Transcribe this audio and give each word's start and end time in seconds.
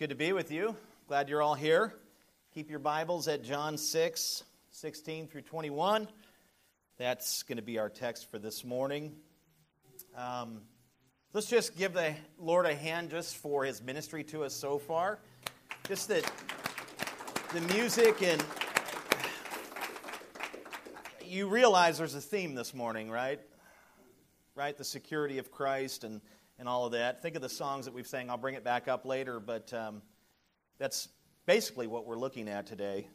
good 0.00 0.08
to 0.08 0.16
be 0.16 0.32
with 0.32 0.50
you. 0.50 0.74
Glad 1.08 1.28
you're 1.28 1.42
all 1.42 1.54
here. 1.54 1.92
Keep 2.54 2.70
your 2.70 2.78
Bibles 2.78 3.28
at 3.28 3.42
John 3.42 3.76
6, 3.76 4.44
16 4.70 5.28
through 5.28 5.42
21. 5.42 6.08
That's 6.96 7.42
going 7.42 7.56
to 7.56 7.62
be 7.62 7.78
our 7.78 7.90
text 7.90 8.30
for 8.30 8.38
this 8.38 8.64
morning. 8.64 9.14
Um, 10.16 10.62
let's 11.34 11.48
just 11.48 11.76
give 11.76 11.92
the 11.92 12.14
Lord 12.38 12.64
a 12.64 12.74
hand 12.74 13.10
just 13.10 13.36
for 13.36 13.66
his 13.66 13.82
ministry 13.82 14.24
to 14.24 14.42
us 14.44 14.54
so 14.54 14.78
far. 14.78 15.18
Just 15.86 16.08
that 16.08 16.32
the 17.52 17.60
music 17.74 18.22
and 18.22 18.42
you 21.22 21.46
realize 21.46 21.98
there's 21.98 22.14
a 22.14 22.22
theme 22.22 22.54
this 22.54 22.72
morning, 22.72 23.10
right? 23.10 23.40
Right? 24.54 24.74
The 24.78 24.82
security 24.82 25.36
of 25.36 25.50
Christ 25.50 26.04
and 26.04 26.22
and 26.60 26.68
all 26.68 26.84
of 26.84 26.92
that. 26.92 27.22
Think 27.22 27.36
of 27.36 27.42
the 27.42 27.48
songs 27.48 27.86
that 27.86 27.94
we've 27.94 28.06
sang. 28.06 28.28
I'll 28.28 28.36
bring 28.36 28.54
it 28.54 28.62
back 28.62 28.86
up 28.86 29.06
later, 29.06 29.40
but 29.40 29.72
um, 29.72 30.02
that's 30.78 31.08
basically 31.46 31.86
what 31.86 32.06
we're 32.06 32.18
looking 32.18 32.48
at 32.48 32.66
today. 32.66 33.08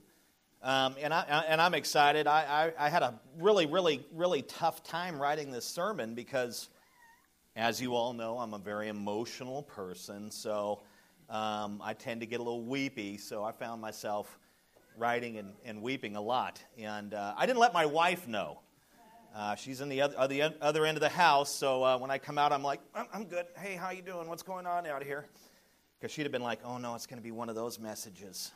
Um, 0.64 0.96
and, 1.00 1.14
I, 1.14 1.46
and 1.48 1.62
I'm 1.62 1.76
excited. 1.76 2.26
I, 2.26 2.74
I, 2.80 2.88
I, 2.88 2.90
had 2.90 3.04
a 3.04 3.20
really, 3.38 3.68
really, 3.68 4.04
really 4.12 4.42
tough 4.42 4.84
time 4.84 5.20
writing 5.22 5.52
this 5.52 5.64
sermon 5.64 6.16
because, 6.16 6.70
as 7.55 7.80
you 7.80 7.94
all 7.94 8.14
know, 8.14 8.40
I'm 8.40 8.55
a 8.55 8.60
very 8.60 8.88
emotional 8.88 9.62
person. 9.62 10.32
So 10.32 10.82
um, 11.30 11.82
I 11.84 11.94
tend 11.94 12.22
to 12.22 12.26
get 12.26 12.40
a 12.40 12.44
little 12.44 12.66
weepy. 12.66 13.18
So 13.18 13.44
I 13.44 13.52
found 13.52 13.80
myself 13.80 14.40
writing 14.98 15.38
and, 15.38 15.54
and 15.64 15.84
weeping 15.84 16.16
a 16.16 16.22
lot. 16.22 16.64
And 16.80 17.14
uh, 17.14 17.36
I 17.38 17.46
didn't 17.46 17.60
let 17.60 17.74
my 17.74 17.86
wife 17.86 18.27
know. 18.27 18.62
Uh, 19.36 19.54
she's 19.54 19.82
in 19.82 19.90
the 19.90 20.00
other, 20.00 20.18
uh, 20.18 20.28
the 20.28 20.42
other 20.62 20.86
end 20.86 20.96
of 20.96 21.02
the 21.02 21.10
house, 21.10 21.54
so 21.54 21.84
uh, 21.84 21.98
when 21.98 22.10
I 22.10 22.18
come 22.18 22.38
out, 22.38 22.54
I'm 22.54 22.64
like, 22.64 22.80
I'm, 22.96 23.06
I'm, 23.14 23.26
good. 23.26 23.48
Hey, 23.58 23.76
how 23.76 23.90
you 23.90 24.02
doing? 24.02 24.30
What's 24.30 24.44
going 24.44 24.66
on 24.66 24.88
out 24.88 25.04
here? 25.04 25.26
Because 26.00 26.14
she'd 26.14 26.22
have 26.22 26.32
been 26.32 26.42
like, 26.42 26.60
oh 26.64 26.78
no, 26.78 26.96
it's 26.96 27.06
going 27.06 27.18
to 27.18 27.24
be 27.24 27.32
one 27.32 27.50
of 27.50 27.56
those 27.56 27.78
messages. 27.78 28.54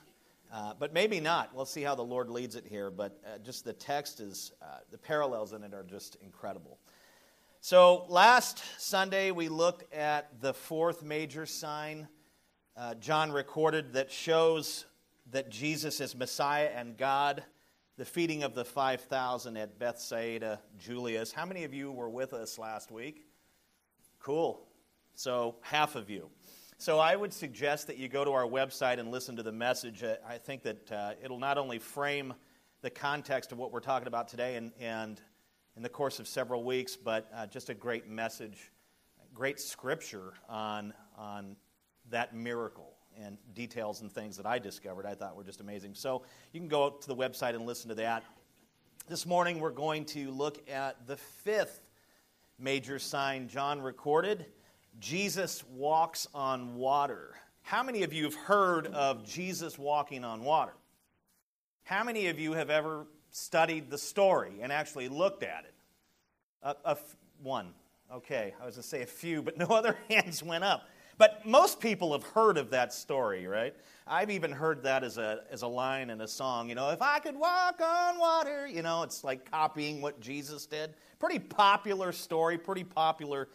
Uh, 0.53 0.71
but 0.79 0.93
maybe 0.93 1.19
not. 1.19 1.53
We'll 1.53 1.65
see 1.65 1.81
how 1.81 1.95
the 1.95 2.03
Lord 2.03 2.29
leads 2.29 2.55
it 2.55 2.65
here. 2.65 2.89
But 2.89 3.19
uh, 3.25 3.39
just 3.39 3.65
the 3.65 3.73
text 3.73 4.21
is, 4.21 4.53
uh, 4.61 4.77
the 4.89 4.97
parallels 4.97 5.51
in 5.51 5.63
it 5.63 5.73
are 5.73 5.83
just 5.83 6.15
incredible. 6.23 6.77
So 7.59 8.05
last 8.07 8.63
Sunday, 8.77 9.31
we 9.31 9.49
looked 9.49 9.93
at 9.93 10.39
the 10.39 10.53
fourth 10.53 11.03
major 11.03 11.45
sign 11.45 12.07
John 13.01 13.33
recorded 13.33 13.91
that 13.91 14.09
shows 14.09 14.85
that 15.31 15.49
Jesus 15.49 15.99
is 15.99 16.15
Messiah 16.15 16.69
and 16.73 16.95
God 16.95 17.43
the 17.99 18.05
feeding 18.05 18.43
of 18.43 18.55
the 18.55 18.63
5,000 18.63 19.57
at 19.57 19.77
Bethsaida 19.77 20.61
Julius. 20.77 21.33
How 21.33 21.45
many 21.45 21.65
of 21.65 21.73
you 21.73 21.91
were 21.91 22.09
with 22.09 22.33
us 22.33 22.57
last 22.57 22.91
week? 22.91 23.27
Cool. 24.19 24.65
So, 25.15 25.57
half 25.59 25.97
of 25.97 26.09
you. 26.09 26.29
So, 26.77 26.97
I 26.97 27.17
would 27.17 27.33
suggest 27.33 27.87
that 27.87 27.97
you 27.97 28.07
go 28.07 28.23
to 28.23 28.31
our 28.31 28.45
website 28.45 28.99
and 28.99 29.11
listen 29.11 29.35
to 29.35 29.43
the 29.43 29.51
message. 29.51 30.01
Uh, 30.01 30.15
I 30.25 30.37
think 30.37 30.63
that 30.63 30.89
uh, 30.89 31.11
it'll 31.21 31.39
not 31.39 31.57
only 31.57 31.77
frame 31.77 32.33
the 32.83 32.89
context 32.89 33.51
of 33.51 33.57
what 33.57 33.73
we're 33.73 33.81
talking 33.81 34.07
about 34.07 34.29
today 34.29 34.55
and, 34.55 34.71
and 34.79 35.19
in 35.75 35.83
the 35.83 35.89
course 35.89 36.19
of 36.21 36.27
several 36.29 36.63
weeks, 36.63 36.95
but 36.95 37.29
uh, 37.35 37.47
just 37.47 37.69
a 37.69 37.73
great 37.73 38.07
message, 38.07 38.71
great 39.33 39.59
scripture 39.59 40.35
on, 40.47 40.93
on 41.17 41.57
that 42.11 42.33
miracle 42.33 42.88
and 43.23 43.37
details 43.53 44.01
and 44.01 44.11
things 44.11 44.37
that 44.37 44.45
I 44.45 44.59
discovered 44.59 45.05
I 45.05 45.15
thought 45.15 45.35
were 45.35 45.43
just 45.43 45.61
amazing. 45.61 45.93
So 45.95 46.23
you 46.53 46.59
can 46.59 46.69
go 46.69 46.89
to 46.89 47.07
the 47.07 47.15
website 47.15 47.55
and 47.55 47.65
listen 47.65 47.89
to 47.89 47.95
that. 47.95 48.23
This 49.07 49.25
morning 49.25 49.59
we're 49.59 49.71
going 49.71 50.05
to 50.05 50.31
look 50.31 50.69
at 50.69 51.07
the 51.07 51.17
fifth 51.17 51.89
major 52.57 52.99
sign 52.99 53.47
John 53.47 53.81
recorded 53.81 54.45
Jesus 54.99 55.63
walks 55.75 56.27
on 56.33 56.75
water. 56.75 57.35
How 57.61 57.83
many 57.83 58.03
of 58.03 58.11
you 58.11 58.25
have 58.25 58.35
heard 58.35 58.87
of 58.87 59.25
Jesus 59.25 59.77
walking 59.77 60.23
on 60.23 60.43
water? 60.43 60.73
How 61.83 62.03
many 62.03 62.27
of 62.27 62.39
you 62.39 62.53
have 62.53 62.69
ever 62.69 63.05
studied 63.31 63.89
the 63.89 63.97
story 63.97 64.59
and 64.61 64.71
actually 64.71 65.07
looked 65.07 65.43
at 65.43 65.65
it? 65.65 65.73
A, 66.63 66.75
a 66.85 66.91
f- 66.91 67.15
one. 67.41 67.73
Okay, 68.11 68.53
I 68.61 68.65
was 68.65 68.75
going 68.75 68.83
to 68.83 68.89
say 68.89 69.01
a 69.03 69.05
few, 69.05 69.41
but 69.41 69.57
no 69.57 69.65
other 69.69 69.97
hands 70.09 70.43
went 70.43 70.63
up. 70.63 70.83
But 71.19 71.45
most 71.45 71.81
people 71.81 72.13
have 72.13 72.23
heard 72.23 72.57
of 72.57 72.69
that 72.69 72.93
story, 72.93 73.45
right? 73.45 73.75
I've 74.07 74.31
even 74.31 74.53
heard 74.53 74.81
that 74.83 75.03
as 75.03 75.17
a, 75.17 75.41
as 75.51 75.63
a 75.63 75.67
line 75.67 76.09
in 76.09 76.21
a 76.21 76.27
song. 76.27 76.69
You 76.69 76.75
know, 76.75 76.91
if 76.91 77.01
I 77.01 77.19
could 77.19 77.35
walk 77.35 77.81
on 77.81 78.17
water, 78.17 78.65
you 78.65 78.81
know, 78.81 79.03
it's 79.03 79.21
like 79.21 79.51
copying 79.51 80.01
what 80.01 80.21
Jesus 80.21 80.65
did. 80.65 80.93
Pretty 81.19 81.37
popular 81.37 82.13
story, 82.13 82.57
pretty 82.57 82.85
popular 82.85 83.49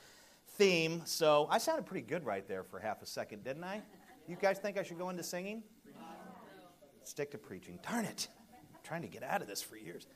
theme. 0.46 1.00
So 1.06 1.48
I 1.50 1.56
sounded 1.56 1.86
pretty 1.86 2.06
good 2.06 2.26
right 2.26 2.46
there 2.46 2.64
for 2.64 2.78
half 2.78 3.00
a 3.00 3.06
second, 3.06 3.44
didn't 3.44 3.64
I? 3.64 3.80
You 4.28 4.36
guys 4.36 4.58
think 4.58 4.76
I 4.76 4.82
should 4.82 4.98
go 4.98 5.08
into 5.08 5.22
singing? 5.22 5.62
Stick 7.02 7.30
to 7.30 7.38
preaching. 7.38 7.78
Darn 7.82 8.04
it. 8.04 8.28
I'm 8.52 8.80
trying 8.82 9.02
to 9.02 9.08
get 9.08 9.22
out 9.22 9.40
of 9.40 9.48
this 9.48 9.62
for 9.62 9.78
years. 9.78 10.06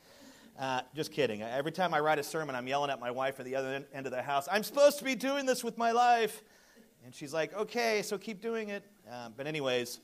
Uh, 0.59 0.83
just 0.95 1.13
kidding. 1.13 1.41
Every 1.41 1.73
time 1.73 1.95
I 1.95 2.01
write 2.01 2.19
a 2.19 2.23
sermon, 2.23 2.55
I'm 2.55 2.69
yelling 2.69 2.91
at 2.91 3.01
my 3.01 3.11
wife 3.11 3.41
at 3.41 3.47
the 3.47 3.57
other 3.57 3.87
end 3.95 4.05
of 4.05 4.13
the 4.13 4.21
house. 4.21 4.49
I'm 4.53 4.63
supposed 4.63 4.99
to 4.99 5.05
be 5.05 5.15
doing 5.15 5.47
this 5.47 5.65
with 5.65 5.79
my 5.79 5.93
life. 5.93 6.43
And 7.09 7.15
she's 7.15 7.33
like, 7.33 7.55
okay, 7.55 8.03
so 8.03 8.19
keep 8.19 8.43
doing 8.43 8.69
it. 8.69 8.85
Uh, 9.11 9.31
but, 9.35 9.47
anyways, 9.47 10.01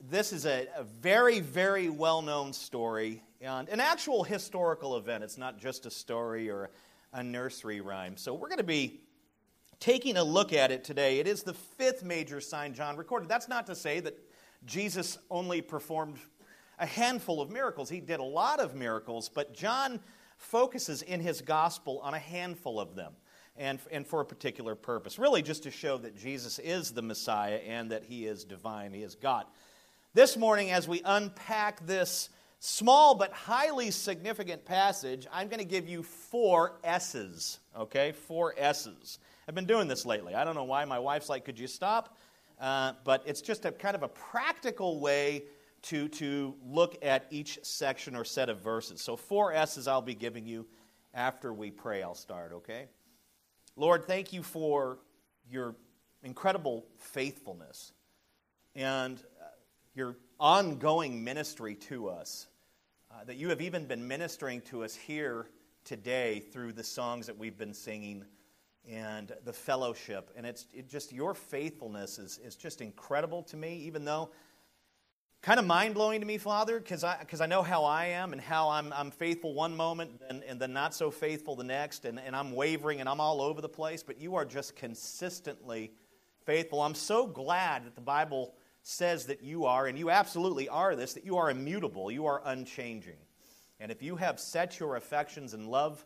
this 0.00 0.32
is 0.32 0.44
a, 0.44 0.66
a 0.76 0.82
very, 0.82 1.38
very 1.38 1.88
well 1.88 2.20
known 2.20 2.52
story 2.52 3.22
and 3.40 3.68
an 3.68 3.78
actual 3.78 4.24
historical 4.24 4.96
event. 4.96 5.22
It's 5.22 5.38
not 5.38 5.56
just 5.56 5.86
a 5.86 5.90
story 5.92 6.50
or 6.50 6.70
a 7.12 7.22
nursery 7.22 7.80
rhyme. 7.80 8.16
So, 8.16 8.34
we're 8.34 8.48
going 8.48 8.58
to 8.58 8.64
be 8.64 9.02
taking 9.78 10.16
a 10.16 10.24
look 10.24 10.52
at 10.52 10.72
it 10.72 10.82
today. 10.82 11.20
It 11.20 11.28
is 11.28 11.44
the 11.44 11.54
fifth 11.54 12.02
major 12.02 12.40
sign 12.40 12.74
John 12.74 12.96
recorded. 12.96 13.28
That's 13.28 13.48
not 13.48 13.68
to 13.68 13.76
say 13.76 14.00
that 14.00 14.18
Jesus 14.64 15.18
only 15.30 15.62
performed 15.62 16.18
a 16.80 16.86
handful 16.86 17.40
of 17.40 17.50
miracles, 17.50 17.88
he 17.88 18.00
did 18.00 18.18
a 18.18 18.24
lot 18.24 18.58
of 18.58 18.74
miracles, 18.74 19.28
but 19.28 19.54
John 19.54 20.00
focuses 20.38 21.02
in 21.02 21.20
his 21.20 21.40
gospel 21.40 22.00
on 22.02 22.14
a 22.14 22.18
handful 22.18 22.80
of 22.80 22.96
them 22.96 23.12
and, 23.56 23.78
and 23.90 24.06
for 24.06 24.20
a 24.20 24.24
particular 24.24 24.74
purpose. 24.74 25.18
Really, 25.18 25.42
just 25.42 25.62
to 25.64 25.70
show 25.70 25.98
that 25.98 26.16
Jesus 26.16 26.58
is 26.58 26.92
the 26.92 27.02
Messiah 27.02 27.60
and 27.66 27.90
that 27.90 28.04
he 28.04 28.26
is 28.26 28.44
divine, 28.44 28.92
he 28.92 29.02
is 29.02 29.14
God. 29.14 29.46
This 30.14 30.36
morning, 30.36 30.70
as 30.70 30.86
we 30.88 31.00
unpack 31.04 31.86
this 31.86 32.28
small 32.60 33.14
but 33.14 33.32
highly 33.32 33.90
significant 33.90 34.64
passage, 34.64 35.26
I'm 35.32 35.48
going 35.48 35.58
to 35.58 35.64
give 35.64 35.88
you 35.88 36.02
four 36.02 36.74
S's, 36.84 37.58
okay? 37.76 38.12
Four 38.12 38.54
S's. 38.56 39.18
I've 39.48 39.54
been 39.54 39.66
doing 39.66 39.88
this 39.88 40.06
lately. 40.06 40.34
I 40.34 40.44
don't 40.44 40.54
know 40.54 40.64
why. 40.64 40.84
My 40.84 40.98
wife's 40.98 41.28
like, 41.28 41.44
could 41.44 41.58
you 41.58 41.66
stop? 41.66 42.16
Uh, 42.60 42.92
but 43.04 43.22
it's 43.26 43.40
just 43.40 43.64
a 43.64 43.72
kind 43.72 43.96
of 43.96 44.02
a 44.02 44.08
practical 44.08 45.00
way 45.00 45.44
to, 45.82 46.08
to 46.08 46.54
look 46.64 46.96
at 47.02 47.26
each 47.30 47.58
section 47.62 48.14
or 48.14 48.24
set 48.24 48.48
of 48.48 48.60
verses. 48.60 49.00
So, 49.00 49.16
four 49.16 49.52
S's 49.52 49.88
I'll 49.88 50.00
be 50.00 50.14
giving 50.14 50.46
you 50.46 50.66
after 51.12 51.52
we 51.52 51.70
pray. 51.70 52.02
I'll 52.02 52.14
start, 52.14 52.52
okay? 52.52 52.86
Lord, 53.76 54.04
thank 54.04 54.34
you 54.34 54.42
for 54.42 54.98
your 55.50 55.74
incredible 56.22 56.84
faithfulness 56.98 57.92
and 58.74 59.18
uh, 59.40 59.44
your 59.94 60.16
ongoing 60.38 61.24
ministry 61.24 61.74
to 61.74 62.08
us. 62.08 62.48
Uh, 63.10 63.24
that 63.24 63.36
you 63.36 63.48
have 63.48 63.60
even 63.60 63.86
been 63.86 64.06
ministering 64.06 64.60
to 64.62 64.84
us 64.84 64.94
here 64.94 65.46
today 65.84 66.40
through 66.40 66.72
the 66.72 66.84
songs 66.84 67.26
that 67.26 67.36
we've 67.36 67.56
been 67.56 67.74
singing 67.74 68.24
and 68.88 69.32
the 69.44 69.52
fellowship. 69.52 70.30
And 70.36 70.44
it's 70.46 70.66
it 70.74 70.88
just 70.88 71.12
your 71.12 71.34
faithfulness 71.34 72.18
is, 72.18 72.38
is 72.44 72.56
just 72.56 72.80
incredible 72.80 73.42
to 73.44 73.56
me, 73.56 73.76
even 73.86 74.04
though 74.04 74.30
kind 75.42 75.58
of 75.58 75.66
mind 75.66 75.94
blowing 75.94 76.20
to 76.20 76.26
me, 76.26 76.38
Father, 76.38 76.78
because 76.78 77.02
I, 77.02 77.16
cause 77.28 77.40
I 77.40 77.46
know 77.46 77.62
how 77.62 77.84
I 77.84 78.06
am 78.06 78.32
and 78.32 78.40
how 78.40 78.70
I'm, 78.70 78.92
I'm 78.92 79.10
faithful 79.10 79.54
one 79.54 79.76
moment 79.76 80.22
and, 80.30 80.44
and 80.44 80.60
then 80.60 80.72
not 80.72 80.94
so 80.94 81.10
faithful 81.10 81.56
the 81.56 81.64
next, 81.64 82.04
and, 82.04 82.20
and 82.20 82.36
I'm 82.36 82.52
wavering 82.52 83.00
and 83.00 83.08
I'm 83.08 83.20
all 83.20 83.42
over 83.42 83.60
the 83.60 83.68
place, 83.68 84.04
but 84.04 84.20
you 84.20 84.36
are 84.36 84.44
just 84.44 84.76
consistently 84.76 85.90
faithful. 86.46 86.80
I'm 86.80 86.94
so 86.94 87.26
glad 87.26 87.84
that 87.86 87.96
the 87.96 88.00
Bible 88.00 88.54
says 88.84 89.26
that 89.26 89.42
you 89.42 89.64
are, 89.66 89.86
and 89.86 89.98
you 89.98 90.10
absolutely 90.10 90.68
are 90.68 90.94
this, 90.94 91.14
that 91.14 91.24
you 91.24 91.36
are 91.36 91.50
immutable, 91.50 92.10
you 92.10 92.26
are 92.26 92.40
unchanging. 92.44 93.18
And 93.80 93.90
if 93.90 94.00
you 94.00 94.14
have 94.16 94.38
set 94.38 94.78
your 94.78 94.94
affections 94.94 95.54
and 95.54 95.66
love 95.66 96.04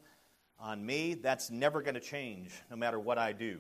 on 0.59 0.85
me, 0.85 1.13
that's 1.13 1.51
never 1.51 1.83
going 1.83 1.95
to 1.95 2.01
change 2.01 2.53
no 2.71 2.77
matter 2.77 2.99
what 2.99 3.19
I 3.19 3.33
do. 3.33 3.59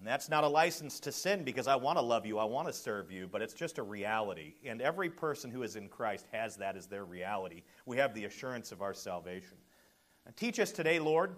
And 0.00 0.06
that's 0.06 0.30
not 0.30 0.44
a 0.44 0.48
license 0.48 0.98
to 1.00 1.12
sin 1.12 1.44
because 1.44 1.66
I 1.66 1.76
want 1.76 1.98
to 1.98 2.02
love 2.02 2.24
you, 2.24 2.38
I 2.38 2.44
want 2.44 2.66
to 2.68 2.72
serve 2.72 3.12
you, 3.12 3.28
but 3.30 3.42
it's 3.42 3.52
just 3.52 3.76
a 3.76 3.82
reality. 3.82 4.54
And 4.64 4.80
every 4.80 5.10
person 5.10 5.50
who 5.50 5.62
is 5.62 5.76
in 5.76 5.90
Christ 5.90 6.24
has 6.32 6.56
that 6.56 6.74
as 6.74 6.86
their 6.86 7.04
reality. 7.04 7.64
We 7.84 7.98
have 7.98 8.14
the 8.14 8.24
assurance 8.24 8.72
of 8.72 8.80
our 8.80 8.94
salvation. 8.94 9.58
And 10.24 10.34
teach 10.34 10.58
us 10.58 10.72
today, 10.72 11.00
Lord, 11.00 11.36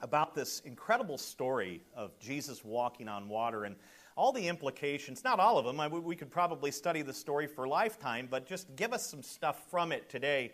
about 0.00 0.34
this 0.34 0.60
incredible 0.60 1.18
story 1.18 1.82
of 1.94 2.18
Jesus 2.18 2.64
walking 2.64 3.10
on 3.10 3.28
water 3.28 3.64
and 3.64 3.76
all 4.16 4.32
the 4.32 4.48
implications, 4.48 5.22
not 5.22 5.38
all 5.38 5.58
of 5.58 5.66
them. 5.66 5.78
I, 5.78 5.88
we 5.88 6.16
could 6.16 6.30
probably 6.30 6.70
study 6.70 7.02
the 7.02 7.12
story 7.12 7.46
for 7.46 7.64
a 7.64 7.68
lifetime, 7.68 8.26
but 8.30 8.46
just 8.46 8.74
give 8.74 8.94
us 8.94 9.04
some 9.04 9.22
stuff 9.22 9.70
from 9.70 9.92
it 9.92 10.08
today 10.08 10.52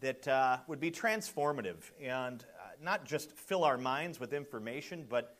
that 0.00 0.28
uh, 0.28 0.58
would 0.66 0.80
be 0.80 0.90
transformative 0.90 1.92
and 1.98 2.44
uh, 2.62 2.72
not 2.82 3.06
just 3.06 3.32
fill 3.32 3.64
our 3.64 3.78
minds 3.78 4.20
with 4.20 4.34
information, 4.34 5.06
but 5.08 5.38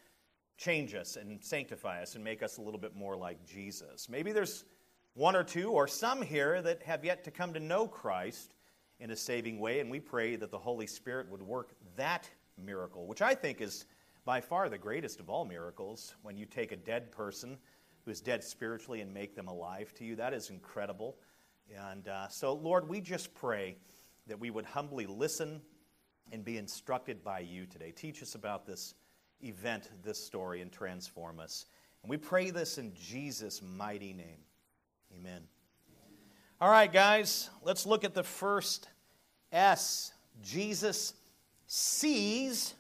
change 0.57 0.95
us 0.95 1.17
and 1.17 1.43
sanctify 1.43 2.03
us 2.03 2.15
and 2.15 2.25
make 2.25 2.43
us 2.43 2.59
a 2.59 2.63
little 2.63 2.81
bit 2.81 2.95
more 2.95 3.17
like 3.17 3.45
Jesus. 3.45 4.09
Maybe 4.09 4.33
there's 4.33 4.65
one 5.15 5.37
or 5.37 5.45
two 5.45 5.71
or 5.71 5.87
some 5.87 6.23
here 6.23 6.63
that 6.63 6.83
have 6.83 7.05
yet 7.05 7.25
to 7.25 7.31
come 7.31 7.53
to 7.55 7.61
know 7.61 7.87
Christ 7.87 8.55
in 9.01 9.11
a 9.11 9.17
saving 9.17 9.59
way, 9.59 9.81
and 9.81 9.91
we 9.91 10.01
pray 10.01 10.37
that 10.37 10.51
the 10.51 10.59
Holy 10.59 10.87
Spirit 10.87 11.29
would 11.31 11.43
work 11.43 11.75
that 11.97 12.29
miracle, 12.63 13.07
which 13.07 13.23
I 13.23 13.35
think 13.35 13.61
is 13.61 13.87
by 14.25 14.41
far 14.41 14.69
the 14.69 14.79
greatest 14.79 15.21
of 15.21 15.29
all 15.29 15.45
miracles 15.45 16.15
when 16.23 16.37
you 16.37 16.47
take 16.47 16.73
a 16.73 16.77
dead 16.77 17.13
person 17.13 17.59
who 18.05 18.11
is 18.11 18.21
dead 18.21 18.43
spiritually 18.43 19.01
and 19.01 19.13
make 19.13 19.35
them 19.35 19.49
alive 19.49 19.93
to 19.95 20.05
you. 20.05 20.17
That 20.17 20.33
is 20.33 20.51
incredible. 20.51 21.17
And 21.75 22.09
uh, 22.09 22.29
so, 22.29 22.55
Lord, 22.55 22.89
we 22.89 23.01
just 23.01 23.35
pray 23.35 23.77
that 24.27 24.39
we 24.39 24.51
would 24.51 24.65
humbly 24.65 25.07
listen 25.07 25.61
and 26.33 26.45
be 26.45 26.57
instructed 26.57 27.23
by 27.23 27.41
you 27.41 27.67
today. 27.67 27.91
Teach 27.91 28.23
us 28.23 28.35
about 28.35 28.67
this 28.67 28.95
event, 29.43 29.91
this 30.03 30.25
story, 30.25 30.61
and 30.61 30.71
transform 30.73 31.41
us. 31.41 31.67
And 32.03 32.11
we 32.11 32.17
pray 32.17 32.51
this 32.51 32.79
in 32.79 32.93
Jesus' 32.95 33.63
mighty 33.63 34.13
name. 34.13 34.39
Amen. 35.19 35.43
All 36.61 36.71
right, 36.71 36.93
guys, 36.93 37.51
let's 37.63 37.87
look 37.87 38.05
at 38.05 38.15
the 38.15 38.23
first 38.23 38.89
S. 39.53 40.13
Jesus 40.43 41.15
sees 41.67 42.75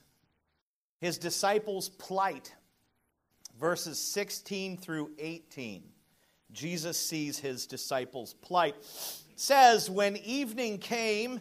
his 1.01 1.19
disciples' 1.19 1.89
plight. 1.89 2.55
Verses 3.59 3.99
16 3.99 4.77
through 4.79 5.11
18. 5.19 5.85
Jesus 6.53 6.99
sees 6.99 7.39
his 7.39 7.67
disciples' 7.67 8.35
plight. 8.35 8.75
It 8.77 9.41
says, 9.41 9.91
When 9.91 10.17
evening 10.17 10.79
came, 10.79 11.41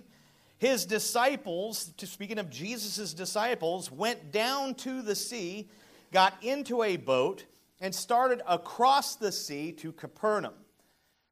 his 0.64 0.86
disciples, 0.86 1.92
speaking 1.98 2.40
of 2.40 2.50
Jesus' 2.50 3.14
disciples, 3.14 3.92
went 3.92 4.32
down 4.32 4.76
to 4.76 5.02
the 5.02 5.14
sea, 5.14 5.70
got 6.14 6.34
into 6.42 6.84
a 6.84 6.96
boat, 6.96 7.44
and 7.82 7.94
started 7.94 8.42
across 8.48 9.18
the 9.18 9.30
sea 9.30 9.74
to 9.74 9.92
Capernaum. 9.92 10.54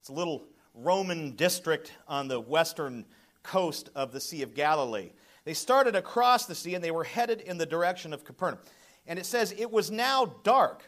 It's 0.02 0.10
a 0.10 0.14
little 0.14 0.44
Roman 0.74 1.32
district 1.38 1.94
on 2.10 2.28
the 2.28 2.42
western 2.42 3.06
coast 3.42 3.90
of 3.96 4.12
the 4.12 4.20
Sea 4.20 4.42
of 4.42 4.54
Galilee. 4.54 5.12
They 5.46 5.54
started 5.54 5.96
across 5.96 6.46
the 6.46 6.54
sea 6.54 6.76
and 6.76 6.84
they 6.84 6.92
were 6.92 7.06
headed 7.06 7.40
in 7.40 7.58
the 7.58 7.66
direction 7.66 8.12
of 8.12 8.26
Capernaum. 8.26 8.60
And 9.08 9.18
it 9.18 9.26
says, 9.26 9.56
It 9.58 9.72
was 9.72 9.90
now 9.90 10.26
dark, 10.44 10.84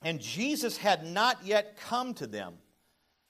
and 0.00 0.20
Jesus 0.20 0.76
had 0.76 1.04
not 1.04 1.44
yet 1.44 1.76
come 1.76 2.14
to 2.14 2.28
them. 2.28 2.54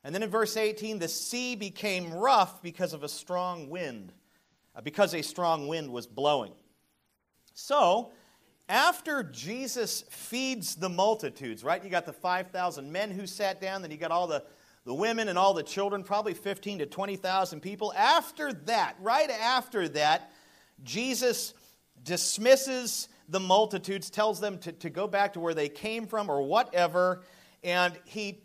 And 0.04 0.14
then 0.14 0.22
in 0.22 0.30
verse 0.30 0.56
18, 0.56 0.98
the 0.98 1.08
sea 1.08 1.56
became 1.56 2.12
rough 2.12 2.62
because 2.62 2.92
of 2.92 3.02
a 3.02 3.08
strong 3.08 3.68
wind, 3.68 4.12
Uh, 4.74 4.80
because 4.80 5.14
a 5.14 5.22
strong 5.22 5.66
wind 5.68 5.90
was 5.90 6.06
blowing. 6.06 6.52
So, 7.54 8.12
after 8.68 9.22
Jesus 9.22 10.04
feeds 10.10 10.74
the 10.74 10.88
multitudes, 10.88 11.64
right? 11.64 11.82
You 11.82 11.90
got 11.90 12.06
the 12.06 12.12
5,000 12.12 12.92
men 12.92 13.10
who 13.10 13.26
sat 13.26 13.60
down, 13.60 13.82
then 13.82 13.90
you 13.90 13.96
got 13.96 14.10
all 14.10 14.26
the, 14.26 14.44
the 14.84 14.94
women 14.94 15.28
and 15.28 15.38
all 15.38 15.54
the 15.54 15.62
children, 15.62 16.04
probably 16.04 16.34
15 16.34 16.80
to 16.80 16.86
20,000 16.86 17.60
people. 17.60 17.92
After 17.96 18.52
that, 18.52 18.96
right 19.00 19.30
after 19.30 19.88
that, 19.88 20.30
Jesus 20.82 21.54
dismisses 22.02 23.08
the 23.28 23.40
multitudes, 23.40 24.10
tells 24.10 24.40
them 24.40 24.58
to, 24.58 24.72
to 24.72 24.90
go 24.90 25.06
back 25.06 25.32
to 25.34 25.40
where 25.40 25.54
they 25.54 25.68
came 25.68 26.06
from 26.06 26.30
or 26.30 26.42
whatever, 26.42 27.22
and 27.62 27.98
he 28.04 28.42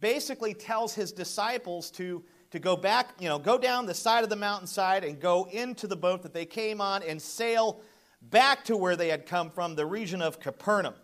basically 0.00 0.54
tells 0.54 0.94
his 0.94 1.12
disciples 1.12 1.90
to, 1.92 2.22
to 2.52 2.58
go 2.58 2.76
back, 2.76 3.08
you 3.18 3.28
know, 3.28 3.38
go 3.38 3.58
down 3.58 3.86
the 3.86 3.94
side 3.94 4.24
of 4.24 4.30
the 4.30 4.36
mountainside 4.36 5.04
and 5.04 5.18
go 5.18 5.48
into 5.50 5.86
the 5.86 5.96
boat 5.96 6.22
that 6.22 6.34
they 6.34 6.44
came 6.44 6.80
on 6.80 7.02
and 7.02 7.20
sail 7.20 7.80
back 8.20 8.64
to 8.66 8.76
where 8.76 8.94
they 8.94 9.08
had 9.08 9.26
come 9.26 9.50
from, 9.50 9.74
the 9.74 9.86
region 9.86 10.22
of 10.22 10.38
Capernaum. 10.38 10.94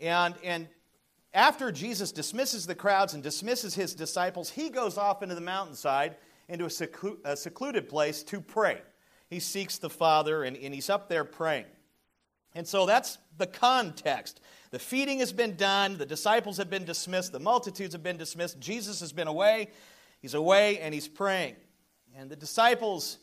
And, 0.00 0.34
and 0.42 0.68
after 1.34 1.72
Jesus 1.72 2.12
dismisses 2.12 2.66
the 2.66 2.76
crowds 2.76 3.12
and 3.12 3.22
dismisses 3.22 3.74
his 3.74 3.94
disciples, 3.94 4.50
he 4.50 4.70
goes 4.70 4.96
off 4.96 5.22
into 5.22 5.34
the 5.34 5.40
mountainside, 5.40 6.16
into 6.48 6.64
a, 6.64 6.68
seclu- 6.68 7.18
a 7.24 7.36
secluded 7.36 7.88
place 7.88 8.22
to 8.24 8.40
pray. 8.40 8.80
He 9.28 9.40
seeks 9.40 9.78
the 9.78 9.90
Father 9.90 10.44
and, 10.44 10.56
and 10.56 10.72
he's 10.72 10.90
up 10.90 11.08
there 11.08 11.24
praying. 11.24 11.66
And 12.54 12.68
so 12.68 12.86
that's 12.86 13.18
the 13.36 13.46
context. 13.46 14.40
The 14.70 14.78
feeding 14.78 15.18
has 15.18 15.32
been 15.32 15.56
done, 15.56 15.98
the 15.98 16.06
disciples 16.06 16.58
have 16.58 16.70
been 16.70 16.84
dismissed, 16.84 17.32
the 17.32 17.40
multitudes 17.40 17.94
have 17.94 18.02
been 18.02 18.16
dismissed, 18.16 18.60
Jesus 18.60 19.00
has 19.00 19.12
been 19.12 19.28
away. 19.28 19.68
He's 20.22 20.34
away 20.34 20.78
and 20.78 20.94
he's 20.94 21.08
praying. 21.08 21.56
And 22.16 22.30
the 22.30 22.36
disciples 22.36 23.18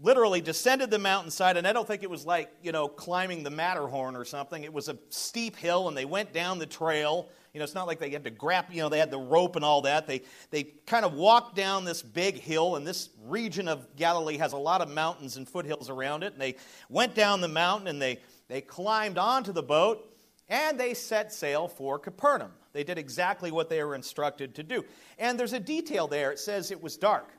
literally 0.00 0.42
descended 0.42 0.90
the 0.90 0.98
mountainside, 0.98 1.56
and 1.56 1.66
I 1.66 1.72
don't 1.72 1.88
think 1.88 2.02
it 2.02 2.10
was 2.10 2.26
like, 2.26 2.50
you 2.62 2.70
know, 2.70 2.86
climbing 2.86 3.42
the 3.42 3.50
Matterhorn 3.50 4.14
or 4.14 4.26
something. 4.26 4.62
It 4.62 4.72
was 4.72 4.88
a 4.88 4.98
steep 5.08 5.56
hill, 5.56 5.88
and 5.88 5.96
they 5.96 6.04
went 6.04 6.34
down 6.34 6.58
the 6.58 6.66
trail. 6.66 7.30
You 7.54 7.60
know, 7.60 7.64
it's 7.64 7.74
not 7.74 7.86
like 7.86 7.98
they 7.98 8.10
had 8.10 8.24
to 8.24 8.30
grab, 8.30 8.66
you 8.70 8.82
know, 8.82 8.90
they 8.90 8.98
had 8.98 9.10
the 9.10 9.18
rope 9.18 9.56
and 9.56 9.64
all 9.64 9.82
that. 9.82 10.06
They, 10.06 10.22
they 10.50 10.64
kind 10.64 11.06
of 11.06 11.14
walked 11.14 11.56
down 11.56 11.86
this 11.86 12.02
big 12.02 12.38
hill, 12.38 12.76
and 12.76 12.86
this 12.86 13.08
region 13.24 13.68
of 13.68 13.96
Galilee 13.96 14.36
has 14.36 14.52
a 14.52 14.58
lot 14.58 14.82
of 14.82 14.90
mountains 14.90 15.38
and 15.38 15.48
foothills 15.48 15.88
around 15.88 16.22
it. 16.22 16.34
And 16.34 16.42
they 16.42 16.56
went 16.90 17.14
down 17.14 17.40
the 17.40 17.48
mountain, 17.48 17.88
and 17.88 18.02
they, 18.02 18.18
they 18.48 18.60
climbed 18.60 19.16
onto 19.16 19.52
the 19.52 19.62
boat, 19.62 20.14
and 20.50 20.78
they 20.78 20.92
set 20.92 21.32
sail 21.32 21.68
for 21.68 21.98
Capernaum. 21.98 22.52
They 22.76 22.84
did 22.84 22.98
exactly 22.98 23.50
what 23.50 23.70
they 23.70 23.82
were 23.82 23.94
instructed 23.94 24.54
to 24.56 24.62
do. 24.62 24.84
And 25.18 25.40
there's 25.40 25.54
a 25.54 25.60
detail 25.60 26.06
there. 26.06 26.30
It 26.30 26.38
says 26.38 26.70
it 26.70 26.82
was 26.82 26.98
dark. 26.98 27.30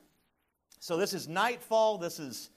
So 0.79 0.97
this 0.97 1.13
is 1.13 1.27
nightfall. 1.27 1.99
This 1.99 2.19
is 2.19 2.49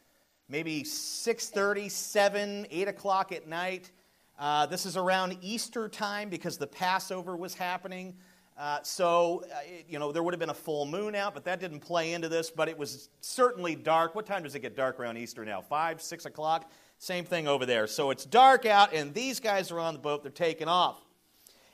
maybe 0.49 0.83
6.30, 0.83 1.91
7, 1.91 2.67
8 2.71 2.89
o'clock 2.89 3.33
at 3.33 3.47
night. 3.47 3.91
Uh, 4.39 4.65
this 4.65 4.87
is 4.87 4.97
around 4.97 5.37
Easter 5.43 5.91
time 5.91 6.31
because 6.31 6.57
the 6.57 6.67
Passover 6.67 7.37
was 7.37 7.53
happening. 7.53 8.15
Uh, 8.57 8.79
so, 8.83 9.45
uh, 9.53 9.59
you 9.87 9.99
know, 9.99 10.11
there 10.11 10.23
would 10.23 10.33
have 10.33 10.41
been 10.41 10.49
a 10.49 10.55
full 10.55 10.87
moon 10.87 11.15
out, 11.15 11.35
but 11.35 11.45
that 11.45 11.61
didn't 11.61 11.81
play 11.81 12.15
into 12.15 12.31
this. 12.31 12.51
But 12.51 12.71
it 12.71 12.79
was 12.79 13.11
certainly 13.21 13.75
dark. 13.75 14.15
What 14.15 14.25
time 14.25 14.43
does 14.43 14.55
it 14.55 14.61
get 14.61 14.75
dark 14.75 14.99
around 14.99 15.19
Easter 15.19 15.45
now? 15.45 15.61
5, 15.61 16.01
6 16.01 16.25
o'clock? 16.25 16.73
Same 16.97 17.27
thing 17.27 17.47
over 17.47 17.67
there. 17.67 17.87
So 17.87 18.11
it's 18.11 18.25
dark 18.25 18.65
out, 18.65 18.95
and 18.95 19.13
these 19.13 19.39
guys 19.39 19.71
are 19.71 19.81
on 19.81 19.93
the 19.93 20.01
boat. 20.01 20.23
They're 20.23 20.33
taking 20.33 20.69
off. 20.69 20.99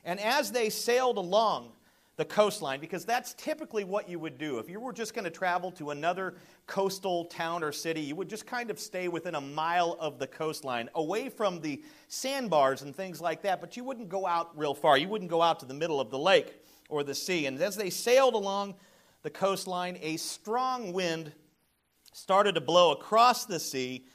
And 0.06 0.19
as 0.20 0.50
they 0.50 0.70
sailed 0.70 1.19
along 1.19 1.73
the 2.17 2.25
coastline, 2.25 2.81
because 2.81 3.05
that's 3.05 3.35
typically 3.35 3.85
what 3.85 4.08
you 4.08 4.19
would 4.19 4.38
do. 4.38 4.58
If 4.58 4.70
you 4.70 4.81
were 4.81 4.94
just 4.94 5.12
going 5.12 5.26
to 5.26 5.31
travel 5.31 5.70
to 5.73 5.91
another 5.91 6.37
coastal 6.67 7.26
town 7.26 7.62
or 7.62 7.73
city, 7.73 8.00
you 8.00 8.17
would 8.17 8.31
just 8.31 8.47
kind 8.47 8.70
of 8.70 8.79
stay 8.79 9.08
within 9.08 9.35
a 9.35 9.41
mile 9.41 9.99
of 10.00 10.19
the 10.19 10.26
coastline, 10.26 10.88
away 10.94 11.29
from 11.29 11.61
the 11.61 11.82
sandbars 12.08 12.81
and 12.81 12.97
things 12.97 13.20
like 13.20 13.43
that, 13.43 13.61
but 13.61 13.76
you 13.76 13.85
wouldn't 13.85 14.08
go 14.08 14.26
out 14.26 14.56
real 14.56 14.73
far. 14.73 14.97
You 14.97 15.08
wouldn't 15.08 15.31
go 15.31 15.43
out 15.43 15.61
to 15.61 15.67
the 15.67 15.75
middle 15.75 16.00
of 16.00 16.11
the 16.11 16.19
lake 16.19 16.55
or 16.88 17.05
the 17.05 17.14
sea. 17.14 17.44
And 17.44 17.61
as 17.61 17.76
they 17.76 17.91
sailed 17.91 18.32
along 18.32 18.76
the 19.23 19.31
coastline, 19.31 19.99
a 20.00 20.16
strong 20.16 20.95
wind 20.95 21.33
started 22.14 22.54
to 22.54 22.62
blow 22.62 22.92
across 22.92 23.45
the 23.45 23.61
sea 23.61 24.07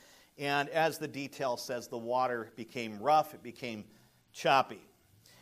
and 0.42 0.70
as 0.70 0.98
the 0.98 1.08
detail 1.08 1.56
says, 1.56 1.88
the 1.88 2.00
water 2.00 2.52
became 2.56 2.98
rough, 3.00 3.36
it 3.36 3.44
became 3.44 3.84
choppy. 4.34 4.82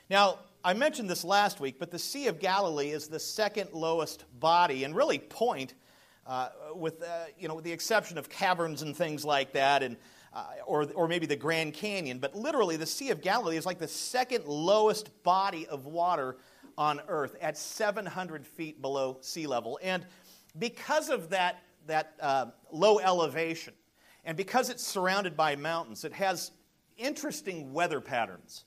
Now, 0.09 0.39
I 0.63 0.73
mentioned 0.73 1.07
this 1.07 1.23
last 1.23 1.59
week, 1.59 1.75
but 1.77 1.91
the 1.91 1.99
Sea 1.99 2.27
of 2.27 2.39
Galilee 2.39 2.89
is 2.89 3.07
the 3.07 3.19
second 3.19 3.73
lowest 3.73 4.25
body 4.39 4.83
and 4.83 4.95
really 4.95 5.19
point, 5.19 5.75
uh, 6.25 6.49
with, 6.73 7.03
uh, 7.03 7.25
you 7.37 7.47
know, 7.47 7.53
with 7.53 7.63
the 7.63 7.71
exception 7.71 8.17
of 8.17 8.27
caverns 8.27 8.81
and 8.81 8.97
things 8.97 9.23
like 9.23 9.53
that, 9.53 9.83
and, 9.83 9.95
uh, 10.33 10.45
or, 10.65 10.87
or 10.95 11.07
maybe 11.07 11.27
the 11.27 11.35
Grand 11.35 11.75
Canyon. 11.75 12.17
But 12.17 12.35
literally, 12.35 12.75
the 12.75 12.87
Sea 12.87 13.11
of 13.11 13.21
Galilee 13.21 13.55
is 13.55 13.67
like 13.67 13.77
the 13.77 13.87
second 13.87 14.45
lowest 14.45 15.11
body 15.21 15.67
of 15.67 15.85
water 15.85 16.37
on 16.75 17.01
earth 17.07 17.35
at 17.39 17.55
700 17.55 18.47
feet 18.47 18.81
below 18.81 19.17
sea 19.21 19.45
level. 19.45 19.79
And 19.83 20.03
because 20.57 21.09
of 21.09 21.29
that, 21.29 21.61
that 21.85 22.13
uh, 22.19 22.47
low 22.71 22.97
elevation, 22.97 23.75
and 24.25 24.35
because 24.35 24.71
it's 24.71 24.83
surrounded 24.83 25.37
by 25.37 25.55
mountains, 25.55 26.03
it 26.03 26.13
has 26.13 26.49
interesting 26.97 27.73
weather 27.73 28.01
patterns. 28.01 28.65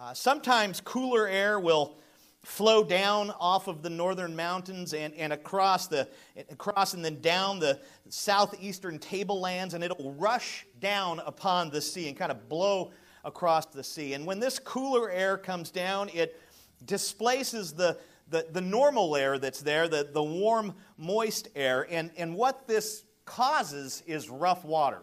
Uh, 0.00 0.14
sometimes 0.14 0.80
cooler 0.80 1.28
air 1.28 1.60
will 1.60 1.98
flow 2.42 2.82
down 2.82 3.30
off 3.38 3.68
of 3.68 3.82
the 3.82 3.90
northern 3.90 4.34
mountains 4.34 4.94
and, 4.94 5.12
and 5.12 5.30
across, 5.30 5.88
the, 5.88 6.08
across 6.48 6.94
and 6.94 7.04
then 7.04 7.20
down 7.20 7.58
the 7.58 7.78
southeastern 8.08 8.98
tablelands, 8.98 9.74
and 9.74 9.84
it'll 9.84 10.14
rush 10.14 10.66
down 10.80 11.20
upon 11.26 11.68
the 11.68 11.82
sea 11.82 12.08
and 12.08 12.16
kind 12.16 12.30
of 12.30 12.48
blow 12.48 12.92
across 13.26 13.66
the 13.66 13.84
sea. 13.84 14.14
And 14.14 14.24
when 14.24 14.40
this 14.40 14.58
cooler 14.58 15.10
air 15.10 15.36
comes 15.36 15.70
down, 15.70 16.08
it 16.14 16.40
displaces 16.86 17.74
the, 17.74 17.98
the, 18.30 18.46
the 18.52 18.62
normal 18.62 19.16
air 19.16 19.38
that's 19.38 19.60
there, 19.60 19.86
the, 19.86 20.08
the 20.10 20.22
warm, 20.22 20.72
moist 20.96 21.48
air. 21.54 21.86
And, 21.90 22.10
and 22.16 22.34
what 22.34 22.66
this 22.66 23.04
causes 23.26 24.02
is 24.06 24.30
rough 24.30 24.64
water. 24.64 25.02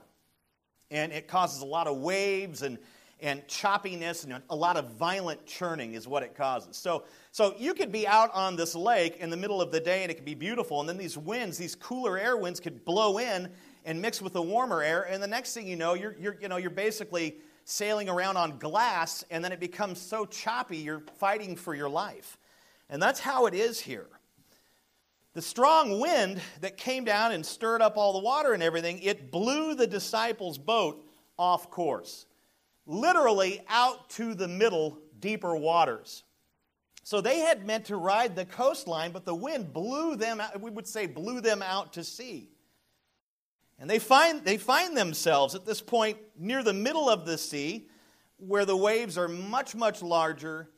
And 0.89 1.11
it 1.11 1.27
causes 1.27 1.61
a 1.61 1.65
lot 1.65 1.85
of 1.85 1.97
waves 1.97 2.63
and, 2.63 2.79
and 3.19 3.45
choppiness 3.47 4.23
and 4.23 4.41
a 4.49 4.55
lot 4.55 4.77
of 4.77 4.91
violent 4.91 5.45
churning 5.45 5.93
is 5.93 6.07
what 6.07 6.23
it 6.23 6.35
causes. 6.35 6.77
So, 6.77 7.03
so 7.31 7.55
you 7.57 7.73
could 7.73 7.91
be 7.91 8.07
out 8.07 8.29
on 8.33 8.55
this 8.55 8.75
lake 8.75 9.17
in 9.17 9.29
the 9.29 9.37
middle 9.37 9.61
of 9.61 9.71
the 9.71 9.79
day 9.79 10.03
and 10.03 10.11
it 10.11 10.15
could 10.15 10.25
be 10.25 10.35
beautiful, 10.35 10.79
and 10.79 10.87
then 10.87 10.97
these 10.97 11.17
winds, 11.17 11.57
these 11.57 11.75
cooler 11.75 12.17
air 12.17 12.37
winds, 12.37 12.59
could 12.59 12.85
blow 12.85 13.17
in 13.17 13.49
and 13.85 14.01
mix 14.01 14.21
with 14.21 14.33
the 14.33 14.41
warmer 14.41 14.83
air, 14.83 15.03
and 15.03 15.23
the 15.23 15.27
next 15.27 15.53
thing 15.53 15.67
you 15.67 15.77
know, 15.77 15.93
you're, 15.93 16.15
you're, 16.19 16.37
you 16.41 16.47
know, 16.49 16.57
you're 16.57 16.69
basically 16.69 17.37
sailing 17.63 18.09
around 18.09 18.37
on 18.37 18.57
glass, 18.59 19.23
and 19.31 19.43
then 19.43 19.51
it 19.51 19.59
becomes 19.59 19.99
so 19.99 20.25
choppy 20.25 20.77
you're 20.77 21.03
fighting 21.17 21.55
for 21.55 21.73
your 21.73 21.89
life. 21.89 22.37
And 22.89 23.01
that's 23.01 23.19
how 23.19 23.45
it 23.45 23.53
is 23.53 23.79
here. 23.79 24.07
the 25.37 25.41
strong 25.43 25.99
wind 25.99 26.41
that 26.61 26.77
came 26.77 27.05
down 27.05 27.31
and 27.31 27.45
stirred 27.45 27.79
up 27.79 27.95
all 27.95 28.13
the 28.13 28.25
water 28.25 28.53
and 28.53 28.63
everything, 28.63 28.97
it 29.03 29.31
blew 29.31 29.75
the 29.75 29.85
disciples' 29.85 30.57
boat 30.57 31.05
off 31.37 31.69
course, 31.69 32.25
literally 32.87 33.61
out 33.69 34.09
to 34.11 34.33
the 34.33 34.47
middle, 34.47 34.97
deeper 35.19 35.55
waters. 35.55 36.23
So 37.03 37.21
they 37.21 37.39
had 37.39 37.65
meant 37.65 37.85
to 37.85 37.97
ride 37.97 38.35
the 38.35 38.45
coastline, 38.45 39.11
but 39.11 39.25
the 39.25 39.35
wind 39.35 39.71
blew 39.71 40.15
them 40.15 40.41
out, 40.41 40.59
we 40.59 40.71
would 40.71 40.87
say 40.87 41.05
blew 41.05 41.39
them 41.41 41.61
out 41.61 41.93
to 41.93 42.03
sea. 42.03 42.49
And 43.79 43.89
they 43.89 43.99
find, 43.99 44.43
they 44.43 44.57
find 44.57 44.97
themselves 44.97 45.53
at 45.53 45.65
this 45.65 45.81
point 45.81 46.17
near 46.37 46.63
the 46.63 46.73
middle 46.73 47.09
of 47.09 47.25
the 47.25 47.37
sea, 47.37 47.87
where 48.37 48.65
the 48.65 48.75
waves 48.75 49.17
are 49.17 49.27
much, 49.27 49.75
much 49.75 50.01
larger 50.01 50.69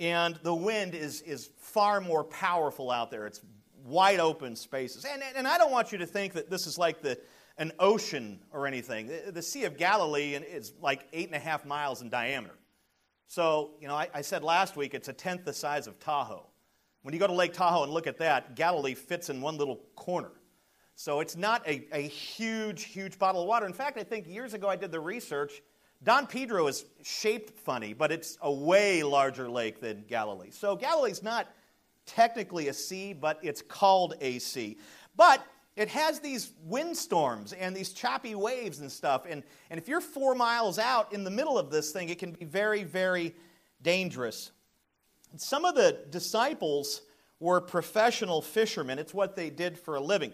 and 0.00 0.36
the 0.42 0.54
wind 0.54 0.94
is, 0.94 1.20
is 1.22 1.50
far 1.58 2.00
more 2.00 2.24
powerful 2.24 2.90
out 2.90 3.10
there. 3.10 3.26
It's 3.26 3.40
wide 3.84 4.20
open 4.20 4.56
spaces. 4.56 5.04
And, 5.04 5.22
and 5.36 5.46
I 5.46 5.58
don't 5.58 5.70
want 5.70 5.92
you 5.92 5.98
to 5.98 6.06
think 6.06 6.32
that 6.32 6.50
this 6.50 6.66
is 6.66 6.78
like 6.78 7.02
the, 7.02 7.18
an 7.56 7.72
ocean 7.78 8.40
or 8.52 8.66
anything. 8.66 9.10
The, 9.32 9.42
Sea 9.42 9.64
of 9.64 9.76
Galilee 9.76 10.34
is 10.34 10.72
like 10.80 11.06
eight 11.12 11.28
and 11.28 11.36
a 11.36 11.38
half 11.38 11.64
miles 11.64 12.02
in 12.02 12.10
diameter. 12.10 12.54
So, 13.28 13.72
you 13.80 13.88
know, 13.88 13.94
I, 13.94 14.08
I 14.12 14.20
said 14.22 14.42
last 14.42 14.76
week 14.76 14.94
it's 14.94 15.08
a 15.08 15.12
tenth 15.12 15.44
the 15.44 15.52
size 15.52 15.86
of 15.86 15.98
Tahoe. 15.98 16.46
When 17.02 17.14
you 17.14 17.20
go 17.20 17.26
to 17.26 17.32
Lake 17.32 17.52
Tahoe 17.52 17.84
and 17.84 17.92
look 17.92 18.06
at 18.06 18.18
that, 18.18 18.56
Galilee 18.56 18.94
fits 18.94 19.30
in 19.30 19.40
one 19.40 19.56
little 19.56 19.80
corner. 19.94 20.32
So 20.96 21.20
it's 21.20 21.36
not 21.36 21.66
a, 21.68 21.86
a 21.92 22.02
huge, 22.02 22.84
huge 22.84 23.18
bottle 23.18 23.42
of 23.42 23.48
water. 23.48 23.66
In 23.66 23.72
fact, 23.72 23.98
I 23.98 24.04
think 24.04 24.26
years 24.28 24.54
ago 24.54 24.68
I 24.68 24.76
did 24.76 24.92
the 24.92 25.00
research. 25.00 25.62
Don 26.02 26.26
Pedro 26.26 26.66
is 26.66 26.84
shaped 27.02 27.58
funny, 27.58 27.94
but 27.94 28.12
it's 28.12 28.38
a 28.42 28.52
way 28.52 29.02
larger 29.02 29.48
lake 29.48 29.80
than 29.80 30.04
Galilee. 30.06 30.50
So 30.50 30.76
Galilee's 30.76 31.22
not 31.22 31.48
technically 32.06 32.68
a 32.68 32.74
sea, 32.74 33.12
but 33.12 33.38
it's 33.42 33.62
called 33.62 34.14
a 34.20 34.38
sea. 34.38 34.78
But 35.16 35.44
it 35.76 35.88
has 35.88 36.20
these 36.20 36.52
windstorms 36.62 37.52
and 37.52 37.74
these 37.74 37.92
choppy 37.92 38.34
waves 38.34 38.80
and 38.80 38.90
stuff. 38.90 39.26
And, 39.28 39.42
and 39.70 39.78
if 39.78 39.88
you're 39.88 40.00
four 40.00 40.34
miles 40.34 40.78
out 40.78 41.12
in 41.12 41.24
the 41.24 41.30
middle 41.30 41.58
of 41.58 41.70
this 41.70 41.90
thing, 41.90 42.08
it 42.08 42.18
can 42.18 42.32
be 42.32 42.44
very, 42.44 42.84
very 42.84 43.34
dangerous. 43.82 44.52
And 45.32 45.40
some 45.40 45.64
of 45.64 45.74
the 45.74 46.04
disciples 46.10 47.02
were 47.40 47.60
professional 47.60 48.40
fishermen, 48.40 48.98
it's 48.98 49.12
what 49.12 49.34
they 49.34 49.50
did 49.50 49.78
for 49.78 49.96
a 49.96 50.00
living, 50.00 50.32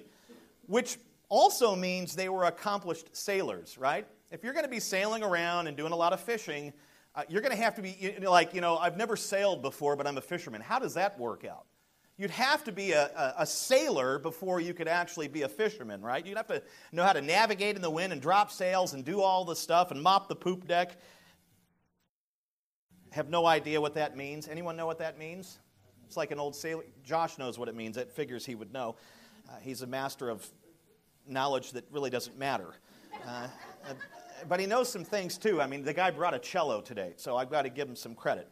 which 0.67 0.99
also 1.31 1.75
means 1.75 2.15
they 2.15 2.29
were 2.29 2.45
accomplished 2.45 3.09
sailors, 3.17 3.79
right? 3.79 4.07
If 4.31 4.45
you're 4.45 4.53
going 4.53 4.65
to 4.65 4.71
be 4.71 4.81
sailing 4.81 5.23
around 5.23 5.67
and 5.67 5.77
doing 5.77 5.93
a 5.93 5.97
lot 5.97 6.13
of 6.13 6.21
fishing, 6.21 6.73
uh, 7.15 7.23
you're 7.29 7.41
going 7.41 7.57
to 7.57 7.61
have 7.61 7.75
to 7.77 7.83
be 7.83 8.15
like, 8.23 8.55
you 8.55 8.61
know, 8.61 8.77
I've 8.77 8.97
never 8.97 9.17
sailed 9.17 9.63
before, 9.63 9.97
but 9.97 10.07
I'm 10.07 10.19
a 10.19 10.21
fisherman. 10.21 10.61
How 10.61 10.79
does 10.79 10.95
that 10.95 11.19
work 11.19 11.45
out? 11.45 11.65
You'd 12.21 12.31
have 12.33 12.65
to 12.65 12.73
be 12.73 12.93
a, 12.93 13.07
a, 13.07 13.35
a, 13.39 13.47
sailor 13.47 14.19
before 14.19 14.61
you 14.61 14.75
could 14.75 14.89
actually 14.89 15.27
be 15.27 15.41
a 15.41 15.49
fisherman, 15.49 16.03
right? 16.03 16.25
You'd 16.27 16.37
have 16.37 16.49
to 16.49 16.63
know 16.93 17.03
how 17.03 17.15
to 17.15 17.23
navigate 17.23 17.77
in 17.77 17.81
the 17.81 17.89
wind 17.89 18.13
and 18.13 18.21
drop 18.21 18.53
sails 18.53 18.93
and 18.93 19.03
do 19.03 19.23
all 19.23 19.47
the 19.47 19.57
stuff 19.57 19.91
and 19.91 20.03
mop 20.03 20.29
the 20.29 20.37
poop 20.37 20.69
deck. 20.69 20.99
Have 23.13 23.31
no 23.31 23.47
idea 23.47 23.81
what 23.81 23.95
that 23.95 24.19
means. 24.19 24.49
Anyone 24.49 24.77
know 24.77 24.85
what 24.85 24.99
that 24.99 25.19
means? 25.19 25.61
It's 26.05 26.19
like 26.19 26.31
an 26.31 26.39
old 26.39 26.55
sailor. 26.55 26.85
Josh 27.03 27.39
knows 27.39 27.59
what 27.59 27.71
it 27.71 27.75
means. 27.75 27.97
It 27.97 28.13
figures 28.13 28.45
he 28.45 28.55
would 28.55 28.71
know. 28.71 28.97
Uh, 29.49 29.55
he's 29.63 29.81
a 29.81 29.87
master 29.87 30.29
of 30.29 30.47
knowledge 31.27 31.71
that 31.71 31.87
really 31.91 32.11
doesn't 32.11 32.39
matter. 32.39 32.75
Uh, 33.27 33.47
but 34.47 34.61
he 34.61 34.67
knows 34.67 34.93
some 34.93 35.05
things 35.05 35.39
too. 35.39 35.63
I 35.63 35.67
mean, 35.67 35.85
the 35.85 35.95
guy 35.95 36.11
brought 36.11 36.35
a 36.35 36.39
cello 36.39 36.83
today, 36.83 37.15
so 37.17 37.39
I've 37.39 37.51
got 37.51 37.63
to 37.63 37.71
give 37.71 37.89
him 37.89 37.97
some 37.97 38.15
credit. 38.15 38.47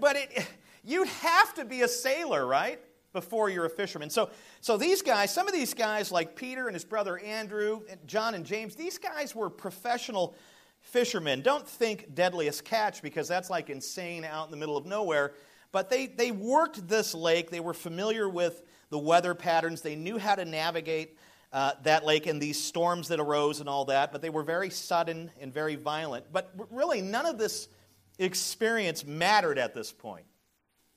But 0.00 0.16
it, 0.16 0.48
you'd 0.84 1.08
have 1.08 1.54
to 1.54 1.64
be 1.64 1.82
a 1.82 1.88
sailor, 1.88 2.46
right? 2.46 2.80
Before 3.12 3.50
you're 3.50 3.66
a 3.66 3.70
fisherman. 3.70 4.08
So, 4.08 4.30
so 4.60 4.76
these 4.76 5.02
guys, 5.02 5.32
some 5.32 5.46
of 5.46 5.52
these 5.52 5.74
guys, 5.74 6.10
like 6.10 6.34
Peter 6.34 6.66
and 6.66 6.74
his 6.74 6.84
brother 6.84 7.18
Andrew, 7.18 7.82
and 7.90 8.00
John 8.06 8.34
and 8.34 8.44
James, 8.44 8.74
these 8.74 8.96
guys 8.96 9.34
were 9.34 9.50
professional 9.50 10.34
fishermen. 10.80 11.42
Don't 11.42 11.68
think 11.68 12.14
deadliest 12.14 12.64
catch 12.64 13.02
because 13.02 13.28
that's 13.28 13.50
like 13.50 13.68
insane 13.70 14.24
out 14.24 14.46
in 14.46 14.50
the 14.50 14.56
middle 14.56 14.76
of 14.76 14.86
nowhere. 14.86 15.34
But 15.72 15.90
they, 15.90 16.06
they 16.06 16.30
worked 16.30 16.88
this 16.88 17.14
lake. 17.14 17.50
They 17.50 17.60
were 17.60 17.74
familiar 17.74 18.28
with 18.28 18.62
the 18.90 18.98
weather 18.98 19.34
patterns. 19.34 19.82
They 19.82 19.96
knew 19.96 20.18
how 20.18 20.34
to 20.34 20.44
navigate 20.44 21.18
uh, 21.52 21.72
that 21.82 22.04
lake 22.04 22.26
and 22.26 22.40
these 22.40 22.62
storms 22.62 23.08
that 23.08 23.20
arose 23.20 23.60
and 23.60 23.68
all 23.68 23.84
that, 23.86 24.10
but 24.10 24.22
they 24.22 24.30
were 24.30 24.42
very 24.42 24.70
sudden 24.70 25.30
and 25.40 25.52
very 25.52 25.76
violent. 25.76 26.32
But 26.32 26.50
really, 26.70 27.02
none 27.02 27.26
of 27.26 27.36
this 27.36 27.68
experience 28.18 29.04
mattered 29.04 29.58
at 29.58 29.74
this 29.74 29.92
point 29.92 30.24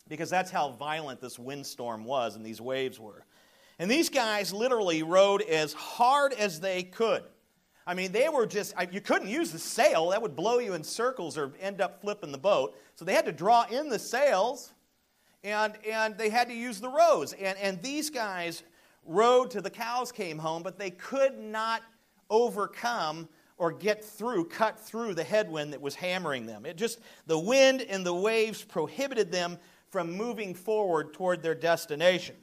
because 0.07 0.29
that's 0.29 0.51
how 0.51 0.71
violent 0.71 1.19
this 1.21 1.39
windstorm 1.39 2.05
was 2.05 2.35
and 2.35 2.45
these 2.45 2.61
waves 2.61 2.99
were. 2.99 3.25
And 3.79 3.89
these 3.89 4.09
guys 4.09 4.53
literally 4.53 5.03
rowed 5.03 5.41
as 5.41 5.73
hard 5.73 6.33
as 6.33 6.59
they 6.59 6.83
could. 6.83 7.23
I 7.87 7.93
mean, 7.93 8.11
they 8.11 8.29
were 8.29 8.47
just, 8.47 8.73
you 8.91 9.01
couldn't 9.01 9.27
use 9.27 9.51
the 9.51 9.59
sail, 9.59 10.09
that 10.09 10.21
would 10.21 10.35
blow 10.35 10.59
you 10.59 10.73
in 10.73 10.83
circles 10.83 11.37
or 11.37 11.53
end 11.59 11.81
up 11.81 12.01
flipping 12.01 12.31
the 12.31 12.37
boat. 12.37 12.75
So 12.95 13.05
they 13.05 13.13
had 13.13 13.25
to 13.25 13.31
draw 13.31 13.65
in 13.69 13.89
the 13.89 13.99
sails 13.99 14.73
and, 15.43 15.73
and 15.87 16.17
they 16.17 16.29
had 16.29 16.47
to 16.49 16.55
use 16.55 16.79
the 16.79 16.89
rows. 16.89 17.33
And, 17.33 17.57
and 17.59 17.81
these 17.83 18.09
guys 18.09 18.63
rowed 19.05 19.51
till 19.51 19.61
the 19.61 19.69
cows 19.69 20.11
came 20.11 20.39
home, 20.39 20.63
but 20.63 20.79
they 20.79 20.89
could 20.89 21.37
not 21.37 21.83
overcome 22.29 23.29
or 23.57 23.71
get 23.71 24.03
through, 24.03 24.45
cut 24.45 24.79
through 24.79 25.13
the 25.13 25.23
headwind 25.23 25.73
that 25.73 25.81
was 25.81 25.95
hammering 25.95 26.45
them. 26.45 26.65
It 26.65 26.77
just, 26.77 26.99
the 27.27 27.39
wind 27.39 27.81
and 27.81 28.05
the 28.05 28.13
waves 28.13 28.63
prohibited 28.63 29.31
them 29.31 29.59
from 29.95 30.11
moving 30.11 30.53
forward 30.53 31.13
toward 31.13 31.41
their 31.41 31.55
destination. 31.55 32.35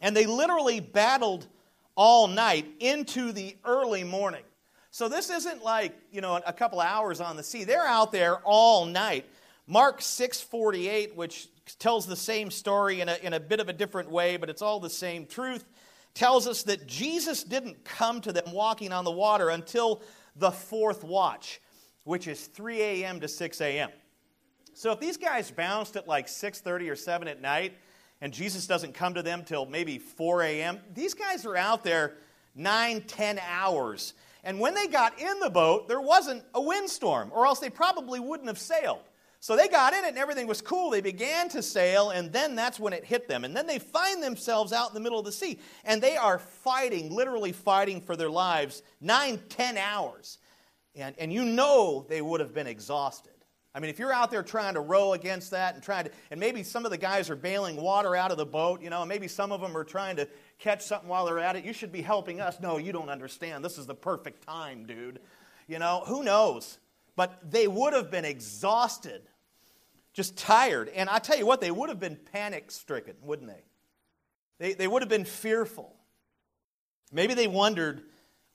And 0.00 0.16
they 0.16 0.24
literally 0.24 0.80
battled 0.80 1.46
all 1.94 2.26
night 2.26 2.64
into 2.80 3.32
the 3.32 3.54
early 3.66 4.02
morning. 4.02 4.44
So 4.90 5.10
this 5.10 5.28
isn't 5.28 5.62
like, 5.62 5.94
you 6.10 6.22
know, 6.22 6.40
a 6.46 6.54
couple 6.54 6.80
hours 6.80 7.20
on 7.20 7.36
the 7.36 7.42
sea. 7.42 7.64
They're 7.64 7.86
out 7.86 8.12
there 8.12 8.36
all 8.44 8.86
night. 8.86 9.26
Mark 9.66 10.00
6:48, 10.00 11.14
which 11.14 11.48
tells 11.78 12.06
the 12.06 12.16
same 12.16 12.50
story 12.50 13.02
in 13.02 13.10
a, 13.10 13.16
in 13.16 13.34
a 13.34 13.40
bit 13.40 13.60
of 13.60 13.68
a 13.68 13.74
different 13.74 14.10
way, 14.10 14.38
but 14.38 14.48
it's 14.48 14.62
all 14.62 14.80
the 14.80 14.88
same 14.88 15.26
truth, 15.26 15.66
tells 16.14 16.48
us 16.48 16.62
that 16.62 16.86
Jesus 16.86 17.44
didn't 17.44 17.84
come 17.84 18.22
to 18.22 18.32
them 18.32 18.54
walking 18.54 18.90
on 18.90 19.04
the 19.04 19.10
water 19.10 19.50
until 19.50 20.00
the 20.34 20.50
fourth 20.50 21.04
watch, 21.04 21.60
which 22.04 22.26
is 22.26 22.46
3 22.46 22.80
a.m. 22.80 23.20
to 23.20 23.28
6 23.28 23.60
a.m. 23.60 23.90
So 24.74 24.92
if 24.92 25.00
these 25.00 25.16
guys 25.16 25.50
bounced 25.50 25.96
at 25.96 26.08
like 26.08 26.26
6:30 26.26 26.90
or 26.90 26.96
7 26.96 27.28
at 27.28 27.40
night 27.40 27.74
and 28.20 28.32
Jesus 28.32 28.66
doesn't 28.66 28.94
come 28.94 29.14
to 29.14 29.22
them 29.22 29.44
till 29.44 29.66
maybe 29.66 29.98
4 29.98 30.42
a.m., 30.42 30.80
these 30.92 31.14
guys 31.14 31.46
are 31.46 31.56
out 31.56 31.84
there 31.84 32.14
9, 32.54 33.02
10 33.02 33.38
hours. 33.38 34.14
And 34.42 34.60
when 34.60 34.74
they 34.74 34.86
got 34.86 35.18
in 35.18 35.40
the 35.40 35.48
boat, 35.48 35.88
there 35.88 36.00
wasn't 36.00 36.44
a 36.54 36.60
windstorm, 36.60 37.30
or 37.32 37.46
else 37.46 37.60
they 37.60 37.70
probably 37.70 38.20
wouldn't 38.20 38.48
have 38.48 38.58
sailed. 38.58 39.00
So 39.40 39.56
they 39.56 39.68
got 39.68 39.92
in 39.92 40.04
it 40.04 40.08
and 40.08 40.18
everything 40.18 40.46
was 40.46 40.62
cool. 40.62 40.90
They 40.90 41.02
began 41.02 41.48
to 41.50 41.62
sail, 41.62 42.10
and 42.10 42.32
then 42.32 42.54
that's 42.54 42.80
when 42.80 42.92
it 42.92 43.04
hit 43.04 43.28
them. 43.28 43.44
And 43.44 43.54
then 43.54 43.66
they 43.66 43.78
find 43.78 44.22
themselves 44.22 44.72
out 44.72 44.88
in 44.88 44.94
the 44.94 45.00
middle 45.00 45.18
of 45.18 45.24
the 45.24 45.32
sea, 45.32 45.60
and 45.84 46.02
they 46.02 46.16
are 46.16 46.38
fighting, 46.38 47.14
literally 47.14 47.52
fighting 47.52 48.00
for 48.00 48.16
their 48.16 48.30
lives, 48.30 48.82
nine, 49.00 49.38
ten 49.50 49.76
hours. 49.76 50.38
And, 50.96 51.14
and 51.18 51.32
you 51.32 51.44
know 51.44 52.06
they 52.08 52.22
would 52.22 52.40
have 52.40 52.54
been 52.54 52.66
exhausted. 52.66 53.33
I 53.74 53.80
mean, 53.80 53.90
if 53.90 53.98
you're 53.98 54.12
out 54.12 54.30
there 54.30 54.44
trying 54.44 54.74
to 54.74 54.80
row 54.80 55.14
against 55.14 55.50
that 55.50 55.74
and 55.74 55.82
trying 55.82 56.04
to, 56.04 56.10
and 56.30 56.38
maybe 56.38 56.62
some 56.62 56.84
of 56.84 56.92
the 56.92 56.96
guys 56.96 57.28
are 57.28 57.36
bailing 57.36 57.76
water 57.76 58.14
out 58.14 58.30
of 58.30 58.36
the 58.36 58.46
boat, 58.46 58.80
you 58.80 58.88
know, 58.88 59.02
and 59.02 59.08
maybe 59.08 59.26
some 59.26 59.50
of 59.50 59.60
them 59.60 59.76
are 59.76 59.82
trying 59.82 60.14
to 60.16 60.28
catch 60.58 60.82
something 60.82 61.08
while 61.08 61.26
they're 61.26 61.40
at 61.40 61.56
it, 61.56 61.64
you 61.64 61.72
should 61.72 61.90
be 61.90 62.00
helping 62.00 62.40
us. 62.40 62.60
No, 62.60 62.78
you 62.78 62.92
don't 62.92 63.08
understand. 63.08 63.64
This 63.64 63.76
is 63.76 63.86
the 63.86 63.94
perfect 63.94 64.46
time, 64.46 64.86
dude. 64.86 65.18
You 65.66 65.80
know, 65.80 66.04
who 66.06 66.22
knows? 66.22 66.78
But 67.16 67.50
they 67.50 67.66
would 67.66 67.94
have 67.94 68.10
been 68.12 68.24
exhausted 68.24 69.22
just 70.12 70.38
tired. 70.38 70.88
And 70.90 71.10
I 71.10 71.18
tell 71.18 71.36
you 71.36 71.44
what, 71.44 71.60
they 71.60 71.72
would 71.72 71.88
have 71.88 72.00
been 72.00 72.16
panic 72.32 72.70
stricken, 72.70 73.16
wouldn't 73.22 73.48
they? 73.48 73.64
they? 74.58 74.74
They 74.74 74.86
would 74.86 75.02
have 75.02 75.08
been 75.08 75.24
fearful. 75.24 75.92
Maybe 77.12 77.34
they 77.34 77.48
wondered, 77.48 78.02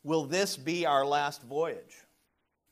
will 0.03 0.25
this 0.25 0.55
be 0.55 0.85
our 0.85 1.05
last 1.05 1.43
voyage? 1.43 2.05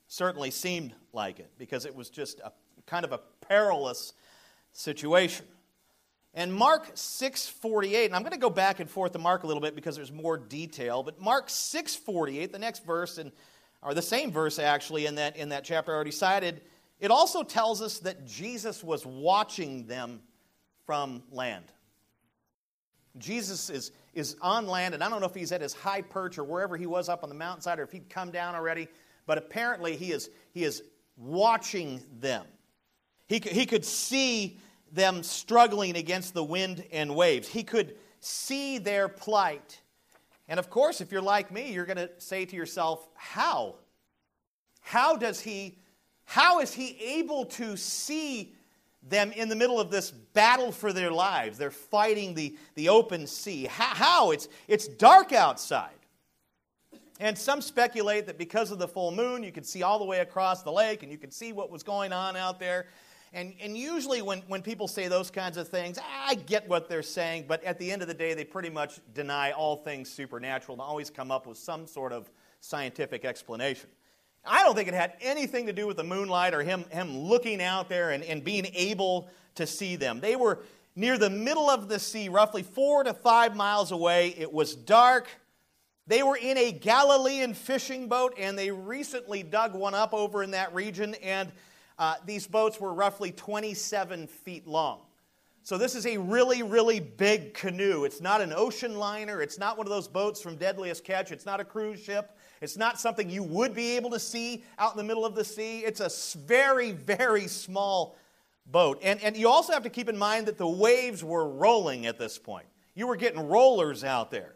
Certainly 0.08 0.52
seemed 0.52 0.94
like 1.18 1.40
it 1.40 1.52
because 1.58 1.86
it 1.86 1.94
was 1.94 2.10
just 2.10 2.40
a 2.40 2.54
kind 2.86 3.04
of 3.04 3.12
a 3.12 3.20
perilous 3.42 4.14
situation. 4.72 5.46
And 6.34 6.54
Mark 6.54 6.96
6:48, 6.96 8.06
and 8.06 8.16
I'm 8.16 8.22
going 8.22 8.32
to 8.32 8.38
go 8.38 8.50
back 8.50 8.80
and 8.80 8.90
forth 8.90 9.12
to 9.14 9.20
Mark 9.20 9.44
a 9.44 9.48
little 9.48 9.62
bit 9.62 9.76
because 9.76 9.98
there's 9.98 10.12
more 10.12 10.38
detail, 10.38 11.04
but 11.04 11.20
Mark 11.20 11.50
6:48, 11.50 12.54
the 12.54 12.60
next 12.60 12.86
verse 12.86 13.18
and 13.18 13.34
or 13.82 13.94
the 13.94 14.02
same 14.02 14.32
verse 14.32 14.60
actually 14.60 15.06
in 15.06 15.16
that 15.16 15.36
in 15.36 15.50
that 15.50 15.66
chapter 15.66 15.92
I 15.92 15.96
already 15.96 16.12
cited, 16.12 16.62
it 17.00 17.12
also 17.12 17.44
tells 17.44 17.82
us 17.82 18.00
that 18.00 18.26
Jesus 18.26 18.84
was 18.84 19.06
watching 19.06 19.88
them 19.88 20.22
from 20.86 21.24
land. 21.32 21.66
Jesus 23.18 23.70
is, 23.70 23.92
is 24.14 24.36
on 24.42 24.68
land, 24.68 24.94
and 24.94 25.04
I 25.04 25.10
don't 25.10 25.20
know 25.20 25.28
if 25.28 25.34
he's 25.34 25.52
at 25.52 25.62
his 25.62 25.74
high 25.74 26.02
perch 26.02 26.38
or 26.38 26.44
wherever 26.44 26.78
he 26.78 26.86
was 26.86 27.10
up 27.10 27.24
on 27.24 27.30
the 27.30 27.36
mountainside 27.36 27.80
or 27.80 27.84
if 27.84 27.92
he'd 27.92 28.10
come 28.10 28.32
down 28.32 28.56
already, 28.56 28.88
but 29.26 29.38
apparently 29.38 29.96
he 29.96 30.12
is, 30.12 30.30
he 30.54 30.64
is 30.64 30.84
watching 31.18 32.04
them. 32.20 32.46
He, 33.28 33.40
he 33.40 33.66
could 33.66 33.84
see 33.84 34.60
them 34.92 35.24
struggling 35.24 35.98
against 35.98 36.34
the 36.34 36.44
wind 36.44 36.84
and 36.92 37.16
waves. 37.16 37.48
He 37.48 37.64
could 37.64 37.96
see 38.20 38.78
their 38.78 39.10
plight. 39.10 39.82
And 40.48 40.60
of 40.60 40.70
course, 40.70 41.02
if 41.02 41.12
you're 41.12 41.22
like 41.22 41.52
me, 41.52 41.74
you're 41.74 41.86
going 41.86 41.98
to 41.98 42.10
say 42.20 42.46
to 42.46 42.56
yourself, 42.56 43.08
How? 43.16 43.76
How 44.82 45.18
does 45.18 45.42
he, 45.42 45.78
how 46.24 46.62
is 46.62 46.74
he 46.74 46.98
able 47.18 47.46
to 47.46 47.76
see 47.76 48.54
them 49.04 49.34
in 49.34 49.50
the 49.50 49.56
middle 49.56 49.80
of 49.82 49.92
this 49.92 50.12
battle 50.12 50.72
for 50.72 50.94
their 50.94 51.12
lives? 51.12 51.58
They're 51.58 51.72
fighting 51.72 52.34
the, 52.34 52.56
the 52.76 52.88
open 52.88 53.28
sea. 53.28 53.66
How? 53.66 53.94
how? 53.94 54.32
It's, 54.32 54.48
it's 54.70 54.88
dark 54.88 55.34
outside. 55.34 55.97
And 57.20 57.38
some 57.38 57.62
speculate 57.62 58.28
that 58.28 58.38
because 58.38 58.72
of 58.72 58.80
the 58.80 58.88
full 58.88 59.12
moon, 59.12 59.44
you 59.44 59.52
could 59.52 59.66
see 59.66 59.84
all 59.84 59.98
the 59.98 60.06
way 60.06 60.20
across 60.20 60.62
the 60.64 60.72
lake 60.72 61.04
and 61.04 61.12
you 61.12 61.18
could 61.18 61.34
see 61.34 61.52
what 61.52 61.72
was 61.72 61.84
going 61.84 62.14
on 62.14 62.36
out 62.36 62.60
there. 62.60 62.88
And, 63.34 63.54
and 63.62 63.78
usually, 63.78 64.22
when, 64.22 64.40
when 64.48 64.62
people 64.62 64.88
say 64.88 65.08
those 65.08 65.30
kinds 65.30 65.58
of 65.58 65.68
things, 65.68 66.00
I 66.26 66.36
get 66.36 66.68
what 66.70 66.88
they're 66.88 67.04
saying, 67.04 67.46
but 67.48 67.62
at 67.64 67.78
the 67.78 67.92
end 67.92 68.02
of 68.02 68.08
the 68.08 68.14
day, 68.14 68.34
they 68.34 68.46
pretty 68.46 68.70
much 68.70 69.00
deny 69.14 69.52
all 69.52 69.78
things 69.78 70.10
supernatural 70.10 70.76
and 70.76 70.82
always 70.82 71.10
come 71.10 71.30
up 71.30 71.46
with 71.46 71.58
some 71.58 71.88
sort 71.88 72.14
of 72.14 72.30
scientific 72.62 73.26
explanation. 73.26 73.90
I 74.46 74.64
don't 74.64 74.76
think 74.76 74.88
it 74.88 74.94
had 74.94 75.14
anything 75.20 75.66
to 75.66 75.74
do 75.74 75.88
with 75.88 75.98
the 75.98 76.06
moonlight 76.06 76.54
or 76.54 76.64
him, 76.64 76.86
him 76.90 77.18
looking 77.18 77.62
out 77.62 77.90
there 77.90 78.12
and, 78.12 78.24
and 78.24 78.44
being 78.44 78.68
able 78.74 79.30
to 79.56 79.68
see 79.68 79.98
them. 79.98 80.22
They 80.22 80.38
were 80.38 80.60
near 80.96 81.18
the 81.18 81.30
middle 81.30 81.70
of 81.70 81.90
the 81.90 82.00
sea, 82.00 82.30
roughly 82.30 82.64
four 82.64 83.04
to 83.04 83.14
five 83.14 83.56
miles 83.56 83.92
away. 83.92 84.36
It 84.38 84.54
was 84.54 84.74
dark. 84.74 85.28
They 86.08 86.24
were 86.24 86.38
in 86.38 86.58
a 86.58 86.72
Galilean 86.72 87.54
fishing 87.54 88.08
boat, 88.08 88.34
and 88.38 88.58
they 88.58 88.72
recently 88.72 89.44
dug 89.44 89.76
one 89.76 89.94
up 89.94 90.14
over 90.14 90.42
in 90.42 90.52
that 90.52 90.74
region, 90.74 91.16
and 91.16 91.52
uh, 92.00 92.16
these 92.26 92.48
boats 92.48 92.80
were 92.80 92.94
roughly 92.94 93.32
27 93.32 94.28
feet 94.28 94.66
long. 94.66 95.02
So, 95.64 95.78
this 95.78 95.96
is 95.96 96.06
a 96.06 96.16
really, 96.16 96.64
really 96.64 97.02
big 97.02 97.54
canoe. 97.54 98.06
It's 98.06 98.22
not 98.22 98.40
an 98.40 98.54
ocean 98.56 98.98
liner. 98.98 99.42
It's 99.42 99.60
not 99.60 99.78
one 99.78 99.86
of 99.86 99.92
those 99.92 100.08
boats 100.08 100.42
from 100.42 100.56
Deadliest 100.56 101.04
Catch. 101.04 101.34
It's 101.34 101.46
not 101.46 101.60
a 101.60 101.66
cruise 101.66 102.02
ship. 102.02 102.38
It's 102.62 102.78
not 102.78 103.02
something 103.02 103.30
you 103.30 103.44
would 103.44 103.74
be 103.74 103.98
able 103.98 104.10
to 104.12 104.20
see 104.20 104.64
out 104.80 104.94
in 104.94 104.98
the 104.98 105.04
middle 105.04 105.26
of 105.26 105.36
the 105.36 105.44
sea. 105.44 105.80
It's 105.80 106.00
a 106.00 106.10
very, 106.40 106.94
very 106.94 107.48
small 107.48 108.18
boat. 108.66 109.00
And, 109.04 109.22
and 109.22 109.36
you 109.36 109.50
also 109.50 109.74
have 109.74 109.84
to 109.84 109.90
keep 109.90 110.08
in 110.08 110.18
mind 110.18 110.46
that 110.46 110.58
the 110.58 110.68
waves 110.68 111.22
were 111.22 111.48
rolling 111.50 112.06
at 112.06 112.18
this 112.18 112.38
point. 112.38 112.68
You 112.96 113.08
were 113.08 113.18
getting 113.18 113.48
rollers 113.48 114.06
out 114.06 114.32
there, 114.32 114.56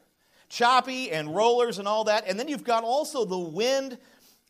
choppy 0.52 1.12
and 1.12 1.34
rollers 1.34 1.80
and 1.80 1.88
all 1.88 2.04
that. 2.04 2.26
And 2.28 2.38
then 2.38 2.48
you've 2.48 2.66
got 2.66 2.84
also 2.84 3.24
the 3.24 3.40
wind 3.40 3.98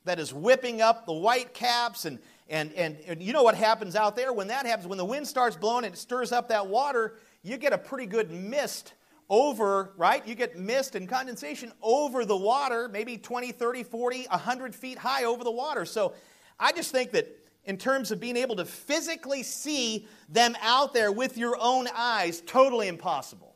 that 0.03 0.19
is 0.19 0.33
whipping 0.33 0.81
up 0.81 1.05
the 1.05 1.13
white 1.13 1.53
caps 1.53 2.05
and, 2.05 2.17
and, 2.49 2.73
and, 2.73 2.97
and 3.07 3.21
you 3.21 3.33
know 3.33 3.43
what 3.43 3.55
happens 3.55 3.95
out 3.95 4.15
there? 4.15 4.33
When 4.33 4.47
that 4.47 4.65
happens, 4.65 4.87
when 4.87 4.97
the 4.97 5.05
wind 5.05 5.27
starts 5.27 5.55
blowing 5.55 5.85
and 5.85 5.93
it 5.93 5.97
stirs 5.97 6.31
up 6.31 6.49
that 6.49 6.67
water, 6.67 7.17
you 7.43 7.55
get 7.57 7.71
a 7.71 7.77
pretty 7.77 8.07
good 8.07 8.31
mist 8.31 8.93
over, 9.29 9.93
right? 9.95 10.27
You 10.27 10.33
get 10.33 10.57
mist 10.57 10.95
and 10.95 11.07
condensation 11.07 11.71
over 11.83 12.25
the 12.25 12.35
water, 12.35 12.89
maybe 12.89 13.15
20, 13.15 13.51
30, 13.51 13.83
40, 13.83 14.25
100 14.27 14.75
feet 14.75 14.97
high 14.97 15.25
over 15.25 15.43
the 15.43 15.51
water. 15.51 15.85
So 15.85 16.15
I 16.59 16.71
just 16.71 16.91
think 16.91 17.11
that 17.11 17.27
in 17.65 17.77
terms 17.77 18.09
of 18.09 18.19
being 18.19 18.37
able 18.37 18.55
to 18.55 18.65
physically 18.65 19.43
see 19.43 20.07
them 20.27 20.57
out 20.63 20.95
there 20.95 21.11
with 21.11 21.37
your 21.37 21.55
own 21.59 21.87
eyes, 21.95 22.41
totally 22.41 22.87
impossible. 22.87 23.50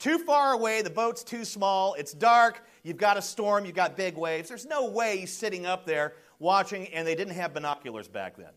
Too 0.00 0.18
far 0.18 0.54
away, 0.54 0.80
the 0.80 0.88
boat's 0.88 1.22
too 1.22 1.44
small, 1.44 1.92
it's 1.92 2.14
dark, 2.14 2.64
you've 2.82 2.96
got 2.96 3.18
a 3.18 3.22
storm, 3.22 3.66
you've 3.66 3.74
got 3.74 3.98
big 3.98 4.16
waves. 4.16 4.48
There's 4.48 4.64
no 4.64 4.88
way 4.88 5.18
he's 5.18 5.32
sitting 5.32 5.66
up 5.66 5.84
there 5.84 6.14
watching, 6.38 6.88
and 6.88 7.06
they 7.06 7.14
didn't 7.14 7.34
have 7.34 7.52
binoculars 7.52 8.08
back 8.08 8.38
then. 8.38 8.48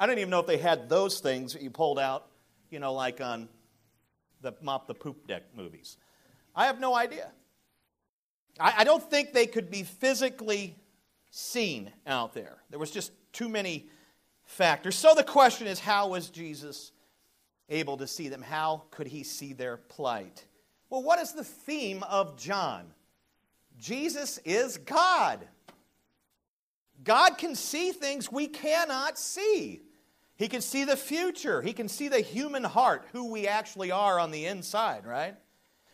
I 0.00 0.06
don't 0.06 0.18
even 0.18 0.30
know 0.30 0.40
if 0.40 0.46
they 0.46 0.56
had 0.56 0.88
those 0.88 1.20
things 1.20 1.52
that 1.52 1.60
you 1.60 1.68
pulled 1.68 1.98
out, 1.98 2.28
you 2.70 2.78
know, 2.78 2.94
like 2.94 3.20
on 3.20 3.50
the 4.40 4.54
Mop 4.62 4.86
the 4.86 4.94
Poop 4.94 5.26
Deck 5.26 5.42
movies. 5.54 5.98
I 6.56 6.64
have 6.64 6.80
no 6.80 6.96
idea. 6.96 7.32
I, 8.58 8.76
I 8.78 8.84
don't 8.84 9.02
think 9.02 9.34
they 9.34 9.46
could 9.46 9.70
be 9.70 9.82
physically 9.82 10.74
seen 11.30 11.92
out 12.06 12.32
there. 12.32 12.62
There 12.70 12.78
was 12.78 12.90
just 12.90 13.12
too 13.34 13.50
many 13.50 13.90
factors. 14.44 14.96
So 14.96 15.14
the 15.14 15.22
question 15.22 15.66
is 15.66 15.78
how 15.78 16.08
was 16.08 16.30
Jesus 16.30 16.92
able 17.68 17.98
to 17.98 18.06
see 18.06 18.30
them? 18.30 18.40
How 18.40 18.84
could 18.90 19.06
he 19.06 19.22
see 19.22 19.52
their 19.52 19.76
plight? 19.76 20.46
Well, 20.90 21.02
what 21.02 21.18
is 21.18 21.32
the 21.32 21.44
theme 21.44 22.02
of 22.04 22.36
John? 22.36 22.86
Jesus 23.78 24.38
is 24.44 24.78
God. 24.78 25.46
God 27.04 27.38
can 27.38 27.54
see 27.54 27.92
things 27.92 28.32
we 28.32 28.48
cannot 28.48 29.18
see. 29.18 29.82
He 30.36 30.48
can 30.48 30.60
see 30.60 30.84
the 30.84 30.96
future. 30.96 31.62
He 31.62 31.72
can 31.72 31.88
see 31.88 32.08
the 32.08 32.20
human 32.20 32.64
heart, 32.64 33.06
who 33.12 33.30
we 33.30 33.46
actually 33.46 33.90
are 33.90 34.18
on 34.18 34.30
the 34.30 34.46
inside, 34.46 35.04
right? 35.04 35.34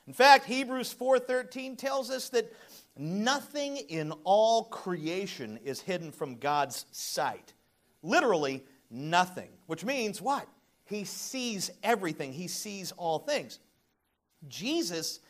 In 0.07 0.13
fact, 0.13 0.45
Hebrews 0.47 0.93
4:13 0.93 1.77
tells 1.77 2.11
us 2.11 2.29
that 2.31 2.53
nothing 2.97 3.77
in 3.77 4.13
all 4.23 4.65
creation 4.65 5.59
is 5.65 5.81
hidden 5.81 6.13
from 6.13 6.37
God's 6.37 6.85
sight. 6.91 7.55
Literally 8.03 8.65
nothing, 8.91 9.51
which 9.67 9.85
means 9.85 10.21
what? 10.21 10.47
He 10.85 11.05
sees 11.05 11.71
everything. 11.83 12.33
He 12.33 12.49
sees 12.49 12.93
all 12.93 13.19
things. 13.19 13.59
Jesus 14.49 15.21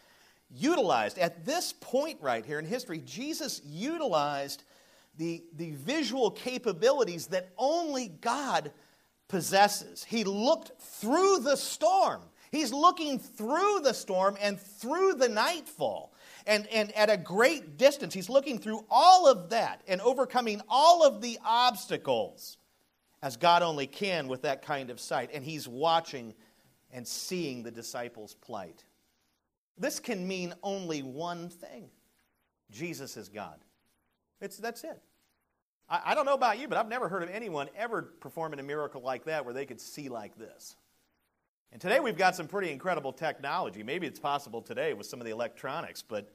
utilized 0.50 1.18
at 1.18 1.44
this 1.44 1.72
point 1.72 2.18
right 2.20 2.44
here 2.44 2.58
in 2.58 2.64
history, 2.64 3.02
Jesus 3.04 3.60
utilized 3.64 4.64
the, 5.16 5.44
the 5.56 5.72
visual 5.72 6.30
capabilities 6.30 7.28
that 7.28 7.50
only 7.56 8.08
God 8.08 8.72
possesses. 9.28 10.04
He 10.04 10.24
looked 10.24 10.80
through 10.80 11.40
the 11.40 11.56
storm. 11.56 12.22
He's 12.50 12.72
looking 12.72 13.18
through 13.18 13.80
the 13.80 13.94
storm 13.94 14.36
and 14.40 14.60
through 14.60 15.14
the 15.14 15.28
nightfall. 15.28 16.12
And, 16.46 16.66
and 16.68 16.92
at 16.92 17.10
a 17.10 17.16
great 17.16 17.78
distance, 17.78 18.12
he's 18.14 18.28
looking 18.28 18.58
through 18.58 18.84
all 18.90 19.26
of 19.26 19.50
that 19.50 19.82
and 19.88 20.00
overcoming 20.00 20.60
all 20.68 21.04
of 21.04 21.20
the 21.20 21.38
obstacles 21.44 22.58
as 23.22 23.36
God 23.36 23.62
only 23.62 23.86
can 23.86 24.28
with 24.28 24.42
that 24.42 24.62
kind 24.62 24.90
of 24.90 25.00
sight. 25.00 25.30
And 25.32 25.42
he's 25.42 25.66
watching 25.66 26.34
and 26.92 27.08
seeing 27.08 27.62
the 27.62 27.70
disciples' 27.70 28.34
plight. 28.34 28.84
This 29.76 30.00
can 30.00 30.26
mean 30.26 30.54
only 30.62 31.02
one 31.02 31.48
thing 31.48 31.90
Jesus 32.70 33.16
is 33.16 33.28
God. 33.28 33.58
It's, 34.40 34.56
that's 34.56 34.84
it. 34.84 35.00
I, 35.88 36.00
I 36.06 36.14
don't 36.14 36.26
know 36.26 36.34
about 36.34 36.58
you, 36.58 36.68
but 36.68 36.78
I've 36.78 36.88
never 36.88 37.08
heard 37.08 37.22
of 37.22 37.30
anyone 37.30 37.68
ever 37.76 38.02
performing 38.02 38.60
a 38.60 38.62
miracle 38.62 39.02
like 39.02 39.24
that 39.24 39.44
where 39.44 39.54
they 39.54 39.66
could 39.66 39.80
see 39.80 40.08
like 40.08 40.36
this. 40.38 40.76
And 41.72 41.80
today 41.80 41.98
we've 41.98 42.16
got 42.16 42.36
some 42.36 42.46
pretty 42.46 42.70
incredible 42.70 43.12
technology. 43.12 43.82
Maybe 43.82 44.06
it's 44.06 44.20
possible 44.20 44.62
today 44.62 44.94
with 44.94 45.06
some 45.06 45.20
of 45.20 45.26
the 45.26 45.32
electronics, 45.32 46.02
but 46.02 46.32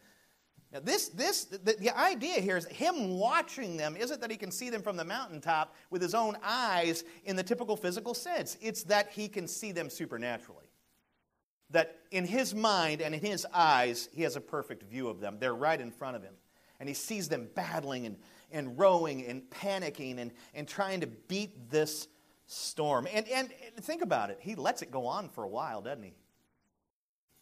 now 0.71 0.81
this, 0.81 1.09
this, 1.09 1.45
the, 1.45 1.75
the, 1.79 1.97
idea 1.97 2.39
here 2.41 2.55
is 2.55 2.65
him 2.65 3.17
watching 3.17 3.75
them 3.75 3.97
isn't 3.97 4.21
that 4.21 4.29
he 4.29 4.37
can 4.37 4.51
see 4.51 4.69
them 4.69 4.83
from 4.83 4.97
the 4.97 5.03
mountaintop 5.03 5.75
with 5.89 6.01
his 6.01 6.13
own 6.13 6.37
eyes 6.43 7.03
in 7.25 7.35
the 7.35 7.41
typical 7.41 7.75
physical 7.75 8.13
sense. 8.13 8.55
It's 8.61 8.83
that 8.83 9.09
he 9.09 9.27
can 9.27 9.47
see 9.47 9.71
them 9.71 9.89
supernaturally. 9.89 10.68
That 11.71 11.97
in 12.11 12.25
his 12.25 12.55
mind 12.55 13.01
and 13.01 13.13
in 13.13 13.21
his 13.21 13.45
eyes, 13.53 14.09
he 14.11 14.23
has 14.23 14.35
a 14.35 14.41
perfect 14.41 14.83
view 14.83 15.07
of 15.07 15.19
them. 15.19 15.37
They're 15.39 15.53
right 15.53 15.79
in 15.79 15.91
front 15.91 16.15
of 16.15 16.23
him. 16.23 16.33
And 16.79 16.87
he 16.87 16.95
sees 16.95 17.27
them 17.27 17.49
battling 17.55 18.05
and 18.05 18.17
and 18.51 18.77
rowing 18.79 19.25
and 19.25 19.43
panicking 19.49 20.19
and, 20.19 20.31
and 20.53 20.67
trying 20.67 21.01
to 21.01 21.07
beat 21.07 21.69
this 21.69 22.07
storm. 22.47 23.07
And, 23.11 23.27
and 23.27 23.49
think 23.81 24.01
about 24.01 24.29
it. 24.29 24.39
He 24.41 24.55
lets 24.55 24.81
it 24.81 24.91
go 24.91 25.05
on 25.05 25.29
for 25.29 25.43
a 25.43 25.47
while, 25.47 25.81
doesn't 25.81 26.03
he? 26.03 26.13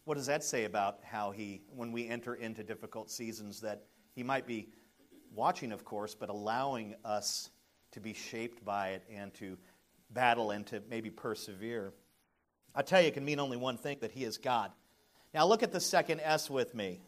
What 0.04 0.16
does 0.16 0.26
that 0.26 0.42
say 0.42 0.64
about 0.64 1.00
how 1.02 1.30
he, 1.30 1.62
when 1.74 1.92
we 1.92 2.08
enter 2.08 2.34
into 2.34 2.62
difficult 2.62 3.10
seasons, 3.10 3.60
that 3.60 3.84
he 4.14 4.22
might 4.22 4.46
be 4.46 4.68
watching, 5.34 5.72
of 5.72 5.84
course, 5.84 6.14
but 6.14 6.30
allowing 6.30 6.94
us 7.04 7.50
to 7.92 8.00
be 8.00 8.14
shaped 8.14 8.64
by 8.64 8.90
it 8.90 9.04
and 9.14 9.32
to 9.34 9.58
battle 10.10 10.50
and 10.50 10.66
to 10.66 10.82
maybe 10.88 11.10
persevere? 11.10 11.92
I 12.74 12.82
tell 12.82 13.00
you, 13.00 13.08
it 13.08 13.14
can 13.14 13.24
mean 13.24 13.40
only 13.40 13.56
one 13.56 13.76
thing 13.76 13.98
that 14.00 14.12
he 14.12 14.24
is 14.24 14.38
God. 14.38 14.70
Now, 15.34 15.46
look 15.46 15.62
at 15.62 15.72
the 15.72 15.80
second 15.80 16.20
S 16.20 16.48
with 16.48 16.74
me. 16.74 17.00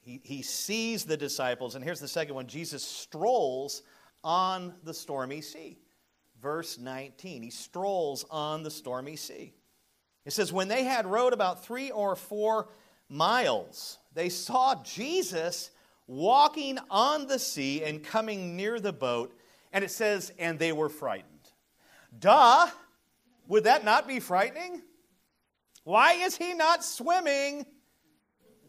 He, 0.00 0.20
he 0.24 0.42
sees 0.42 1.04
the 1.04 1.16
disciples, 1.16 1.74
and 1.74 1.84
here's 1.84 2.00
the 2.00 2.08
second 2.08 2.34
one 2.34 2.46
Jesus 2.46 2.82
strolls 2.82 3.82
on 4.24 4.74
the 4.84 4.94
stormy 4.94 5.40
sea. 5.40 5.78
Verse 6.40 6.78
19. 6.78 7.42
He 7.42 7.50
strolls 7.50 8.24
on 8.30 8.62
the 8.62 8.70
stormy 8.70 9.16
sea. 9.16 9.54
It 10.24 10.32
says, 10.32 10.52
When 10.52 10.68
they 10.68 10.84
had 10.84 11.06
rowed 11.06 11.32
about 11.32 11.64
three 11.64 11.90
or 11.90 12.16
four 12.16 12.68
miles, 13.08 13.98
they 14.14 14.28
saw 14.28 14.82
Jesus 14.82 15.70
walking 16.06 16.78
on 16.90 17.26
the 17.26 17.38
sea 17.38 17.84
and 17.84 18.02
coming 18.02 18.56
near 18.56 18.80
the 18.80 18.92
boat. 18.92 19.38
And 19.72 19.84
it 19.84 19.90
says, 19.90 20.32
And 20.38 20.58
they 20.58 20.72
were 20.72 20.88
frightened. 20.88 21.50
Duh! 22.18 22.68
Would 23.48 23.64
that 23.64 23.84
not 23.84 24.06
be 24.06 24.20
frightening? 24.20 24.82
Why 25.84 26.12
is 26.12 26.36
he 26.36 26.54
not 26.54 26.84
swimming? 26.84 27.66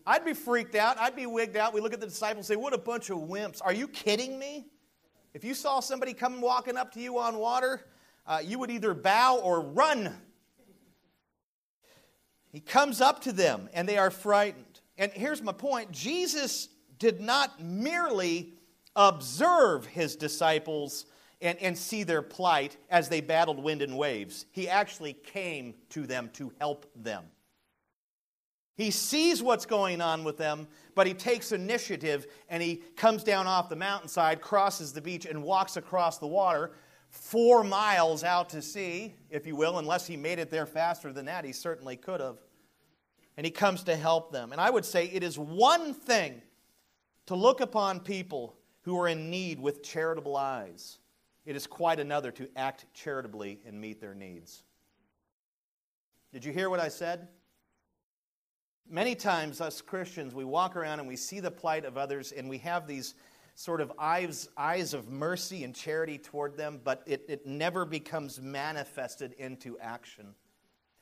I'd 0.06 0.26
be 0.26 0.34
freaked 0.34 0.76
out. 0.76 0.98
I'd 0.98 1.16
be 1.16 1.26
wigged 1.26 1.58
out. 1.58 1.74
We 1.74 1.82
look 1.82 1.94
at 1.94 2.00
the 2.00 2.08
disciples 2.08 2.50
and 2.50 2.58
say, 2.58 2.62
What 2.62 2.74
a 2.74 2.78
bunch 2.78 3.10
of 3.10 3.18
wimps. 3.18 3.62
Are 3.64 3.74
you 3.74 3.88
kidding 3.88 4.40
me? 4.40 4.68
If 5.34 5.44
you 5.44 5.54
saw 5.54 5.82
somebody 5.82 6.14
come 6.14 6.42
walking 6.42 6.78
up 6.78 6.94
to 6.94 7.00
you 7.00 7.20
on 7.20 7.38
water, 7.38 7.86
uh, 8.26 8.42
you 8.44 8.58
would 8.58 8.72
either 8.72 8.94
bow 8.94 9.38
or 9.38 9.62
run. 9.62 10.16
He 12.52 12.60
comes 12.60 13.02
up 13.02 13.22
to 13.24 13.32
them 13.32 13.70
and 13.74 13.88
they 13.88 13.98
are 13.98 14.10
frightened. 14.10 14.80
And 14.98 15.12
here's 15.12 15.42
my 15.42 15.52
point 15.52 15.92
Jesus 15.92 16.70
did 16.98 17.22
not 17.22 17.62
merely 17.62 18.54
observe 18.96 19.86
his 19.86 20.16
disciples 20.16 21.06
and, 21.42 21.58
and 21.60 21.78
see 21.78 22.04
their 22.04 22.22
plight 22.22 22.78
as 22.90 23.10
they 23.10 23.22
battled 23.22 23.64
wind 23.64 23.82
and 23.82 23.98
waves, 23.98 24.46
he 24.52 24.68
actually 24.68 25.14
came 25.14 25.74
to 25.90 26.06
them 26.06 26.30
to 26.34 26.52
help 26.60 26.86
them. 26.96 27.24
He 28.76 28.92
sees 28.92 29.44
what's 29.44 29.66
going 29.66 30.00
on 30.00 30.24
with 30.24 30.38
them, 30.38 30.68
but 30.96 31.06
he 31.06 31.14
takes 31.14 31.52
initiative 31.52 32.28
and 32.48 32.64
he 32.64 32.78
comes 32.96 33.24
down 33.24 33.46
off 33.46 33.68
the 33.68 33.76
mountainside, 33.76 34.40
crosses 34.40 34.94
the 34.94 35.02
beach, 35.02 35.26
and 35.26 35.44
walks 35.44 35.76
across 35.76 36.18
the 36.18 36.28
water 36.28 36.72
four 37.10 37.64
miles 37.64 38.24
out 38.24 38.50
to 38.50 38.62
sea, 38.62 39.16
if 39.30 39.46
you 39.46 39.56
will, 39.56 39.80
unless 39.80 40.08
he 40.08 40.16
made 40.16 40.40
it 40.40 40.50
there 40.50 40.66
faster 40.66 41.12
than 41.12 41.26
that. 41.26 41.44
He 41.44 41.52
certainly 41.52 41.96
could 41.96 42.22
have. 42.22 42.38
And 43.36 43.46
he 43.46 43.52
comes 43.52 43.84
to 43.84 43.96
help 43.96 44.32
them. 44.32 44.52
And 44.52 44.62
I 44.62 44.70
would 44.70 44.86
say 44.86 45.06
it 45.08 45.24
is 45.24 45.38
one 45.38 45.94
thing 45.94 46.42
to 47.26 47.36
look 47.36 47.62
upon 47.62 48.00
people 48.00 48.56
who 48.82 49.00
are 49.00 49.08
in 49.08 49.30
need 49.30 49.60
with 49.60 49.84
charitable 49.84 50.36
eyes, 50.36 51.00
it 51.46 51.56
is 51.56 51.68
quite 51.68 52.00
another 52.00 52.32
to 52.32 52.50
act 52.56 52.86
charitably 52.94 53.60
and 53.66 53.80
meet 53.80 54.02
their 54.02 54.14
needs. 54.14 54.64
Did 56.32 56.46
you 56.46 56.52
hear 56.52 56.70
what 56.70 56.80
I 56.80 56.90
said? 56.90 57.28
Many 58.88 59.16
times, 59.16 59.62
us 59.62 59.82
Christians, 59.82 60.34
we 60.34 60.44
walk 60.44 60.76
around 60.76 61.00
and 61.00 61.08
we 61.08 61.16
see 61.16 61.40
the 61.40 61.52
plight 61.52 61.86
of 61.86 61.98
others 61.98 62.32
and 62.32 62.50
we 62.50 62.58
have 62.60 62.88
these 62.88 63.16
sort 63.56 63.82
of 63.82 63.92
eyes, 64.00 64.50
eyes 64.58 64.94
of 64.94 65.10
mercy 65.10 65.64
and 65.64 65.76
charity 65.76 66.18
toward 66.18 66.56
them, 66.56 66.80
but 66.84 67.04
it, 67.06 67.26
it 67.28 67.46
never 67.46 67.84
becomes 67.84 68.40
manifested 68.40 69.34
into 69.34 69.78
action. 69.80 70.34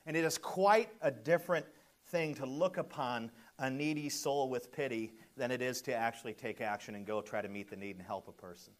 And 0.06 0.16
it 0.16 0.24
is 0.24 0.38
quite 0.38 0.88
a 1.00 1.10
different 1.10 1.66
thing 2.06 2.34
to 2.34 2.46
look 2.46 2.76
upon 2.76 3.30
a 3.58 3.70
needy 3.70 4.08
soul 4.08 4.48
with 4.48 4.72
pity 4.72 5.12
than 5.36 5.50
it 5.50 5.62
is 5.62 5.80
to 5.82 5.94
actually 5.94 6.32
take 6.32 6.60
action 6.60 6.94
and 6.94 7.06
go 7.06 7.20
try 7.20 7.40
to 7.42 7.48
meet 7.48 7.70
the 7.70 7.76
need 7.76 7.96
and 7.96 8.04
help 8.04 8.28
a 8.28 8.32
person. 8.32 8.72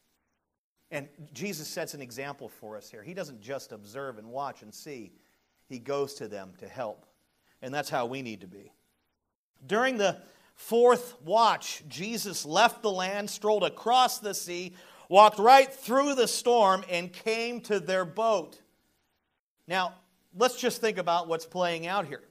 And 0.91 1.09
Jesus 1.35 1.69
sets 1.69 1.95
an 1.95 2.01
example 2.01 2.49
for 2.49 2.77
us 2.77 2.91
here. 2.91 3.03
He 3.03 3.15
doesn't 3.15 3.41
just 3.41 3.73
observe 3.73 4.19
and 4.19 4.29
watch 4.29 4.63
and 4.63 4.75
see, 4.75 5.13
he 5.69 5.79
goes 5.79 6.15
to 6.15 6.29
them 6.29 6.53
to 6.59 6.69
help. 6.69 7.05
And 7.61 7.75
that's 7.75 7.91
how 7.91 8.07
we 8.07 8.23
need 8.23 8.41
to 8.41 8.47
be. 8.47 8.73
During 9.67 9.99
the 9.99 10.17
fourth 10.55 11.17
watch, 11.25 11.83
Jesus 11.89 12.47
left 12.47 12.83
the 12.83 12.91
land, 12.91 13.29
strolled 13.29 13.65
across 13.65 14.19
the 14.19 14.33
sea, 14.33 14.75
walked 15.09 15.39
right 15.39 15.71
through 15.73 16.15
the 16.15 16.29
storm, 16.29 16.85
and 16.89 17.13
came 17.13 17.61
to 17.63 17.81
their 17.81 18.05
boat. 18.05 18.59
Now, 19.67 19.95
let's 20.37 20.59
just 20.59 20.81
think 20.81 20.97
about 20.97 21.29
what's 21.29 21.47
playing 21.47 21.87
out 21.87 22.07
here. 22.07 22.23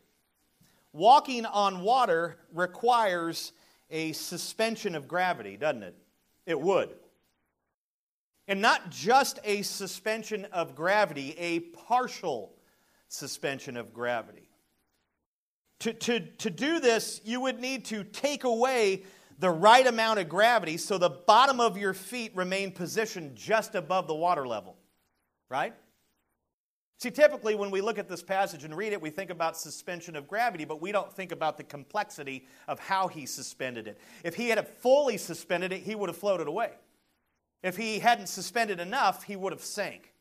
Walking 0.93 1.45
on 1.45 1.81
water 1.81 2.37
requires 2.53 3.51
a 3.91 4.13
suspension 4.13 4.95
of 4.95 5.07
gravity, 5.07 5.57
doesn't 5.57 5.83
it? 5.83 5.95
It 6.45 6.59
would. 6.59 6.95
And 8.47 8.61
not 8.61 8.89
just 8.89 9.39
a 9.43 9.61
suspension 9.61 10.45
of 10.45 10.75
gravity, 10.75 11.35
a 11.37 11.59
partial 11.59 12.53
suspension 13.09 13.75
of 13.75 13.93
gravity. 13.93 14.49
To, 15.79 15.93
to, 15.93 16.19
to 16.19 16.49
do 16.49 16.79
this, 16.79 17.21
you 17.23 17.41
would 17.41 17.59
need 17.59 17.85
to 17.85 18.03
take 18.03 18.43
away 18.45 19.03
the 19.39 19.49
right 19.49 19.85
amount 19.85 20.19
of 20.19 20.27
gravity 20.27 20.77
so 20.77 20.97
the 20.97 21.09
bottom 21.09 21.59
of 21.59 21.77
your 21.77 21.93
feet 21.93 22.35
remain 22.35 22.71
positioned 22.71 23.35
just 23.35 23.75
above 23.75 24.07
the 24.07 24.15
water 24.15 24.47
level. 24.47 24.75
Right? 25.49 25.73
See, 26.99 27.11
typically 27.11 27.53
when 27.53 27.69
we 27.69 27.79
look 27.79 27.99
at 27.99 28.09
this 28.09 28.23
passage 28.23 28.63
and 28.63 28.75
read 28.75 28.91
it, 28.91 28.99
we 28.99 29.11
think 29.11 29.29
about 29.29 29.55
suspension 29.55 30.15
of 30.15 30.27
gravity, 30.27 30.65
but 30.65 30.81
we 30.81 30.91
don't 30.91 31.13
think 31.13 31.31
about 31.31 31.57
the 31.57 31.63
complexity 31.63 32.47
of 32.67 32.79
how 32.79 33.07
he 33.07 33.27
suspended 33.27 33.87
it. 33.87 33.99
If 34.23 34.33
he 34.33 34.49
had 34.49 34.67
fully 34.67 35.17
suspended 35.17 35.71
it, 35.71 35.83
he 35.83 35.93
would 35.93 36.09
have 36.09 36.17
floated 36.17 36.47
away. 36.47 36.71
If 37.63 37.77
he 37.77 37.99
hadn't 37.99 38.27
suspended 38.27 38.79
enough, 38.79 39.23
he 39.23 39.35
would 39.35 39.53
have 39.53 39.63
sank. 39.63 40.13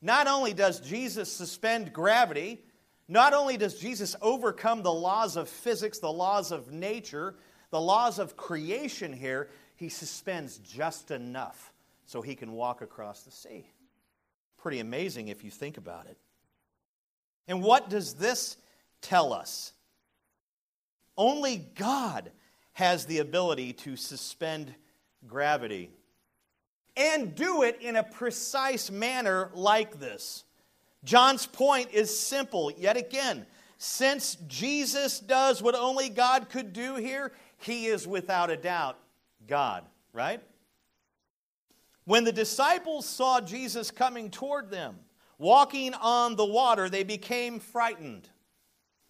Not 0.00 0.26
only 0.26 0.52
does 0.52 0.80
Jesus 0.80 1.32
suspend 1.32 1.92
gravity, 1.92 2.62
not 3.08 3.34
only 3.34 3.56
does 3.56 3.78
Jesus 3.78 4.16
overcome 4.22 4.82
the 4.82 4.92
laws 4.92 5.36
of 5.36 5.48
physics, 5.48 5.98
the 5.98 6.12
laws 6.12 6.52
of 6.52 6.72
nature, 6.72 7.34
the 7.70 7.80
laws 7.80 8.18
of 8.18 8.36
creation 8.36 9.12
here, 9.12 9.48
he 9.76 9.88
suspends 9.88 10.58
just 10.58 11.10
enough 11.10 11.72
so 12.06 12.22
he 12.22 12.34
can 12.34 12.52
walk 12.52 12.82
across 12.82 13.22
the 13.22 13.30
sea. 13.30 13.66
Pretty 14.58 14.80
amazing 14.80 15.28
if 15.28 15.44
you 15.44 15.50
think 15.50 15.76
about 15.76 16.06
it. 16.06 16.16
And 17.48 17.62
what 17.62 17.90
does 17.90 18.14
this 18.14 18.56
tell 19.02 19.32
us? 19.32 19.72
Only 21.16 21.58
God 21.74 22.30
has 22.72 23.06
the 23.06 23.18
ability 23.18 23.72
to 23.72 23.96
suspend 23.96 24.74
gravity 25.26 25.90
and 26.96 27.34
do 27.34 27.62
it 27.62 27.80
in 27.80 27.96
a 27.96 28.04
precise 28.04 28.90
manner 28.90 29.50
like 29.54 29.98
this. 29.98 30.44
John's 31.04 31.46
point 31.46 31.90
is 31.92 32.16
simple. 32.16 32.70
Yet 32.76 32.96
again, 32.96 33.46
since 33.78 34.36
Jesus 34.46 35.20
does 35.20 35.62
what 35.62 35.74
only 35.74 36.08
God 36.08 36.48
could 36.48 36.72
do 36.72 36.96
here, 36.96 37.32
he 37.58 37.86
is 37.86 38.06
without 38.06 38.50
a 38.50 38.56
doubt 38.56 38.98
God, 39.46 39.84
right? 40.12 40.40
When 42.04 42.24
the 42.24 42.32
disciples 42.32 43.06
saw 43.06 43.40
Jesus 43.40 43.90
coming 43.90 44.30
toward 44.30 44.70
them, 44.70 44.96
walking 45.38 45.94
on 45.94 46.36
the 46.36 46.44
water, 46.44 46.88
they 46.88 47.02
became 47.02 47.60
frightened. 47.60 48.28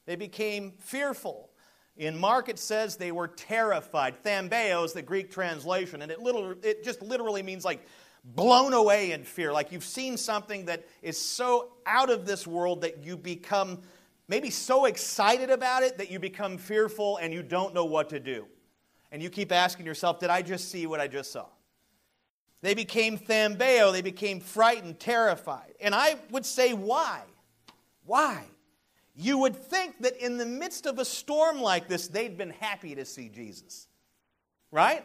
They 0.07 0.16
became 0.16 0.73
fearful. 0.79 1.51
In 1.96 2.18
Mark, 2.18 2.48
it 2.48 2.59
says 2.59 2.96
they 2.96 3.12
were 3.12 3.28
terrified. 3.28 4.22
Thambeo 4.24 4.85
is 4.85 4.92
the 4.92 5.02
Greek 5.02 5.30
translation, 5.30 6.02
and 6.02 6.11
it, 6.11 6.18
it 6.62 6.85
just 6.85 7.00
literally 7.02 7.42
means 7.42 7.64
like 7.64 7.87
blown 8.24 8.72
away 8.72 9.12
in 9.12 9.22
fear, 9.22 9.52
like 9.52 9.70
you've 9.70 9.85
seen 9.85 10.16
something 10.16 10.64
that 10.64 10.87
is 11.02 11.20
so 11.20 11.72
out 11.87 12.11
of 12.11 12.26
this 12.26 12.46
world 12.46 12.80
that 12.80 13.04
you 13.04 13.16
become 13.16 13.83
maybe 14.28 14.50
so 14.50 14.87
excited 14.87 15.50
about 15.50 15.83
it 15.83 15.98
that 15.98 16.11
you 16.11 16.18
become 16.18 16.57
fearful 16.57 17.18
and 17.18 17.33
you 17.33 17.42
don't 17.42 17.74
know 17.74 17.85
what 17.85 18.09
to 18.09 18.18
do. 18.18 18.46
And 19.12 19.22
you 19.22 19.30
keep 19.30 19.52
asking 19.52 19.87
yourself, 19.87 20.18
Did 20.18 20.30
I 20.30 20.42
just 20.42 20.70
see 20.70 20.87
what 20.87 21.00
I 21.00 21.07
just 21.07 21.30
saw? 21.30 21.46
They 22.62 22.74
became 22.74 23.18
thambeo, 23.18 23.92
they 23.92 24.02
became 24.02 24.40
frightened, 24.40 24.98
terrified. 24.98 25.74
And 25.80 25.94
I 25.94 26.16
would 26.30 26.46
say, 26.46 26.72
Why? 26.72 27.22
Why? 28.04 28.44
You 29.14 29.38
would 29.38 29.55
think 29.55 30.00
that 30.00 30.16
in 30.16 30.38
the 30.38 30.46
midst 30.46 30.87
of 30.87 30.98
a 30.98 31.05
storm 31.05 31.61
like 31.61 31.88
this, 31.88 32.09
they'd 32.09 32.37
been 32.37 32.50
happy 32.50 32.94
to 32.94 33.05
see 33.05 33.29
Jesus. 33.29 33.87
Right? 34.72 35.05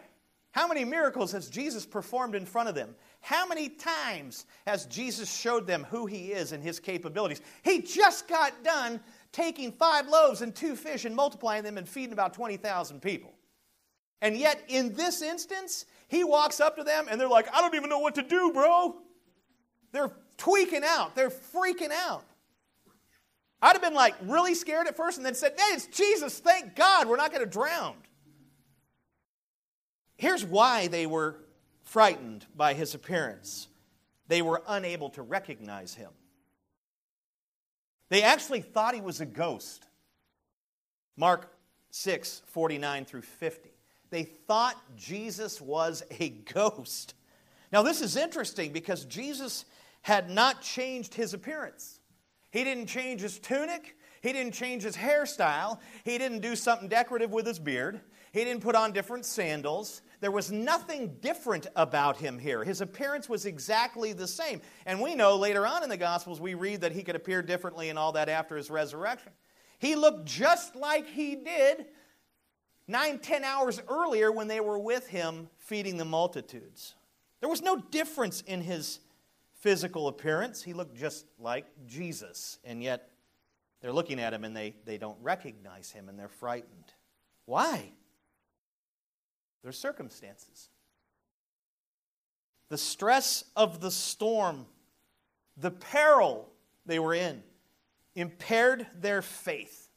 How 0.52 0.68
many 0.68 0.84
miracles 0.84 1.32
has 1.34 1.48
Jesus 1.48 1.86
performed 1.86 2.34
in 2.34 2.46
front 2.46 2.70
of 2.70 2.76
them? 2.76 2.96
How 3.22 3.48
many 3.48 3.70
times 3.70 4.46
has 4.66 4.88
Jesus 4.88 5.32
showed 5.32 5.68
them 5.68 5.86
who 5.90 6.08
he 6.08 6.32
is 6.32 6.54
and 6.54 6.64
his 6.64 6.80
capabilities? 6.80 7.42
He 7.62 7.82
just 7.82 8.28
got 8.28 8.64
done 8.64 9.00
taking 9.32 9.72
five 9.72 10.08
loaves 10.08 10.42
and 10.42 10.56
two 10.56 10.76
fish 10.76 11.06
and 11.06 11.16
multiplying 11.16 11.64
them 11.64 11.78
and 11.78 11.88
feeding 11.88 12.14
about 12.14 12.34
20,000 12.34 13.00
people. 13.00 13.32
And 14.22 14.36
yet, 14.36 14.64
in 14.68 14.94
this 14.94 15.22
instance, 15.22 15.86
he 16.08 16.24
walks 16.24 16.60
up 16.60 16.76
to 16.78 16.84
them 16.84 17.06
and 17.10 17.22
they're 17.22 17.30
like, 17.30 17.48
I 17.54 17.62
don't 17.62 17.76
even 17.76 17.90
know 17.90 18.00
what 18.00 18.16
to 18.16 18.24
do, 18.24 18.52
bro. 18.52 18.96
They're 19.92 20.12
tweaking 20.38 20.84
out, 20.84 21.16
they're 21.16 21.30
freaking 21.30 21.92
out. 21.92 22.24
I'd 23.62 23.74
have 23.74 23.82
been 23.82 23.94
like 23.94 24.16
really 24.24 24.56
scared 24.56 24.88
at 24.88 24.96
first 24.96 25.18
and 25.18 25.26
then 25.26 25.36
said, 25.36 25.54
Hey, 25.58 25.74
it's 25.76 25.88
Jesus, 25.88 26.40
thank 26.40 26.76
God, 26.76 27.08
we're 27.08 27.18
not 27.18 27.32
going 27.32 27.44
to 27.44 27.50
drown. 27.50 27.96
Here's 30.18 30.46
why 30.46 30.88
they 30.88 31.06
were 31.06 31.38
frightened 31.84 32.46
by 32.56 32.74
his 32.74 32.94
appearance. 32.94 33.68
They 34.28 34.42
were 34.42 34.62
unable 34.68 35.10
to 35.12 35.22
recognize 35.22 35.94
him. 35.94 36.12
They 38.10 38.24
actually 38.24 38.62
thought 38.62 38.96
he 38.96 39.02
was 39.02 39.22
a 39.22 39.26
ghost. 39.26 39.88
Mark 41.16 41.54
6 41.92 42.42
49 42.48 43.06
through 43.06 43.22
50. 43.22 43.70
They 44.10 44.24
thought 44.24 44.76
Jesus 44.96 45.62
was 45.62 46.04
a 46.20 46.30
ghost. 46.30 47.14
Now, 47.72 47.84
this 47.84 48.02
is 48.02 48.16
interesting 48.16 48.72
because 48.72 49.06
Jesus 49.06 49.66
had 50.02 50.30
not 50.30 50.62
changed 50.62 51.14
his 51.14 51.34
appearance. 51.34 51.99
He 52.52 52.64
didn't 52.64 52.88
change 52.88 53.22
his 53.22 53.40
tunic, 53.40 53.96
he 54.22 54.34
didn't 54.34 54.54
change 54.54 54.84
his 54.84 54.96
hairstyle, 54.96 55.80
he 56.04 56.18
didn't 56.18 56.40
do 56.40 56.56
something 56.56 56.88
decorative 56.88 57.32
with 57.32 57.46
his 57.46 57.60
beard, 57.60 58.02
he 58.32 58.44
didn't 58.44 58.62
put 58.62 58.76
on 58.76 58.92
different 58.92 59.26
sandals. 59.26 60.02
There 60.22 60.32
was 60.32 60.52
nothing 60.52 61.16
different 61.22 61.68
about 61.76 62.18
him 62.18 62.38
here. 62.38 62.64
His 62.64 62.82
appearance 62.82 63.30
was 63.30 63.46
exactly 63.46 64.14
the 64.14 64.28
same. 64.28 64.62
And 64.86 65.02
we 65.02 65.16
know 65.16 65.38
later 65.38 65.66
on 65.66 65.82
in 65.82 65.90
the 65.90 65.98
Gospels, 65.98 66.42
we 66.42 66.54
read 66.54 66.82
that 66.82 66.92
he 66.92 67.04
could 67.04 67.16
appear 67.16 67.42
differently 67.42 67.90
and 67.90 67.98
all 67.98 68.12
that 68.12 68.30
after 68.30 68.58
his 68.58 68.70
resurrection. 68.70 69.32
He 69.80 69.96
looked 69.96 70.26
just 70.26 70.76
like 70.76 71.08
he 71.08 71.36
did 71.36 71.86
nine, 72.88 73.20
ten 73.20 73.44
hours 73.44 73.82
earlier 73.88 74.32
when 74.32 74.48
they 74.48 74.60
were 74.60 74.78
with 74.78 75.08
him 75.08 75.50
feeding 75.58 75.98
the 75.98 76.06
multitudes. 76.06 76.96
There 77.40 77.50
was 77.50 77.62
no 77.62 77.78
difference 77.78 78.42
in 78.42 78.62
his 78.62 79.00
physical 79.60 80.08
appearance, 80.08 80.62
he 80.64 80.74
looked 80.74 80.96
just 80.96 81.26
like 81.38 81.66
Jesus. 81.86 82.60
And 82.64 82.82
yet, 82.82 83.10
they're 83.82 83.94
looking 83.94 84.20
at 84.20 84.34
him 84.34 84.44
and 84.44 84.56
they, 84.56 84.76
they 84.86 84.98
don't 84.98 85.18
recognize 85.22 85.92
him 85.92 86.10
and 86.10 86.20
they're 86.20 86.28
frightened. 86.28 86.94
Why? 87.46 87.92
Their 89.64 89.72
circumstances. 89.72 90.70
The 92.70 92.78
stress 92.78 93.46
of 93.56 93.80
the 93.80 93.92
storm, 93.92 94.66
the 95.58 95.72
peril 95.72 96.50
they 96.86 97.00
were 97.00 97.14
in, 97.14 97.42
impaired 98.16 98.86
their 99.00 99.22
faith, 99.22 99.90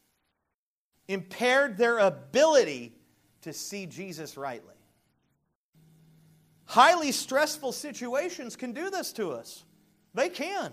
impaired 1.09 1.77
their 1.77 1.99
ability 1.99 2.95
to 3.43 3.53
see 3.53 3.87
Jesus 3.87 4.37
rightly. 4.37 4.72
Highly 6.73 7.13
stressful 7.13 7.73
situations 7.73 8.57
can 8.57 8.73
do 8.73 8.89
this 8.89 9.13
to 9.13 9.33
us. 9.33 9.63
They 10.15 10.31
can. 10.31 10.73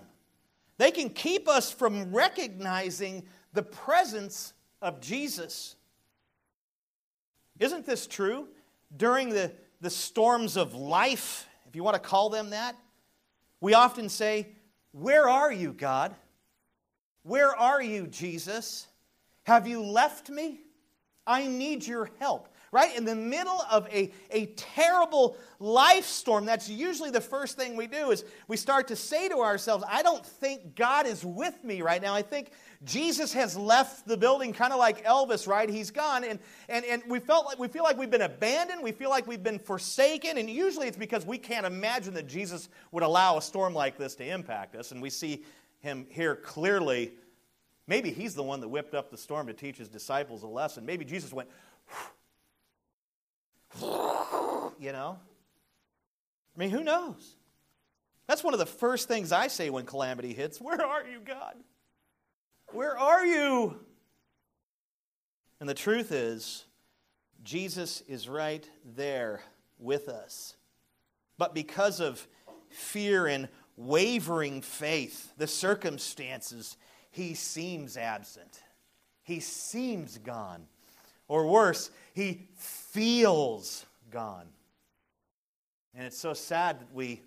They 0.78 0.90
can 0.92 1.10
keep 1.10 1.46
us 1.46 1.70
from 1.70 2.10
recognizing 2.10 3.24
the 3.52 3.62
presence 3.62 4.54
of 4.80 5.02
Jesus. 5.02 5.76
Isn't 7.58 7.84
this 7.84 8.06
true? 8.06 8.48
During 8.96 9.28
the, 9.28 9.52
the 9.82 9.90
storms 9.90 10.56
of 10.56 10.74
life, 10.74 11.46
if 11.68 11.76
you 11.76 11.84
want 11.84 12.02
to 12.02 12.08
call 12.08 12.30
them 12.30 12.48
that, 12.48 12.76
we 13.60 13.74
often 13.74 14.08
say, 14.08 14.48
Where 14.92 15.28
are 15.28 15.52
you, 15.52 15.74
God? 15.74 16.14
Where 17.24 17.54
are 17.54 17.82
you, 17.82 18.06
Jesus? 18.06 18.86
Have 19.42 19.68
you 19.68 19.82
left 19.82 20.30
me? 20.30 20.60
I 21.26 21.46
need 21.46 21.86
your 21.86 22.08
help 22.20 22.48
right? 22.72 22.96
In 22.96 23.04
the 23.04 23.16
middle 23.16 23.62
of 23.70 23.88
a, 23.92 24.12
a 24.30 24.46
terrible 24.46 25.36
life 25.58 26.04
storm, 26.04 26.44
that's 26.44 26.68
usually 26.68 27.10
the 27.10 27.20
first 27.20 27.56
thing 27.56 27.76
we 27.76 27.86
do 27.86 28.10
is 28.10 28.24
we 28.46 28.56
start 28.56 28.88
to 28.88 28.96
say 28.96 29.28
to 29.28 29.38
ourselves, 29.38 29.84
I 29.88 30.02
don't 30.02 30.24
think 30.24 30.76
God 30.76 31.06
is 31.06 31.24
with 31.24 31.64
me 31.64 31.82
right 31.82 32.00
now. 32.00 32.14
I 32.14 32.22
think 32.22 32.52
Jesus 32.84 33.32
has 33.32 33.56
left 33.56 34.06
the 34.06 34.16
building 34.16 34.52
kind 34.52 34.72
of 34.72 34.78
like 34.78 35.04
Elvis, 35.04 35.48
right? 35.48 35.68
He's 35.68 35.90
gone. 35.90 36.22
And, 36.24 36.38
and, 36.68 36.84
and 36.84 37.02
we, 37.08 37.18
felt 37.18 37.44
like, 37.46 37.58
we 37.58 37.68
feel 37.68 37.82
like 37.82 37.98
we've 37.98 38.10
been 38.10 38.22
abandoned. 38.22 38.82
We 38.82 38.92
feel 38.92 39.10
like 39.10 39.26
we've 39.26 39.42
been 39.42 39.58
forsaken. 39.58 40.38
And 40.38 40.48
usually 40.48 40.86
it's 40.86 40.96
because 40.96 41.26
we 41.26 41.38
can't 41.38 41.66
imagine 41.66 42.14
that 42.14 42.28
Jesus 42.28 42.68
would 42.92 43.02
allow 43.02 43.36
a 43.36 43.42
storm 43.42 43.74
like 43.74 43.98
this 43.98 44.14
to 44.16 44.24
impact 44.24 44.76
us. 44.76 44.92
And 44.92 45.02
we 45.02 45.10
see 45.10 45.44
him 45.80 46.06
here 46.08 46.36
clearly. 46.36 47.12
Maybe 47.88 48.12
he's 48.12 48.36
the 48.36 48.44
one 48.44 48.60
that 48.60 48.68
whipped 48.68 48.94
up 48.94 49.10
the 49.10 49.18
storm 49.18 49.48
to 49.48 49.52
teach 49.52 49.76
his 49.76 49.88
disciples 49.88 50.44
a 50.44 50.46
lesson. 50.46 50.86
Maybe 50.86 51.04
Jesus 51.04 51.32
went, 51.32 51.48
you 53.80 54.92
know? 54.92 55.18
I 56.56 56.58
mean, 56.58 56.70
who 56.70 56.82
knows? 56.82 57.36
That's 58.26 58.44
one 58.44 58.54
of 58.54 58.60
the 58.60 58.66
first 58.66 59.08
things 59.08 59.32
I 59.32 59.48
say 59.48 59.70
when 59.70 59.84
calamity 59.84 60.32
hits. 60.32 60.60
Where 60.60 60.84
are 60.84 61.06
you, 61.06 61.20
God? 61.20 61.54
Where 62.72 62.96
are 62.96 63.26
you? 63.26 63.80
And 65.58 65.68
the 65.68 65.74
truth 65.74 66.12
is, 66.12 66.64
Jesus 67.42 68.02
is 68.02 68.28
right 68.28 68.68
there 68.84 69.42
with 69.78 70.08
us. 70.08 70.54
But 71.38 71.54
because 71.54 72.00
of 72.00 72.26
fear 72.68 73.26
and 73.26 73.48
wavering 73.76 74.62
faith, 74.62 75.32
the 75.36 75.46
circumstances, 75.46 76.76
he 77.10 77.34
seems 77.34 77.96
absent. 77.96 78.60
He 79.22 79.40
seems 79.40 80.18
gone. 80.18 80.66
Or 81.28 81.46
worse, 81.46 81.90
he 82.14 82.48
feels 82.92 83.86
gone. 84.10 84.48
And 85.94 86.06
it's 86.06 86.18
so 86.18 86.32
sad 86.32 86.80
that 86.80 86.92
we 86.92 87.22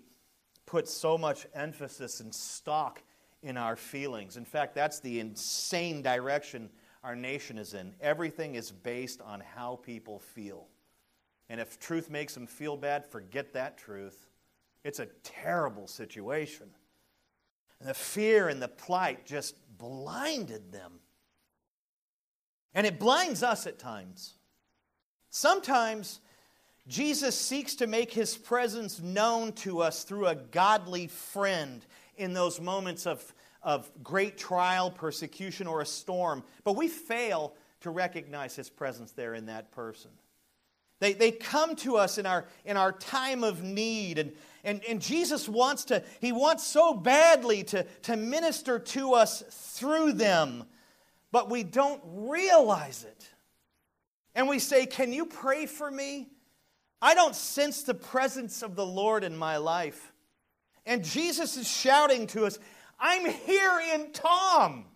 put 0.66 0.88
so 0.88 1.18
much 1.18 1.46
emphasis 1.54 2.20
and 2.20 2.34
stock 2.34 3.02
in 3.42 3.56
our 3.56 3.76
feelings. 3.76 4.36
In 4.36 4.44
fact, 4.44 4.74
that's 4.74 5.00
the 5.00 5.20
insane 5.20 6.02
direction 6.02 6.70
our 7.02 7.14
nation 7.14 7.58
is 7.58 7.74
in. 7.74 7.94
Everything 8.00 8.54
is 8.54 8.70
based 8.70 9.20
on 9.20 9.40
how 9.40 9.76
people 9.76 10.18
feel. 10.18 10.66
And 11.50 11.60
if 11.60 11.78
truth 11.78 12.08
makes 12.08 12.32
them 12.32 12.46
feel 12.46 12.76
bad, 12.76 13.04
forget 13.04 13.52
that 13.52 13.76
truth. 13.76 14.28
It's 14.82 14.98
a 14.98 15.08
terrible 15.22 15.86
situation. 15.86 16.68
And 17.80 17.88
the 17.88 17.94
fear 17.94 18.48
and 18.48 18.62
the 18.62 18.68
plight 18.68 19.26
just 19.26 19.56
blinded 19.76 20.72
them. 20.72 20.92
And 22.74 22.86
it 22.86 22.98
blinds 22.98 23.42
us 23.42 23.66
at 23.66 23.78
times. 23.78 24.34
Sometimes 25.36 26.20
Jesus 26.86 27.36
seeks 27.36 27.74
to 27.76 27.88
make 27.88 28.12
his 28.12 28.36
presence 28.36 29.00
known 29.00 29.50
to 29.54 29.80
us 29.80 30.04
through 30.04 30.28
a 30.28 30.36
godly 30.36 31.08
friend 31.08 31.84
in 32.16 32.34
those 32.34 32.60
moments 32.60 33.04
of, 33.04 33.34
of 33.60 33.90
great 34.04 34.38
trial, 34.38 34.92
persecution, 34.92 35.66
or 35.66 35.80
a 35.80 35.86
storm. 35.86 36.44
But 36.62 36.76
we 36.76 36.86
fail 36.86 37.52
to 37.80 37.90
recognize 37.90 38.54
his 38.54 38.70
presence 38.70 39.10
there 39.10 39.34
in 39.34 39.46
that 39.46 39.72
person. 39.72 40.12
They, 41.00 41.14
they 41.14 41.32
come 41.32 41.74
to 41.76 41.96
us 41.96 42.16
in 42.16 42.26
our, 42.26 42.44
in 42.64 42.76
our 42.76 42.92
time 42.92 43.42
of 43.42 43.60
need. 43.60 44.20
And, 44.20 44.32
and, 44.62 44.84
and 44.84 45.02
Jesus 45.02 45.48
wants 45.48 45.86
to, 45.86 46.04
he 46.20 46.30
wants 46.30 46.64
so 46.64 46.94
badly 46.94 47.64
to, 47.64 47.82
to 48.02 48.16
minister 48.16 48.78
to 48.78 49.14
us 49.14 49.42
through 49.50 50.12
them 50.12 50.62
but 51.32 51.50
we 51.50 51.64
don't 51.64 52.00
realize 52.04 53.02
it. 53.02 53.28
And 54.34 54.48
we 54.48 54.58
say, 54.58 54.86
Can 54.86 55.12
you 55.12 55.26
pray 55.26 55.66
for 55.66 55.90
me? 55.90 56.28
I 57.00 57.14
don't 57.14 57.36
sense 57.36 57.82
the 57.82 57.94
presence 57.94 58.62
of 58.62 58.76
the 58.76 58.86
Lord 58.86 59.24
in 59.24 59.36
my 59.36 59.58
life. 59.58 60.12
And 60.86 61.04
Jesus 61.04 61.56
is 61.56 61.68
shouting 61.68 62.26
to 62.28 62.46
us, 62.46 62.58
I'm 62.98 63.26
here 63.26 63.80
in 63.94 64.12
Tom. 64.12 64.86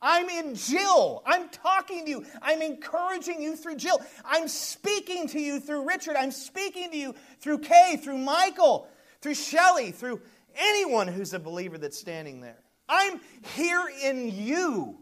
I'm 0.00 0.28
in 0.28 0.56
Jill. 0.56 1.22
I'm 1.24 1.48
talking 1.48 2.04
to 2.04 2.10
you. 2.10 2.26
I'm 2.42 2.60
encouraging 2.60 3.40
you 3.40 3.54
through 3.54 3.76
Jill. 3.76 4.00
I'm 4.24 4.48
speaking 4.48 5.28
to 5.28 5.40
you 5.40 5.60
through 5.60 5.86
Richard. 5.86 6.16
I'm 6.16 6.32
speaking 6.32 6.90
to 6.90 6.96
you 6.96 7.14
through 7.38 7.58
Kay, 7.58 8.00
through 8.02 8.18
Michael, 8.18 8.88
through 9.20 9.34
Shelly, 9.34 9.92
through 9.92 10.20
anyone 10.56 11.06
who's 11.06 11.34
a 11.34 11.38
believer 11.38 11.78
that's 11.78 11.98
standing 11.98 12.40
there. 12.40 12.58
I'm 12.88 13.20
here 13.54 13.84
in 14.02 14.28
you. 14.28 14.98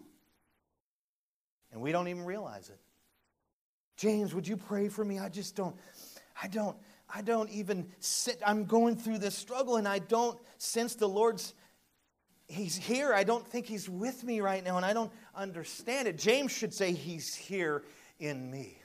And 1.73 1.81
we 1.81 1.93
don't 1.93 2.09
even 2.09 2.25
realize 2.27 2.69
it. 2.69 2.79
James, 4.01 4.35
would 4.35 4.49
you 4.49 4.57
pray 4.57 4.89
for 4.89 5.05
me? 5.05 5.19
I 5.19 5.29
just 5.29 5.55
don't, 5.55 5.77
I 6.43 6.49
don't, 6.49 6.75
I 7.15 7.21
don't 7.21 7.51
even 7.51 7.87
sit. 7.99 8.41
I'm 8.47 8.65
going 8.65 8.97
through 8.97 9.19
this 9.19 9.35
struggle 9.35 9.77
and 9.77 9.87
I 9.87 9.99
don't 9.99 10.39
sense 10.57 10.95
the 10.95 11.07
Lord's, 11.07 11.53
He's 12.49 12.75
here. 12.75 13.13
I 13.13 13.25
don't 13.25 13.47
think 13.47 13.67
He's 13.67 13.91
with 13.91 14.25
me 14.25 14.41
right 14.41 14.65
now 14.65 14.79
and 14.79 14.87
I 14.87 14.95
don't 14.95 15.13
understand 15.35 16.09
it. 16.09 16.17
James 16.17 16.51
should 16.51 16.73
say, 16.73 16.93
He's 16.95 17.35
here 17.35 17.85
in 18.19 18.51
me. 18.51 18.79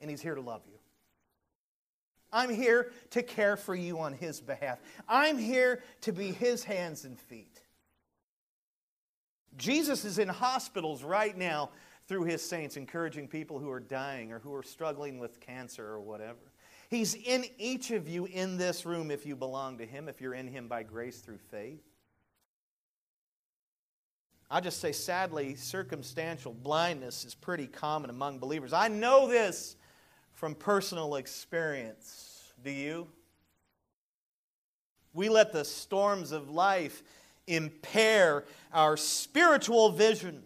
And 0.00 0.08
He's 0.08 0.22
here 0.22 0.34
to 0.34 0.40
love 0.40 0.62
you. 0.66 0.78
I'm 2.32 2.48
here 2.48 2.90
to 3.10 3.22
care 3.22 3.58
for 3.58 3.74
you 3.74 3.98
on 4.00 4.14
His 4.14 4.40
behalf. 4.40 4.78
I'm 5.06 5.36
here 5.36 5.82
to 6.00 6.12
be 6.12 6.32
His 6.32 6.64
hands 6.64 7.04
and 7.04 7.20
feet. 7.20 7.60
Jesus 9.58 10.06
is 10.06 10.18
in 10.18 10.28
hospitals 10.28 11.04
right 11.04 11.36
now 11.36 11.68
through 12.06 12.24
his 12.24 12.42
saints, 12.42 12.76
encouraging 12.76 13.28
people 13.28 13.58
who 13.58 13.70
are 13.70 13.80
dying 13.80 14.32
or 14.32 14.38
who 14.38 14.54
are 14.54 14.62
struggling 14.62 15.18
with 15.18 15.40
cancer 15.40 15.86
or 15.86 16.00
whatever. 16.00 16.52
He's 16.90 17.14
in 17.14 17.44
each 17.58 17.90
of 17.90 18.08
you 18.08 18.26
in 18.26 18.58
this 18.58 18.84
room 18.84 19.10
if 19.10 19.24
you 19.26 19.36
belong 19.36 19.78
to 19.78 19.86
him, 19.86 20.08
if 20.08 20.20
you're 20.20 20.34
in 20.34 20.46
him 20.46 20.68
by 20.68 20.82
grace 20.82 21.18
through 21.20 21.38
faith. 21.50 21.82
I 24.50 24.60
just 24.60 24.80
say, 24.80 24.92
sadly, 24.92 25.54
circumstantial 25.54 26.52
blindness 26.52 27.24
is 27.24 27.34
pretty 27.34 27.66
common 27.66 28.10
among 28.10 28.38
believers. 28.38 28.72
I 28.72 28.88
know 28.88 29.26
this 29.26 29.76
from 30.34 30.54
personal 30.54 31.16
experience. 31.16 32.52
Do 32.62 32.70
you? 32.70 33.08
We 35.14 35.28
let 35.28 35.52
the 35.52 35.64
storms 35.64 36.32
of 36.32 36.50
life 36.50 37.02
impair 37.46 38.44
our 38.72 38.96
spiritual 38.96 39.90
vision 39.90 40.42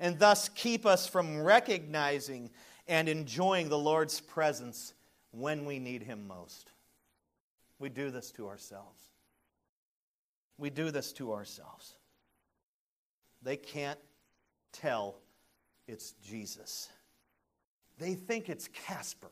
and 0.00 0.18
thus 0.18 0.48
keep 0.50 0.86
us 0.86 1.06
from 1.06 1.40
recognizing 1.42 2.50
and 2.86 3.08
enjoying 3.08 3.68
the 3.68 3.78
Lord's 3.78 4.20
presence 4.20 4.94
when 5.30 5.64
we 5.64 5.78
need 5.78 6.02
Him 6.02 6.26
most. 6.26 6.72
We 7.78 7.88
do 7.88 8.10
this 8.10 8.30
to 8.32 8.48
ourselves. 8.48 9.02
We 10.56 10.70
do 10.70 10.90
this 10.90 11.12
to 11.14 11.32
ourselves. 11.32 11.94
They 13.42 13.56
can't 13.56 13.98
tell 14.72 15.16
it's 15.86 16.12
Jesus. 16.24 16.88
They 17.98 18.14
think 18.14 18.48
it's 18.48 18.68
Casper, 18.68 19.30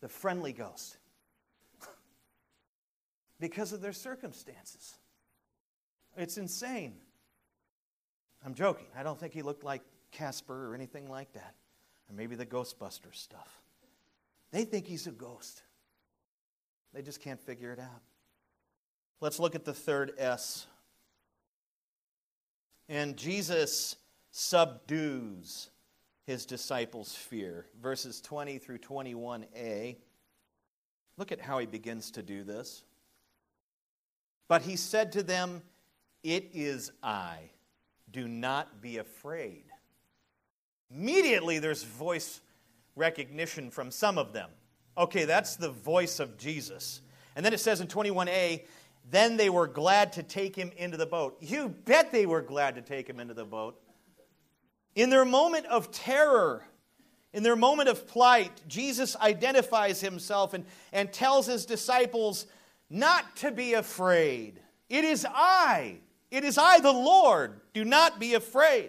the 0.00 0.08
friendly 0.08 0.52
ghost, 0.52 0.96
because 3.40 3.72
of 3.72 3.80
their 3.80 3.92
circumstances. 3.92 4.96
It's 6.16 6.38
insane. 6.38 6.94
I'm 8.46 8.54
joking. 8.54 8.86
I 8.96 9.02
don't 9.02 9.18
think 9.18 9.32
he 9.32 9.42
looked 9.42 9.64
like 9.64 9.82
Casper 10.12 10.70
or 10.70 10.74
anything 10.76 11.10
like 11.10 11.32
that. 11.32 11.54
Or 12.08 12.14
maybe 12.14 12.36
the 12.36 12.46
Ghostbuster 12.46 13.12
stuff. 13.12 13.60
They 14.52 14.64
think 14.64 14.86
he's 14.86 15.08
a 15.08 15.10
ghost. 15.10 15.62
They 16.94 17.02
just 17.02 17.20
can't 17.20 17.40
figure 17.40 17.72
it 17.72 17.80
out. 17.80 18.02
Let's 19.20 19.40
look 19.40 19.56
at 19.56 19.64
the 19.64 19.74
third 19.74 20.12
S. 20.16 20.68
And 22.88 23.16
Jesus 23.16 23.96
subdues 24.30 25.70
his 26.24 26.46
disciples' 26.46 27.16
fear. 27.16 27.66
Verses 27.82 28.20
20 28.20 28.58
through 28.58 28.78
21a. 28.78 29.96
Look 31.18 31.32
at 31.32 31.40
how 31.40 31.58
he 31.58 31.66
begins 31.66 32.12
to 32.12 32.22
do 32.22 32.44
this. 32.44 32.84
But 34.46 34.62
he 34.62 34.76
said 34.76 35.10
to 35.12 35.24
them, 35.24 35.62
It 36.22 36.50
is 36.54 36.92
I. 37.02 37.50
Do 38.10 38.28
not 38.28 38.80
be 38.80 38.98
afraid. 38.98 39.64
Immediately, 40.90 41.58
there's 41.58 41.82
voice 41.82 42.40
recognition 42.94 43.70
from 43.70 43.90
some 43.90 44.18
of 44.18 44.32
them. 44.32 44.50
Okay, 44.96 45.24
that's 45.24 45.56
the 45.56 45.70
voice 45.70 46.20
of 46.20 46.38
Jesus. 46.38 47.02
And 47.34 47.44
then 47.44 47.52
it 47.52 47.60
says 47.60 47.80
in 47.80 47.86
21a, 47.86 48.62
then 49.10 49.36
they 49.36 49.50
were 49.50 49.66
glad 49.66 50.14
to 50.14 50.22
take 50.22 50.56
him 50.56 50.72
into 50.76 50.96
the 50.96 51.06
boat. 51.06 51.36
You 51.40 51.68
bet 51.68 52.10
they 52.10 52.26
were 52.26 52.40
glad 52.40 52.74
to 52.76 52.82
take 52.82 53.08
him 53.08 53.20
into 53.20 53.34
the 53.34 53.44
boat. 53.44 53.80
In 54.94 55.10
their 55.10 55.24
moment 55.24 55.66
of 55.66 55.92
terror, 55.92 56.64
in 57.32 57.42
their 57.42 57.56
moment 57.56 57.88
of 57.88 58.08
plight, 58.08 58.62
Jesus 58.66 59.14
identifies 59.16 60.00
himself 60.00 60.54
and, 60.54 60.64
and 60.92 61.12
tells 61.12 61.46
his 61.46 61.66
disciples 61.66 62.46
not 62.88 63.36
to 63.36 63.50
be 63.50 63.74
afraid. 63.74 64.60
It 64.88 65.04
is 65.04 65.26
I. 65.28 65.98
It 66.30 66.44
is 66.44 66.56
I, 66.56 66.80
the 66.80 66.92
Lord. 66.92 67.60
Do 67.76 67.84
not 67.84 68.18
be 68.18 68.32
afraid. 68.32 68.88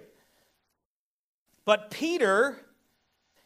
But 1.65 1.91
Peter 1.91 2.57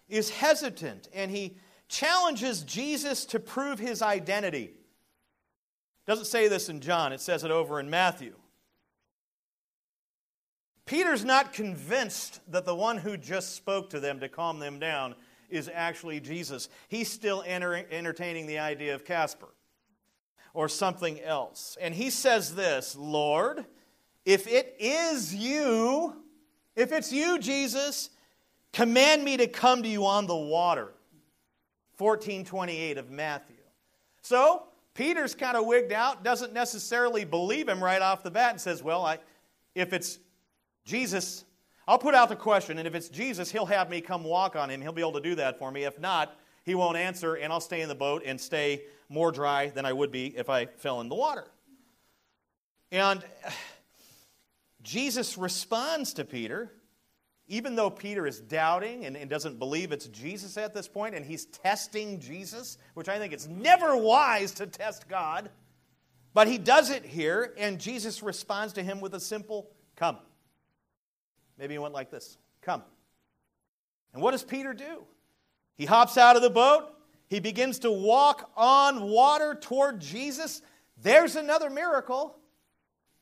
is 0.07 0.29
hesitant 0.29 1.09
and 1.15 1.31
he 1.31 1.57
challenges 1.87 2.61
Jesus 2.61 3.25
to 3.25 3.39
prove 3.39 3.79
his 3.79 4.03
identity. 4.03 4.65
It 4.65 6.05
doesn't 6.05 6.25
say 6.25 6.47
this 6.47 6.69
in 6.69 6.79
John, 6.79 7.11
it 7.11 7.21
says 7.21 7.43
it 7.43 7.49
over 7.49 7.79
in 7.79 7.89
Matthew. 7.89 8.35
Peter's 10.85 11.25
not 11.25 11.53
convinced 11.53 12.39
that 12.51 12.65
the 12.65 12.75
one 12.75 12.97
who 12.97 13.17
just 13.17 13.55
spoke 13.55 13.89
to 13.89 13.99
them 13.99 14.19
to 14.19 14.29
calm 14.29 14.59
them 14.59 14.77
down 14.77 15.15
is 15.49 15.71
actually 15.73 16.19
Jesus. 16.19 16.69
He's 16.87 17.11
still 17.11 17.43
enter- 17.47 17.87
entertaining 17.89 18.45
the 18.45 18.59
idea 18.59 18.93
of 18.93 19.05
Casper 19.05 19.49
or 20.53 20.69
something 20.69 21.19
else. 21.19 21.79
And 21.81 21.95
he 21.95 22.11
says 22.11 22.53
this 22.53 22.95
Lord, 22.95 23.65
if 24.25 24.47
it 24.47 24.75
is 24.79 25.33
you, 25.33 26.15
if 26.75 26.91
it's 26.91 27.11
you, 27.11 27.39
Jesus, 27.39 28.09
command 28.73 29.23
me 29.23 29.37
to 29.37 29.47
come 29.47 29.83
to 29.83 29.89
you 29.89 30.05
on 30.05 30.27
the 30.27 30.35
water. 30.35 30.93
1428 31.97 32.97
of 32.97 33.11
Matthew. 33.11 33.55
So, 34.21 34.63
Peter's 34.93 35.35
kind 35.35 35.55
of 35.55 35.65
wigged 35.65 35.91
out, 35.91 36.23
doesn't 36.23 36.53
necessarily 36.53 37.23
believe 37.23 37.69
him 37.69 37.83
right 37.83 38.01
off 38.01 38.23
the 38.23 38.31
bat, 38.31 38.51
and 38.51 38.61
says, 38.61 38.83
Well, 38.83 39.05
I, 39.05 39.19
if 39.75 39.93
it's 39.93 40.19
Jesus, 40.83 41.45
I'll 41.87 41.99
put 41.99 42.15
out 42.15 42.29
the 42.29 42.35
question, 42.35 42.77
and 42.77 42.87
if 42.87 42.95
it's 42.95 43.09
Jesus, 43.09 43.51
he'll 43.51 43.65
have 43.65 43.89
me 43.89 44.01
come 44.01 44.23
walk 44.23 44.55
on 44.55 44.69
him. 44.69 44.81
He'll 44.81 44.91
be 44.91 45.01
able 45.01 45.13
to 45.13 45.21
do 45.21 45.35
that 45.35 45.59
for 45.59 45.71
me. 45.71 45.83
If 45.83 45.99
not, 45.99 46.37
he 46.63 46.75
won't 46.75 46.97
answer, 46.97 47.35
and 47.35 47.51
I'll 47.51 47.61
stay 47.61 47.81
in 47.81 47.89
the 47.89 47.95
boat 47.95 48.23
and 48.25 48.39
stay 48.39 48.83
more 49.09 49.31
dry 49.31 49.67
than 49.67 49.85
I 49.85 49.93
would 49.93 50.11
be 50.11 50.27
if 50.37 50.49
I 50.49 50.65
fell 50.65 51.01
in 51.01 51.09
the 51.09 51.15
water. 51.15 51.45
And 52.91 53.23
Jesus 54.83 55.37
responds 55.37 56.13
to 56.13 56.25
Peter, 56.25 56.71
even 57.47 57.75
though 57.75 57.89
Peter 57.89 58.25
is 58.25 58.39
doubting 58.39 59.05
and, 59.05 59.15
and, 59.17 59.29
doesn't 59.29 59.59
believe 59.59 59.91
it's 59.91 60.07
Jesus 60.07 60.57
at 60.57 60.73
this 60.73 60.87
point, 60.87 61.15
and 61.15 61.25
he's 61.25 61.45
testing 61.45 62.19
Jesus, 62.19 62.77
which 62.93 63.09
I 63.09 63.19
think 63.19 63.33
it's 63.33 63.47
never 63.47 63.95
wise 63.95 64.53
to 64.53 64.67
test 64.67 65.07
God. 65.07 65.49
But 66.33 66.47
he 66.47 66.57
does 66.57 66.89
it 66.89 67.05
here, 67.05 67.53
and 67.57 67.79
Jesus 67.79 68.23
responds 68.23 68.73
to 68.73 68.83
him 68.83 69.01
with 69.01 69.13
a 69.13 69.19
simple, 69.19 69.69
Come. 69.95 70.17
Maybe 71.57 71.73
he 71.73 71.77
went 71.77 71.93
like 71.93 72.09
this 72.09 72.37
Come. 72.61 72.83
And 74.13 74.21
what 74.21 74.31
does 74.31 74.43
Peter 74.43 74.73
do? 74.73 75.03
He 75.75 75.85
hops 75.85 76.17
out 76.17 76.35
of 76.35 76.41
the 76.41 76.49
boat. 76.49 76.87
He 77.27 77.39
begins 77.39 77.79
to 77.79 77.91
walk 77.91 78.49
on 78.57 79.09
water 79.09 79.55
toward 79.59 80.01
Jesus. 80.01 80.61
There's 81.01 81.35
another 81.35 81.69
miracle. 81.69 82.37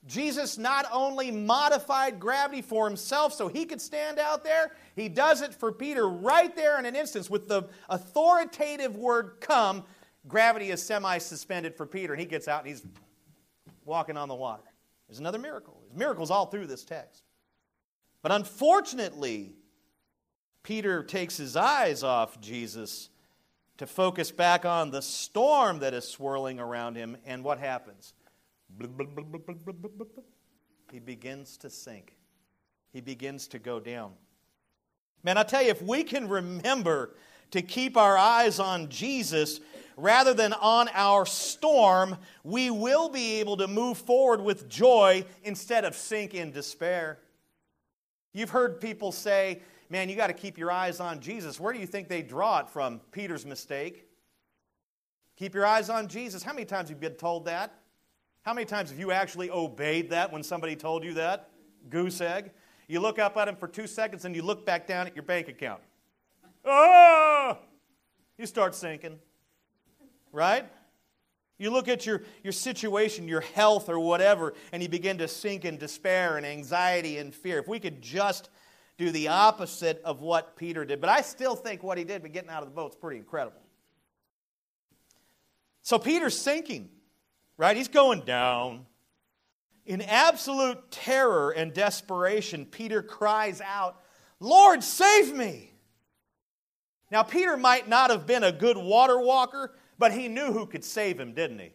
Jesus 0.10 0.58
not 0.58 0.88
only 0.92 1.30
modified 1.30 2.20
gravity 2.20 2.64
for 2.64 2.88
himself 2.88 3.32
so 3.32 3.48
he 3.48 3.66
could 3.66 3.80
stand 3.80 4.18
out 4.18 4.44
there, 4.44 4.72
he 4.96 5.08
does 5.08 5.44
it 5.44 5.54
for 5.54 5.72
Peter 5.72 6.10
right 6.10 6.54
there 6.56 6.80
in 6.80 6.86
an 6.88 6.96
instance 6.96 7.30
with 7.30 7.48
the 7.48 7.70
authoritative 7.90 8.96
word 8.96 9.36
come. 9.40 9.84
Gravity 10.28 10.72
is 10.72 10.82
semi 10.82 11.20
suspended 11.20 11.76
for 11.76 11.86
Peter, 11.86 12.12
and 12.12 12.20
he 12.20 12.26
gets 12.26 12.48
out 12.48 12.62
and 12.62 12.70
he's 12.70 12.84
walking 13.86 14.18
on 14.18 14.28
the 14.28 14.36
water. 14.36 14.64
There's 15.08 15.20
another 15.20 15.38
miracle. 15.38 15.80
There's 15.82 15.98
miracles 15.98 16.32
all 16.32 16.48
through 16.48 16.66
this 16.66 16.84
text. 16.84 17.22
But 18.24 18.32
unfortunately, 18.32 19.54
Peter 20.64 21.04
takes 21.04 21.38
his 21.38 21.56
eyes 21.56 22.04
off 22.04 22.42
Jesus 22.42 23.10
to 23.78 23.86
focus 23.86 24.32
back 24.32 24.66
on 24.66 24.90
the 24.90 25.04
storm 25.04 25.80
that 25.80 25.94
is 25.94 26.08
swirling 26.08 26.60
around 26.60 26.96
him, 26.96 27.16
and 27.28 27.44
what 27.44 27.60
happens? 27.60 28.14
He 30.92 31.00
begins 31.00 31.58
to 31.58 31.70
sink. 31.70 32.16
He 32.92 33.02
begins 33.02 33.48
to 33.50 33.60
go 33.60 33.80
down. 33.80 34.14
Man, 35.24 35.38
I 35.38 35.44
tell 35.44 35.62
you, 35.62 35.70
if 35.70 35.82
we 35.82 36.04
can 36.04 36.28
remember 36.30 37.16
to 37.52 37.62
keep 37.62 37.98
our 37.98 38.18
eyes 38.18 38.60
on 38.60 38.90
Jesus 38.90 39.60
rather 39.98 40.34
than 40.34 40.54
on 40.54 40.88
our 40.94 41.26
storm, 41.26 42.18
we 42.44 42.70
will 42.70 43.10
be 43.10 43.40
able 43.40 43.58
to 43.58 43.68
move 43.68 43.98
forward 43.98 44.42
with 44.42 44.70
joy 44.70 45.26
instead 45.44 45.84
of 45.84 45.96
sink 45.96 46.34
in 46.34 46.52
despair. 46.52 47.20
You've 48.34 48.52
heard 48.52 48.80
people 48.80 49.12
say, 49.12 49.62
man, 49.90 50.08
you 50.08 50.16
got 50.16 50.28
to 50.28 50.34
keep 50.34 50.58
your 50.58 50.72
eyes 50.72 51.00
on 51.00 51.20
Jesus. 51.20 51.60
Where 51.60 51.74
do 51.74 51.80
you 51.80 51.88
think 51.88 52.08
they 52.08 52.22
draw 52.22 52.60
it 52.60 52.70
from? 52.70 53.02
Peter's 53.12 53.46
mistake. 53.46 54.06
Keep 55.36 55.56
your 55.56 55.66
eyes 55.66 55.90
on 55.90 56.08
Jesus. 56.08 56.44
How 56.44 56.54
many 56.54 56.66
times 56.66 56.90
have 56.90 56.98
you 56.98 57.10
been 57.10 57.18
told 57.18 57.46
that? 57.46 57.79
How 58.50 58.56
many 58.56 58.66
times 58.66 58.90
have 58.90 58.98
you 58.98 59.12
actually 59.12 59.52
obeyed 59.52 60.10
that 60.10 60.32
when 60.32 60.42
somebody 60.42 60.76
told 60.76 61.04
you 61.04 61.14
that? 61.14 61.52
Goose 61.88 62.20
egg. 62.20 62.50
You 62.88 63.00
look 63.00 63.20
up 63.20 63.38
at 63.38 63.48
him 63.48 63.56
for 63.56 63.68
two 63.68 63.86
seconds 63.86 64.26
and 64.26 64.36
you 64.36 64.42
look 64.42 64.66
back 64.66 64.88
down 64.88 65.06
at 65.06 65.16
your 65.16 65.22
bank 65.22 65.50
account. 65.50 65.82
Ah! 66.66 67.60
You 68.40 68.48
start 68.48 68.74
sinking. 68.74 69.20
Right? 70.32 70.66
You 71.60 71.70
look 71.70 71.88
at 71.88 72.08
your, 72.08 72.24
your 72.44 72.52
situation, 72.52 73.28
your 73.28 73.42
health, 73.42 73.88
or 73.88 74.00
whatever, 74.00 74.56
and 74.72 74.82
you 74.82 74.90
begin 74.90 75.20
to 75.20 75.28
sink 75.28 75.64
in 75.64 75.78
despair 75.78 76.38
and 76.38 76.44
anxiety 76.44 77.20
and 77.20 77.32
fear. 77.32 77.60
If 77.60 77.68
we 77.68 77.80
could 77.80 78.02
just 78.02 78.50
do 78.98 79.12
the 79.12 79.28
opposite 79.28 80.02
of 80.04 80.22
what 80.22 80.56
Peter 80.56 80.86
did. 80.86 81.00
But 81.00 81.12
I 81.12 81.22
still 81.22 81.56
think 81.56 81.84
what 81.84 82.00
he 82.00 82.04
did 82.04 82.24
by 82.24 82.30
getting 82.30 82.50
out 82.50 82.64
of 82.64 82.70
the 82.70 82.76
boat 82.76 82.94
is 82.94 82.96
pretty 82.96 83.20
incredible. 83.20 83.62
So 85.84 86.00
Peter's 86.00 86.36
sinking, 86.36 86.90
right? 87.60 87.76
He's 87.76 87.90
going 87.90 88.22
down. 88.22 88.86
In 89.86 90.02
absolute 90.02 90.92
terror 90.92 91.52
and 91.52 91.74
desperation, 91.74 92.66
Peter 92.66 93.04
cries 93.04 93.60
out, 93.60 94.02
Lord, 94.40 94.82
save 94.82 95.36
me! 95.36 95.74
Now, 97.12 97.22
Peter 97.24 97.58
might 97.58 97.90
not 97.90 98.12
have 98.12 98.26
been 98.26 98.44
a 98.44 98.52
good 98.52 98.78
water 98.78 99.20
walker, 99.20 99.76
but 99.98 100.14
he 100.14 100.30
knew 100.30 100.54
who 100.54 100.66
could 100.66 100.86
save 100.86 101.20
him, 101.20 101.34
didn't 101.34 101.60
he? 101.60 101.74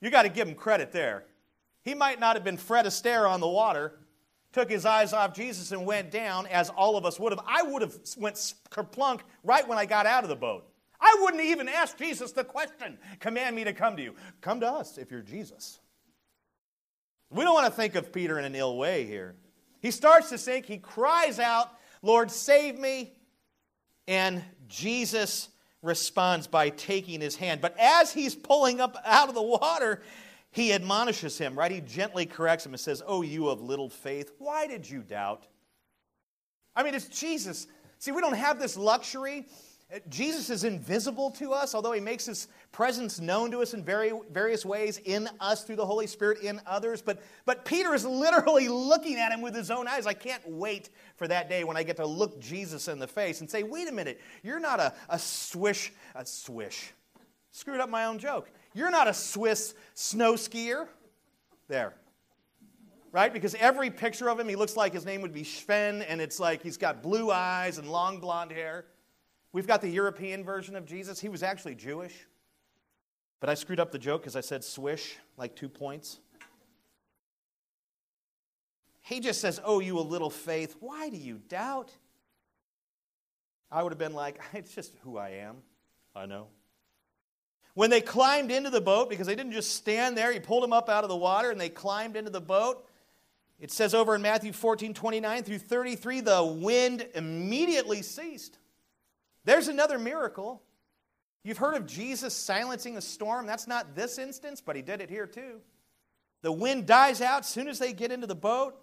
You 0.00 0.10
got 0.10 0.22
to 0.22 0.28
give 0.28 0.48
him 0.48 0.54
credit 0.54 0.90
there. 0.90 1.24
He 1.84 1.94
might 1.94 2.18
not 2.18 2.34
have 2.34 2.44
been 2.44 2.56
Fred 2.56 2.84
Astaire 2.84 3.28
on 3.28 3.40
the 3.40 3.48
water, 3.48 4.00
took 4.52 4.68
his 4.68 4.84
eyes 4.84 5.12
off 5.12 5.32
Jesus 5.32 5.70
and 5.70 5.86
went 5.86 6.10
down, 6.10 6.46
as 6.48 6.70
all 6.70 6.96
of 6.96 7.04
us 7.04 7.20
would 7.20 7.30
have. 7.30 7.40
I 7.46 7.62
would 7.62 7.82
have 7.82 7.94
went 8.16 8.34
kerplunk 8.70 9.20
right 9.44 9.68
when 9.68 9.78
I 9.78 9.86
got 9.86 10.06
out 10.06 10.24
of 10.24 10.28
the 10.28 10.36
boat. 10.36 10.66
I 11.00 11.18
wouldn't 11.20 11.42
even 11.42 11.68
ask 11.68 11.96
Jesus 11.96 12.32
the 12.32 12.44
question, 12.44 12.98
command 13.20 13.54
me 13.54 13.64
to 13.64 13.72
come 13.72 13.96
to 13.96 14.02
you. 14.02 14.14
Come 14.40 14.60
to 14.60 14.68
us 14.68 14.98
if 14.98 15.10
you're 15.10 15.22
Jesus. 15.22 15.80
We 17.30 17.44
don't 17.44 17.54
want 17.54 17.66
to 17.66 17.72
think 17.72 17.94
of 17.94 18.12
Peter 18.12 18.38
in 18.38 18.44
an 18.44 18.54
ill 18.54 18.76
way 18.76 19.04
here. 19.04 19.36
He 19.80 19.90
starts 19.90 20.30
to 20.30 20.38
sink. 20.38 20.66
He 20.66 20.78
cries 20.78 21.38
out, 21.38 21.70
Lord, 22.02 22.30
save 22.30 22.78
me. 22.78 23.12
And 24.06 24.42
Jesus 24.66 25.48
responds 25.82 26.46
by 26.46 26.70
taking 26.70 27.20
his 27.20 27.36
hand. 27.36 27.60
But 27.60 27.76
as 27.78 28.12
he's 28.12 28.34
pulling 28.34 28.80
up 28.80 28.96
out 29.04 29.28
of 29.28 29.34
the 29.34 29.42
water, 29.42 30.02
he 30.50 30.72
admonishes 30.72 31.38
him, 31.38 31.56
right? 31.56 31.70
He 31.70 31.80
gently 31.80 32.26
corrects 32.26 32.64
him 32.64 32.72
and 32.72 32.80
says, 32.80 33.02
Oh, 33.06 33.22
you 33.22 33.48
of 33.48 33.60
little 33.60 33.90
faith, 33.90 34.32
why 34.38 34.66
did 34.66 34.88
you 34.88 35.02
doubt? 35.02 35.46
I 36.74 36.82
mean, 36.82 36.94
it's 36.94 37.06
Jesus. 37.06 37.66
See, 37.98 38.12
we 38.12 38.20
don't 38.20 38.34
have 38.34 38.58
this 38.58 38.76
luxury 38.76 39.46
Jesus 40.10 40.50
is 40.50 40.64
invisible 40.64 41.30
to 41.32 41.52
us, 41.52 41.74
although 41.74 41.92
he 41.92 42.00
makes 42.00 42.26
his 42.26 42.48
presence 42.72 43.20
known 43.20 43.50
to 43.52 43.62
us 43.62 43.72
in 43.72 43.82
very, 43.82 44.12
various 44.30 44.66
ways 44.66 44.98
in 44.98 45.30
us 45.40 45.64
through 45.64 45.76
the 45.76 45.86
Holy 45.86 46.06
Spirit, 46.06 46.40
in 46.42 46.60
others. 46.66 47.00
But, 47.00 47.22
but 47.46 47.64
Peter 47.64 47.94
is 47.94 48.04
literally 48.04 48.68
looking 48.68 49.16
at 49.16 49.32
him 49.32 49.40
with 49.40 49.54
his 49.54 49.70
own 49.70 49.88
eyes. 49.88 50.06
I 50.06 50.12
can't 50.12 50.46
wait 50.46 50.90
for 51.16 51.26
that 51.28 51.48
day 51.48 51.64
when 51.64 51.78
I 51.78 51.84
get 51.84 51.96
to 51.96 52.06
look 52.06 52.38
Jesus 52.38 52.86
in 52.88 52.98
the 52.98 53.06
face 53.06 53.40
and 53.40 53.50
say, 53.50 53.62
wait 53.62 53.88
a 53.88 53.92
minute, 53.92 54.20
you're 54.42 54.60
not 54.60 54.78
a, 54.78 54.92
a 55.08 55.18
swish, 55.18 55.90
a 56.14 56.26
swish. 56.26 56.92
Screwed 57.52 57.80
up 57.80 57.88
my 57.88 58.04
own 58.04 58.18
joke. 58.18 58.50
You're 58.74 58.90
not 58.90 59.08
a 59.08 59.14
Swiss 59.14 59.74
snow 59.94 60.34
skier. 60.34 60.86
There. 61.66 61.94
Right? 63.10 63.32
Because 63.32 63.54
every 63.54 63.90
picture 63.90 64.28
of 64.28 64.38
him, 64.38 64.48
he 64.48 64.54
looks 64.54 64.76
like 64.76 64.92
his 64.92 65.06
name 65.06 65.22
would 65.22 65.32
be 65.32 65.44
Sven, 65.44 66.02
and 66.02 66.20
it's 66.20 66.38
like 66.38 66.62
he's 66.62 66.76
got 66.76 67.02
blue 67.02 67.30
eyes 67.30 67.78
and 67.78 67.90
long 67.90 68.20
blonde 68.20 68.52
hair. 68.52 68.84
We've 69.52 69.66
got 69.66 69.80
the 69.80 69.88
European 69.88 70.44
version 70.44 70.76
of 70.76 70.84
Jesus. 70.84 71.20
He 71.20 71.28
was 71.28 71.42
actually 71.42 71.74
Jewish. 71.74 72.26
But 73.40 73.48
I 73.48 73.54
screwed 73.54 73.80
up 73.80 73.92
the 73.92 73.98
joke 73.98 74.22
because 74.22 74.36
I 74.36 74.40
said 74.40 74.64
swish, 74.64 75.16
like 75.36 75.54
two 75.54 75.68
points. 75.68 76.18
He 79.00 79.20
just 79.20 79.40
says, 79.40 79.60
Oh, 79.64 79.80
you 79.80 79.98
a 79.98 80.00
little 80.00 80.30
faith, 80.30 80.76
why 80.80 81.08
do 81.08 81.16
you 81.16 81.40
doubt? 81.48 81.90
I 83.70 83.82
would 83.82 83.92
have 83.92 83.98
been 83.98 84.14
like, 84.14 84.40
It's 84.52 84.74
just 84.74 84.92
who 85.02 85.16
I 85.16 85.30
am. 85.30 85.56
I 86.14 86.26
know. 86.26 86.48
When 87.74 87.90
they 87.90 88.00
climbed 88.00 88.50
into 88.50 88.70
the 88.70 88.80
boat, 88.80 89.08
because 89.08 89.28
they 89.28 89.36
didn't 89.36 89.52
just 89.52 89.76
stand 89.76 90.16
there, 90.16 90.32
he 90.32 90.40
pulled 90.40 90.64
them 90.64 90.72
up 90.72 90.88
out 90.88 91.04
of 91.04 91.08
the 91.08 91.16
water 91.16 91.50
and 91.50 91.60
they 91.60 91.68
climbed 91.68 92.16
into 92.16 92.30
the 92.30 92.40
boat. 92.40 92.84
It 93.60 93.70
says 93.70 93.94
over 93.94 94.16
in 94.16 94.22
Matthew 94.22 94.52
14, 94.52 94.94
29 94.94 95.42
through 95.44 95.58
33, 95.58 96.20
the 96.20 96.44
wind 96.44 97.06
immediately 97.14 98.02
ceased. 98.02 98.58
There's 99.48 99.68
another 99.68 99.98
miracle. 99.98 100.60
You've 101.42 101.56
heard 101.56 101.74
of 101.74 101.86
Jesus 101.86 102.34
silencing 102.34 102.98
a 102.98 103.00
storm. 103.00 103.46
That's 103.46 103.66
not 103.66 103.94
this 103.96 104.18
instance, 104.18 104.60
but 104.60 104.76
he 104.76 104.82
did 104.82 105.00
it 105.00 105.08
here 105.08 105.26
too. 105.26 105.62
The 106.42 106.52
wind 106.52 106.84
dies 106.84 107.22
out 107.22 107.40
as 107.40 107.46
soon 107.46 107.66
as 107.66 107.78
they 107.78 107.94
get 107.94 108.12
into 108.12 108.26
the 108.26 108.34
boat. 108.34 108.78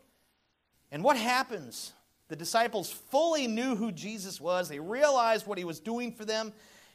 And 0.91 1.03
what 1.03 1.17
happens? 1.17 1.93
The 2.29 2.35
disciples 2.35 2.89
fully 2.89 3.45
knew 3.45 3.75
who 3.75 3.91
Jesus 3.91 4.41
was, 4.41 4.67
they 4.67 4.79
realized 4.79 5.45
what 5.45 5.59
he 5.59 5.65
was 5.65 5.79
doing 5.79 6.11
for 6.11 6.25
them. 6.25 6.51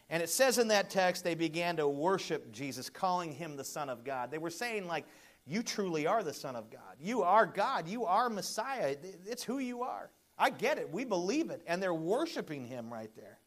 And 0.08 0.20
it 0.20 0.30
says 0.30 0.58
in 0.58 0.66
that 0.66 0.90
text, 0.90 1.22
they 1.22 1.36
began 1.36 1.76
to 1.76 1.86
worship 1.86 2.50
Jesus, 2.50 2.90
calling 2.90 3.30
him 3.30 3.56
the 3.56 3.62
Son 3.62 3.88
of 3.88 4.02
God. 4.02 4.32
They 4.32 4.38
were 4.38 4.50
saying, 4.50 4.88
like, 4.88 5.04
you 5.46 5.62
truly 5.62 6.08
are 6.08 6.24
the 6.24 6.34
Son 6.34 6.56
of 6.56 6.72
God. 6.72 6.96
You 7.00 7.22
are 7.22 7.46
God. 7.46 7.86
You 7.86 8.04
are 8.04 8.28
Messiah. 8.28 8.96
It's 9.26 9.44
who 9.44 9.60
you 9.60 9.82
are. 9.82 10.10
I 10.36 10.50
get 10.50 10.78
it. 10.78 10.90
We 10.90 11.04
believe 11.04 11.50
it. 11.50 11.62
And 11.68 11.80
they're 11.80 11.94
worshiping 11.94 12.66
him 12.66 12.92
right 12.92 13.14
there. 13.14 13.38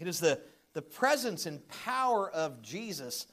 It 0.00 0.08
is 0.08 0.18
the, 0.18 0.40
the 0.72 0.82
presence 0.82 1.46
and 1.46 1.66
power 1.68 2.28
of 2.30 2.62
Jesus. 2.62 3.26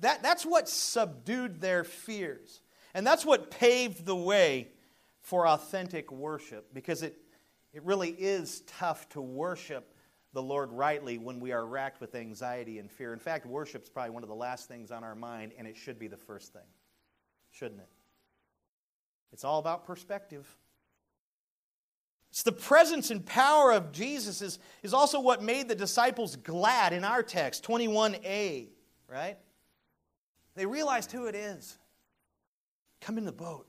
That, 0.00 0.22
that's 0.22 0.44
what 0.44 0.68
subdued 0.68 1.60
their 1.60 1.84
fears. 1.84 2.60
And 2.92 3.06
that's 3.06 3.24
what 3.24 3.50
paved 3.50 4.04
the 4.04 4.16
way 4.16 4.68
for 5.20 5.46
authentic 5.46 6.10
worship 6.10 6.74
because 6.74 7.02
it, 7.02 7.16
it 7.72 7.82
really 7.84 8.10
is 8.10 8.62
tough 8.66 9.08
to 9.10 9.20
worship 9.20 9.94
the 10.32 10.42
Lord 10.42 10.72
rightly 10.72 11.18
when 11.18 11.40
we 11.40 11.52
are 11.52 11.64
racked 11.64 12.00
with 12.00 12.14
anxiety 12.14 12.78
and 12.78 12.90
fear. 12.90 13.12
In 13.12 13.18
fact, 13.18 13.46
worship 13.46 13.84
is 13.84 13.88
probably 13.88 14.10
one 14.10 14.22
of 14.22 14.28
the 14.28 14.34
last 14.34 14.68
things 14.68 14.90
on 14.90 15.04
our 15.04 15.14
mind, 15.14 15.52
and 15.58 15.66
it 15.66 15.76
should 15.76 15.98
be 15.98 16.08
the 16.08 16.16
first 16.16 16.52
thing, 16.52 16.66
shouldn't 17.50 17.80
it? 17.80 17.88
It's 19.32 19.44
all 19.44 19.58
about 19.58 19.86
perspective. 19.86 20.46
The 22.44 22.52
presence 22.52 23.10
and 23.10 23.24
power 23.24 23.72
of 23.72 23.92
Jesus 23.92 24.42
is, 24.42 24.58
is 24.82 24.94
also 24.94 25.20
what 25.20 25.42
made 25.42 25.68
the 25.68 25.74
disciples 25.74 26.36
glad 26.36 26.92
in 26.92 27.04
our 27.04 27.22
text, 27.22 27.64
21a, 27.64 28.68
right? 29.08 29.36
They 30.54 30.66
realized 30.66 31.10
who 31.10 31.26
it 31.26 31.34
is. 31.34 31.78
Come 33.00 33.18
in 33.18 33.24
the 33.24 33.32
boat. 33.32 33.66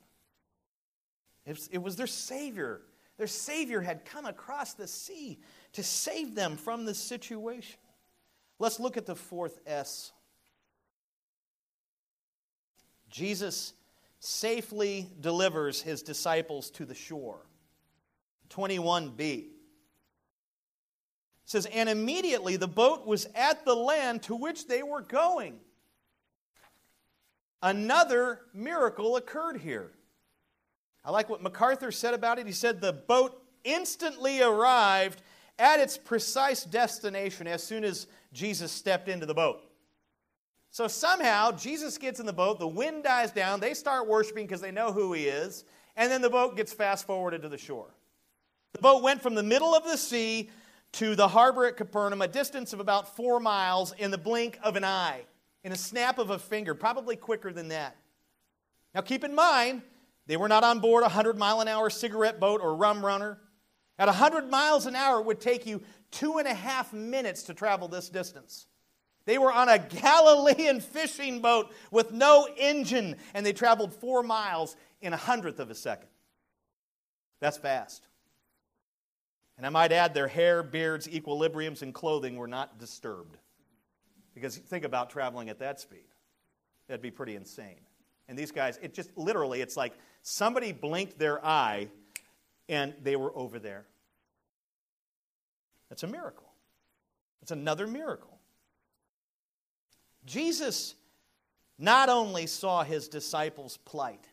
It 1.46 1.52
was, 1.52 1.68
it 1.72 1.78
was 1.80 1.96
their 1.96 2.08
Savior. 2.08 2.82
Their 3.18 3.28
Savior 3.28 3.82
had 3.82 4.06
come 4.06 4.26
across 4.26 4.74
the 4.74 4.88
sea 4.88 5.40
to 5.74 5.84
save 5.84 6.36
them 6.36 6.56
from 6.56 6.86
this 6.86 7.00
situation. 7.00 7.80
Let's 8.60 8.80
look 8.80 8.98
at 8.98 9.06
the 9.06 9.16
fourth 9.16 9.60
S. 9.66 10.12
Jesus 13.10 13.74
safely 14.20 15.10
delivers 15.20 15.82
his 15.82 16.04
disciples 16.04 16.70
to 16.72 16.86
the 16.86 16.96
shore. 16.96 17.49
21b 18.50 19.48
says, 21.46 21.66
And 21.66 21.90
immediately 21.90 22.58
the 22.58 22.68
boat 22.68 23.06
was 23.06 23.28
at 23.36 23.66
the 23.66 23.76
land 23.76 24.24
to 24.24 24.36
which 24.36 24.68
they 24.68 24.84
were 24.84 25.02
going. 25.02 25.60
Another 27.62 28.42
miracle 28.54 29.18
occurred 29.18 29.58
here. 29.58 29.92
I 31.04 31.12
like 31.12 31.30
what 31.30 31.42
MacArthur 31.42 31.92
said 31.92 32.14
about 32.14 32.40
it. 32.40 32.46
He 32.46 32.54
said 32.54 32.80
the 32.80 32.94
boat 32.94 33.42
instantly 33.64 34.42
arrived 34.42 35.22
at 35.58 35.80
its 35.80 35.98
precise 35.98 36.64
destination 36.64 37.48
as 37.48 37.64
soon 37.64 37.84
as 37.84 38.08
Jesus 38.32 38.72
stepped 38.72 39.10
into 39.10 39.26
the 39.26 39.34
boat. 39.34 39.62
So 40.72 40.88
somehow 40.88 41.52
Jesus 41.52 41.98
gets 41.98 42.20
in 42.20 42.26
the 42.26 42.34
boat, 42.34 42.60
the 42.60 42.68
wind 42.68 43.04
dies 43.04 43.32
down, 43.32 43.60
they 43.60 43.74
start 43.74 44.08
worshiping 44.08 44.46
because 44.46 44.62
they 44.62 44.72
know 44.72 44.92
who 44.92 45.14
he 45.14 45.24
is, 45.24 45.66
and 45.96 46.12
then 46.12 46.22
the 46.22 46.30
boat 46.30 46.56
gets 46.56 46.72
fast 46.72 47.08
forwarded 47.08 47.42
to 47.42 47.50
the 47.50 47.58
shore. 47.58 47.96
The 48.74 48.80
boat 48.80 49.04
went 49.04 49.22
from 49.22 49.36
the 49.36 49.44
middle 49.44 49.74
of 49.74 49.84
the 49.84 49.98
sea 49.98 50.50
to 50.94 51.16
the 51.16 51.28
harbor 51.28 51.66
at 51.66 51.78
Capernaum, 51.78 52.22
a 52.22 52.28
distance 52.28 52.74
of 52.74 52.80
about 52.80 53.16
four 53.16 53.40
miles 53.40 53.94
in 53.98 54.12
the 54.12 54.18
blink 54.18 54.60
of 54.64 54.76
an 54.76 54.84
eye, 54.84 55.24
in 55.64 55.72
a 55.72 55.76
snap 55.76 56.18
of 56.18 56.30
a 56.30 56.40
finger, 56.40 56.74
probably 56.74 57.16
quicker 57.16 57.52
than 57.52 57.70
that. 57.70 57.96
Now 58.94 59.02
keep 59.02 59.24
in 59.24 59.36
mind, 59.36 59.84
they 60.26 60.38
were 60.38 60.48
not 60.48 60.64
on 60.64 60.80
board 60.80 61.02
a 61.02 61.06
100 61.06 61.38
mile 61.38 61.62
an 61.62 61.68
hour 61.68 61.90
cigarette 61.90 62.40
boat 62.40 62.62
or 62.62 62.76
rum 62.76 63.06
runner. 63.06 63.40
At 63.98 64.08
100 64.08 64.50
miles 64.50 64.86
an 64.86 64.96
hour, 64.96 65.20
it 65.20 65.26
would 65.26 65.42
take 65.42 65.66
you 65.66 65.82
two 66.12 66.38
and 66.38 66.48
a 66.48 66.54
half 66.54 66.94
minutes 66.94 67.44
to 67.44 67.54
travel 67.54 67.88
this 67.88 68.10
distance. 68.10 68.68
They 69.26 69.38
were 69.38 69.52
on 69.52 69.70
a 69.70 69.78
Galilean 69.78 70.80
fishing 70.80 71.42
boat 71.42 71.72
with 71.92 72.12
no 72.12 72.48
engine, 72.58 73.16
and 73.34 73.46
they 73.46 73.54
traveled 73.54 73.94
four 73.94 74.24
miles 74.24 74.76
in 75.02 75.14
a 75.14 75.18
hundredth 75.18 75.60
of 75.60 75.70
a 75.70 75.76
second. 75.76 76.10
That's 77.40 77.58
fast. 77.58 78.08
And 79.60 79.66
I 79.66 79.70
might 79.72 79.92
add, 79.92 80.14
their 80.14 80.30
hair, 80.30 80.64
beards, 80.64 81.06
equilibriums, 81.06 81.82
and 81.82 81.94
clothing 81.94 82.38
were 82.38 82.48
not 82.48 82.80
disturbed. 82.80 83.36
Because 84.34 84.56
think 84.56 84.86
about 84.86 85.10
traveling 85.10 85.50
at 85.50 85.60
that 85.60 85.82
speed. 85.82 86.06
That'd 86.88 87.02
be 87.02 87.12
pretty 87.12 87.36
insane. 87.36 87.82
And 88.30 88.40
these 88.40 88.54
guys, 88.54 88.80
it 88.82 88.94
just 88.94 89.10
literally, 89.18 89.60
it's 89.60 89.76
like 89.76 89.96
somebody 90.22 90.72
blinked 90.72 91.20
their 91.20 91.46
eye 91.46 91.90
and 92.70 92.94
they 93.04 93.18
were 93.18 93.36
over 93.38 93.60
there. 93.60 93.86
That's 95.90 96.04
a 96.04 96.08
miracle. 96.08 96.48
It's 97.42 97.52
another 97.52 97.86
miracle. 97.86 98.40
Jesus 100.26 100.96
not 101.78 102.08
only 102.08 102.48
saw 102.48 102.84
his 102.86 103.10
disciples' 103.10 103.76
plight, 103.76 104.24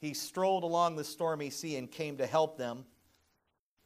he 0.00 0.14
strolled 0.14 0.64
along 0.64 0.96
the 0.96 1.04
stormy 1.04 1.50
sea 1.50 1.76
and 1.76 1.90
came 1.90 2.16
to 2.16 2.26
help 2.26 2.56
them. 2.56 2.86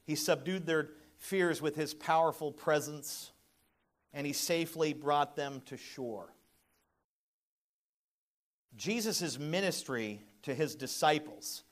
He 0.04 0.14
subdued 0.14 0.66
their 0.66 0.90
fears 1.18 1.62
with 1.62 1.76
his 1.76 1.94
powerful 1.94 2.52
presence, 2.52 3.30
and 4.12 4.26
he 4.26 4.32
safely 4.32 4.92
brought 4.92 5.36
them 5.36 5.62
to 5.66 5.76
shore. 5.76 6.32
Jesus' 8.76 9.38
ministry 9.38 10.22
to 10.42 10.54
his 10.54 10.74
disciples 10.74 11.62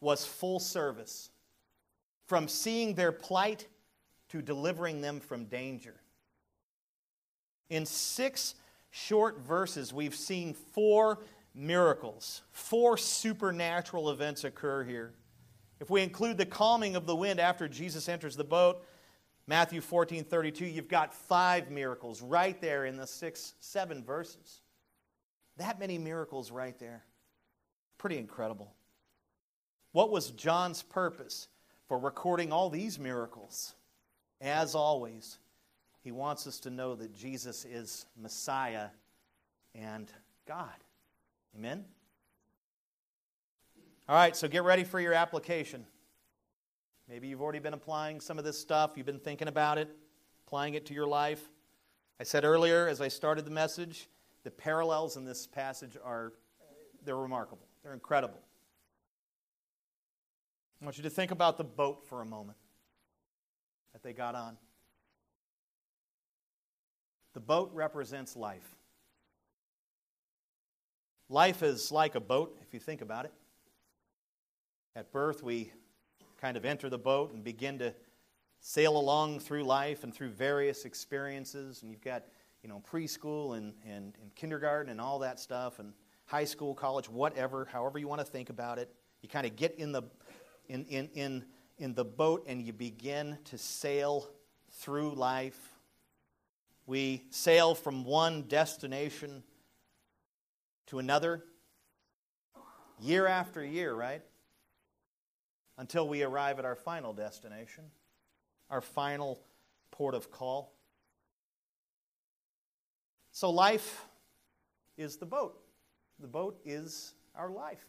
was 0.00 0.24
full 0.24 0.60
service, 0.60 1.30
from 2.26 2.46
seeing 2.48 2.94
their 2.94 3.12
plight 3.12 3.66
to 4.28 4.40
delivering 4.40 5.00
them 5.00 5.18
from 5.18 5.46
danger. 5.46 5.96
In 7.68 7.84
six 7.86 8.54
short 8.90 9.40
verses, 9.40 9.92
we've 9.92 10.14
seen 10.14 10.54
four 10.54 11.18
miracles, 11.54 12.42
four 12.52 12.96
supernatural 12.96 14.10
events 14.10 14.44
occur 14.44 14.84
here. 14.84 15.12
If 15.80 15.88
we 15.88 16.02
include 16.02 16.36
the 16.36 16.46
calming 16.46 16.94
of 16.94 17.06
the 17.06 17.16
wind 17.16 17.40
after 17.40 17.66
Jesus 17.66 18.08
enters 18.08 18.36
the 18.36 18.44
boat, 18.44 18.84
Matthew 19.46 19.80
14 19.80 20.24
32, 20.24 20.66
you've 20.66 20.88
got 20.88 21.14
five 21.14 21.70
miracles 21.70 22.22
right 22.22 22.60
there 22.60 22.84
in 22.84 22.96
the 22.96 23.06
six, 23.06 23.54
seven 23.60 24.04
verses. 24.04 24.60
That 25.56 25.80
many 25.80 25.98
miracles 25.98 26.50
right 26.50 26.78
there. 26.78 27.02
Pretty 27.98 28.18
incredible. 28.18 28.72
What 29.92 30.10
was 30.10 30.30
John's 30.30 30.82
purpose 30.82 31.48
for 31.88 31.98
recording 31.98 32.52
all 32.52 32.70
these 32.70 32.98
miracles? 32.98 33.74
As 34.40 34.74
always, 34.74 35.38
he 36.02 36.12
wants 36.12 36.46
us 36.46 36.60
to 36.60 36.70
know 36.70 36.94
that 36.94 37.14
Jesus 37.14 37.64
is 37.64 38.06
Messiah 38.16 38.88
and 39.74 40.10
God. 40.46 40.68
Amen? 41.56 41.84
All 44.10 44.16
right, 44.16 44.34
so 44.34 44.48
get 44.48 44.64
ready 44.64 44.82
for 44.82 44.98
your 44.98 45.12
application. 45.14 45.86
Maybe 47.08 47.28
you've 47.28 47.40
already 47.40 47.60
been 47.60 47.74
applying 47.74 48.20
some 48.20 48.40
of 48.40 48.44
this 48.44 48.58
stuff, 48.58 48.94
you've 48.96 49.06
been 49.06 49.20
thinking 49.20 49.46
about 49.46 49.78
it, 49.78 49.88
applying 50.44 50.74
it 50.74 50.84
to 50.86 50.94
your 50.94 51.06
life. 51.06 51.48
I 52.18 52.24
said 52.24 52.44
earlier 52.44 52.88
as 52.88 53.00
I 53.00 53.06
started 53.06 53.44
the 53.44 53.52
message, 53.52 54.08
the 54.42 54.50
parallels 54.50 55.16
in 55.16 55.24
this 55.24 55.46
passage 55.46 55.96
are 56.04 56.32
they're 57.04 57.16
remarkable. 57.16 57.68
They're 57.84 57.92
incredible. 57.92 58.40
I 60.82 60.84
want 60.84 60.96
you 60.96 61.04
to 61.04 61.10
think 61.10 61.30
about 61.30 61.56
the 61.56 61.62
boat 61.62 62.04
for 62.08 62.20
a 62.20 62.26
moment 62.26 62.58
that 63.92 64.02
they 64.02 64.12
got 64.12 64.34
on. 64.34 64.56
The 67.34 67.40
boat 67.40 67.70
represents 67.74 68.34
life. 68.34 68.74
Life 71.28 71.62
is 71.62 71.92
like 71.92 72.16
a 72.16 72.20
boat, 72.20 72.58
if 72.66 72.74
you 72.74 72.80
think 72.80 73.02
about 73.02 73.24
it. 73.24 73.32
At 75.00 75.12
birth, 75.12 75.42
we 75.42 75.72
kind 76.42 76.58
of 76.58 76.66
enter 76.66 76.90
the 76.90 76.98
boat 76.98 77.32
and 77.32 77.42
begin 77.42 77.78
to 77.78 77.94
sail 78.60 78.98
along 78.98 79.40
through 79.40 79.64
life 79.64 80.04
and 80.04 80.14
through 80.14 80.28
various 80.28 80.84
experiences. 80.84 81.80
And 81.80 81.90
you've 81.90 82.02
got, 82.02 82.24
you 82.62 82.68
know, 82.68 82.82
preschool 82.92 83.56
and, 83.56 83.72
and, 83.82 84.14
and 84.20 84.34
kindergarten 84.34 84.90
and 84.90 85.00
all 85.00 85.18
that 85.20 85.40
stuff, 85.40 85.78
and 85.78 85.94
high 86.26 86.44
school, 86.44 86.74
college, 86.74 87.08
whatever, 87.08 87.66
however 87.72 87.98
you 87.98 88.08
want 88.08 88.20
to 88.20 88.26
think 88.26 88.50
about 88.50 88.78
it. 88.78 88.94
You 89.22 89.30
kind 89.30 89.46
of 89.46 89.56
get 89.56 89.76
in 89.76 89.90
the, 89.90 90.02
in, 90.68 90.84
in, 90.84 91.08
in, 91.14 91.44
in 91.78 91.94
the 91.94 92.04
boat 92.04 92.44
and 92.46 92.60
you 92.60 92.74
begin 92.74 93.38
to 93.44 93.56
sail 93.56 94.28
through 94.70 95.14
life. 95.14 95.78
We 96.84 97.24
sail 97.30 97.74
from 97.74 98.04
one 98.04 98.42
destination 98.42 99.44
to 100.88 100.98
another, 100.98 101.42
year 103.00 103.26
after 103.26 103.64
year, 103.64 103.94
right? 103.94 104.20
Until 105.80 106.06
we 106.06 106.22
arrive 106.22 106.58
at 106.58 106.66
our 106.66 106.76
final 106.76 107.14
destination, 107.14 107.84
our 108.68 108.82
final 108.82 109.40
port 109.90 110.14
of 110.14 110.30
call. 110.30 110.74
So, 113.32 113.48
life 113.48 114.04
is 114.98 115.16
the 115.16 115.24
boat. 115.24 115.58
The 116.18 116.26
boat 116.26 116.60
is 116.66 117.14
our 117.34 117.48
life. 117.48 117.82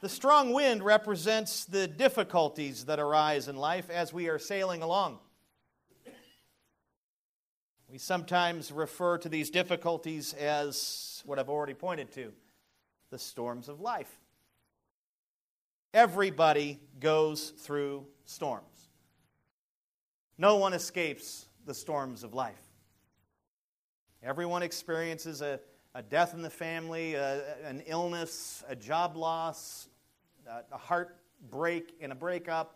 The 0.00 0.08
strong 0.08 0.52
wind 0.52 0.82
represents 0.82 1.64
the 1.64 1.86
difficulties 1.86 2.86
that 2.86 2.98
arise 2.98 3.46
in 3.46 3.54
life 3.54 3.88
as 3.88 4.12
we 4.12 4.28
are 4.28 4.40
sailing 4.40 4.82
along. 4.82 5.20
We 7.88 7.98
sometimes 7.98 8.72
refer 8.72 9.18
to 9.18 9.28
these 9.28 9.50
difficulties 9.50 10.34
as 10.34 11.22
what 11.24 11.38
I've 11.38 11.48
already 11.48 11.74
pointed 11.74 12.10
to 12.14 12.32
the 13.10 13.18
storms 13.18 13.68
of 13.68 13.80
life. 13.80 14.18
Everybody 15.94 16.80
goes 17.00 17.50
through 17.50 18.06
storms. 18.24 18.64
No 20.36 20.56
one 20.56 20.72
escapes 20.72 21.46
the 21.64 21.74
storms 21.74 22.22
of 22.22 22.34
life. 22.34 22.54
Everyone 24.22 24.62
experiences 24.62 25.40
a, 25.40 25.60
a 25.94 26.02
death 26.02 26.34
in 26.34 26.42
the 26.42 26.50
family, 26.50 27.14
a, 27.14 27.42
an 27.64 27.82
illness, 27.86 28.62
a 28.68 28.76
job 28.76 29.16
loss, 29.16 29.88
a, 30.46 30.74
a 30.74 30.78
heartbreak 30.78 31.94
and 32.00 32.12
a 32.12 32.14
breakup. 32.14 32.74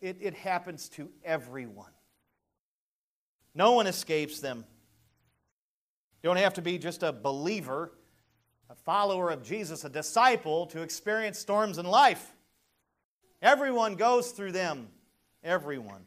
It, 0.00 0.16
it 0.20 0.34
happens 0.34 0.88
to 0.90 1.08
everyone. 1.24 1.92
No 3.54 3.72
one 3.72 3.86
escapes 3.86 4.40
them. 4.40 4.64
You 6.22 6.28
don't 6.28 6.38
have 6.38 6.54
to 6.54 6.62
be 6.62 6.78
just 6.78 7.02
a 7.02 7.12
believer, 7.12 7.92
a 8.72 8.74
follower 8.74 9.28
of 9.28 9.42
Jesus, 9.42 9.84
a 9.84 9.90
disciple 9.90 10.64
to 10.66 10.80
experience 10.80 11.38
storms 11.38 11.76
in 11.76 11.84
life. 11.84 12.32
Everyone 13.42 13.96
goes 13.96 14.30
through 14.30 14.52
them. 14.52 14.88
Everyone. 15.44 16.06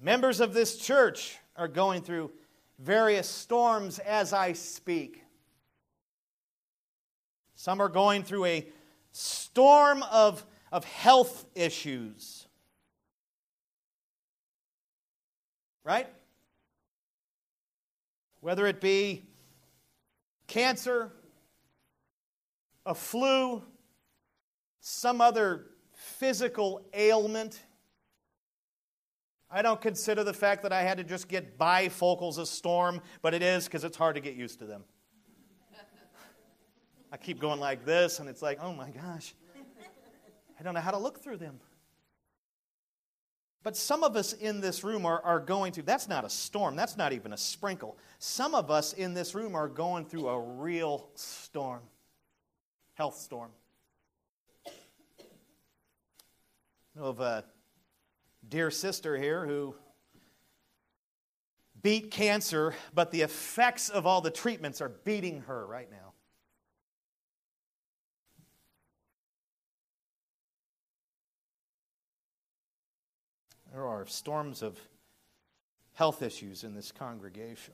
Members 0.00 0.38
of 0.38 0.54
this 0.54 0.76
church 0.76 1.36
are 1.56 1.66
going 1.66 2.02
through 2.02 2.30
various 2.78 3.28
storms 3.28 3.98
as 3.98 4.32
I 4.32 4.52
speak. 4.52 5.24
Some 7.56 7.80
are 7.80 7.88
going 7.88 8.22
through 8.22 8.44
a 8.44 8.66
storm 9.10 10.04
of, 10.04 10.46
of 10.70 10.84
health 10.84 11.44
issues. 11.56 12.46
right? 15.84 16.06
Whether 18.40 18.66
it 18.66 18.80
be 18.80 19.24
cancer, 20.52 21.10
a 22.84 22.94
flu, 22.94 23.62
some 24.80 25.22
other 25.22 25.64
physical 25.94 26.82
ailment. 26.92 27.58
I 29.50 29.62
don't 29.62 29.80
consider 29.80 30.24
the 30.24 30.34
fact 30.34 30.62
that 30.64 30.72
I 30.72 30.82
had 30.82 30.98
to 30.98 31.04
just 31.04 31.26
get 31.26 31.58
bifocals 31.58 32.36
a 32.38 32.44
storm, 32.44 33.00
but 33.22 33.32
it 33.32 33.42
is 33.42 33.64
because 33.64 33.82
it's 33.82 33.96
hard 33.96 34.14
to 34.16 34.20
get 34.20 34.34
used 34.34 34.58
to 34.58 34.66
them. 34.66 34.84
I 37.10 37.16
keep 37.16 37.40
going 37.40 37.58
like 37.58 37.86
this, 37.86 38.20
and 38.20 38.28
it's 38.28 38.42
like, 38.42 38.58
oh 38.60 38.74
my 38.74 38.90
gosh, 38.90 39.34
I 40.60 40.62
don't 40.62 40.74
know 40.74 40.80
how 40.80 40.90
to 40.90 40.98
look 40.98 41.22
through 41.22 41.38
them. 41.38 41.60
But 43.62 43.76
some 43.76 44.02
of 44.02 44.16
us 44.16 44.32
in 44.32 44.60
this 44.60 44.82
room 44.82 45.06
are, 45.06 45.20
are 45.22 45.38
going 45.38 45.72
through, 45.72 45.84
that's 45.84 46.08
not 46.08 46.24
a 46.24 46.30
storm, 46.30 46.74
that's 46.74 46.96
not 46.96 47.12
even 47.12 47.32
a 47.32 47.36
sprinkle. 47.36 47.96
Some 48.18 48.54
of 48.54 48.70
us 48.70 48.92
in 48.92 49.14
this 49.14 49.34
room 49.34 49.54
are 49.54 49.68
going 49.68 50.04
through 50.04 50.28
a 50.28 50.40
real 50.40 51.08
storm, 51.14 51.82
health 52.94 53.16
storm. 53.16 53.50
Of 56.96 57.20
a 57.20 57.44
dear 58.48 58.70
sister 58.70 59.16
here 59.16 59.46
who 59.46 59.74
beat 61.82 62.10
cancer, 62.10 62.74
but 62.94 63.10
the 63.10 63.22
effects 63.22 63.88
of 63.88 64.06
all 64.06 64.20
the 64.20 64.30
treatments 64.30 64.80
are 64.80 64.90
beating 64.90 65.42
her 65.42 65.66
right 65.66 65.90
now. 65.90 66.11
There 73.72 73.86
are 73.86 74.04
storms 74.04 74.62
of 74.62 74.78
health 75.94 76.20
issues 76.22 76.62
in 76.62 76.74
this 76.74 76.92
congregation. 76.92 77.72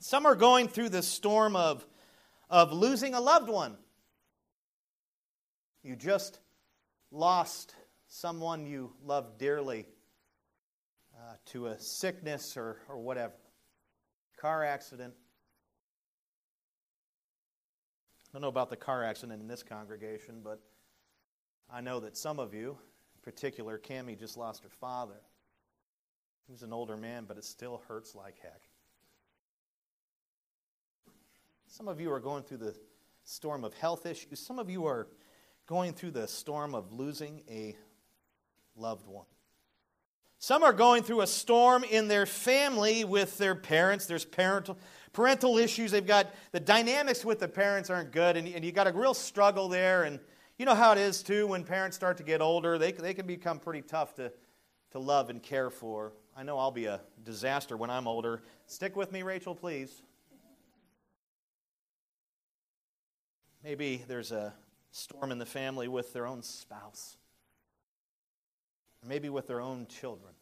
Some 0.00 0.26
are 0.26 0.34
going 0.34 0.68
through 0.68 0.90
the 0.90 1.02
storm 1.02 1.56
of, 1.56 1.86
of 2.50 2.70
losing 2.70 3.14
a 3.14 3.20
loved 3.20 3.48
one. 3.48 3.76
You 5.82 5.96
just 5.96 6.40
lost 7.10 7.74
someone 8.06 8.66
you 8.66 8.92
loved 9.02 9.38
dearly 9.38 9.86
uh, 11.16 11.34
to 11.46 11.68
a 11.68 11.80
sickness 11.80 12.54
or, 12.58 12.76
or 12.86 12.98
whatever, 12.98 13.32
car 14.38 14.62
accident. 14.62 15.14
I 18.28 18.28
don't 18.34 18.42
know 18.42 18.48
about 18.48 18.68
the 18.68 18.76
car 18.76 19.02
accident 19.02 19.40
in 19.40 19.48
this 19.48 19.62
congregation, 19.62 20.42
but 20.44 20.60
I 21.72 21.80
know 21.80 21.98
that 22.00 22.14
some 22.14 22.38
of 22.38 22.52
you 22.52 22.76
particular, 23.28 23.78
Cami 23.78 24.18
just 24.18 24.38
lost 24.38 24.62
her 24.62 24.70
father. 24.80 25.20
He 26.46 26.52
was 26.52 26.62
an 26.62 26.72
older 26.72 26.96
man, 26.96 27.26
but 27.28 27.36
it 27.36 27.44
still 27.44 27.82
hurts 27.86 28.14
like 28.14 28.36
heck. 28.40 28.62
Some 31.66 31.88
of 31.88 32.00
you 32.00 32.10
are 32.10 32.20
going 32.20 32.42
through 32.42 32.56
the 32.56 32.74
storm 33.24 33.64
of 33.64 33.74
health 33.74 34.06
issues. 34.06 34.40
Some 34.40 34.58
of 34.58 34.70
you 34.70 34.86
are 34.86 35.08
going 35.66 35.92
through 35.92 36.12
the 36.12 36.26
storm 36.26 36.74
of 36.74 36.90
losing 36.90 37.42
a 37.50 37.76
loved 38.74 39.06
one. 39.06 39.26
Some 40.38 40.62
are 40.62 40.72
going 40.72 41.02
through 41.02 41.20
a 41.20 41.26
storm 41.26 41.84
in 41.84 42.08
their 42.08 42.24
family 42.24 43.04
with 43.04 43.36
their 43.36 43.54
parents. 43.54 44.06
There's 44.06 44.24
parental, 44.24 44.78
parental 45.12 45.58
issues. 45.58 45.90
They've 45.90 46.06
got 46.06 46.34
the 46.52 46.60
dynamics 46.60 47.26
with 47.26 47.40
the 47.40 47.48
parents 47.48 47.90
aren't 47.90 48.10
good, 48.10 48.38
and, 48.38 48.48
and 48.48 48.64
you 48.64 48.72
got 48.72 48.86
a 48.86 48.92
real 48.92 49.12
struggle 49.12 49.68
there. 49.68 50.04
And 50.04 50.18
you 50.58 50.66
know 50.66 50.74
how 50.74 50.92
it 50.92 50.98
is, 50.98 51.22
too, 51.22 51.46
when 51.46 51.62
parents 51.62 51.96
start 51.96 52.16
to 52.16 52.24
get 52.24 52.40
older, 52.40 52.78
they, 52.78 52.90
they 52.92 53.14
can 53.14 53.26
become 53.26 53.60
pretty 53.60 53.80
tough 53.80 54.14
to, 54.16 54.32
to 54.90 54.98
love 54.98 55.30
and 55.30 55.40
care 55.42 55.70
for. 55.70 56.12
I 56.36 56.42
know 56.42 56.58
I'll 56.58 56.72
be 56.72 56.86
a 56.86 57.00
disaster 57.24 57.76
when 57.76 57.90
I'm 57.90 58.08
older. 58.08 58.42
Stick 58.66 58.96
with 58.96 59.12
me, 59.12 59.22
Rachel, 59.22 59.54
please. 59.54 60.02
Maybe 63.62 64.02
there's 64.08 64.32
a 64.32 64.52
storm 64.90 65.30
in 65.30 65.38
the 65.38 65.46
family 65.46 65.88
with 65.88 66.12
their 66.12 66.26
own 66.26 66.42
spouse, 66.42 67.16
maybe 69.06 69.28
with 69.28 69.46
their 69.46 69.60
own 69.60 69.86
children. 69.86 70.32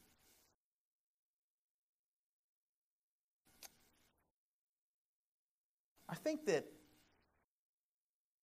I 6.08 6.14
think 6.14 6.46
that 6.46 6.64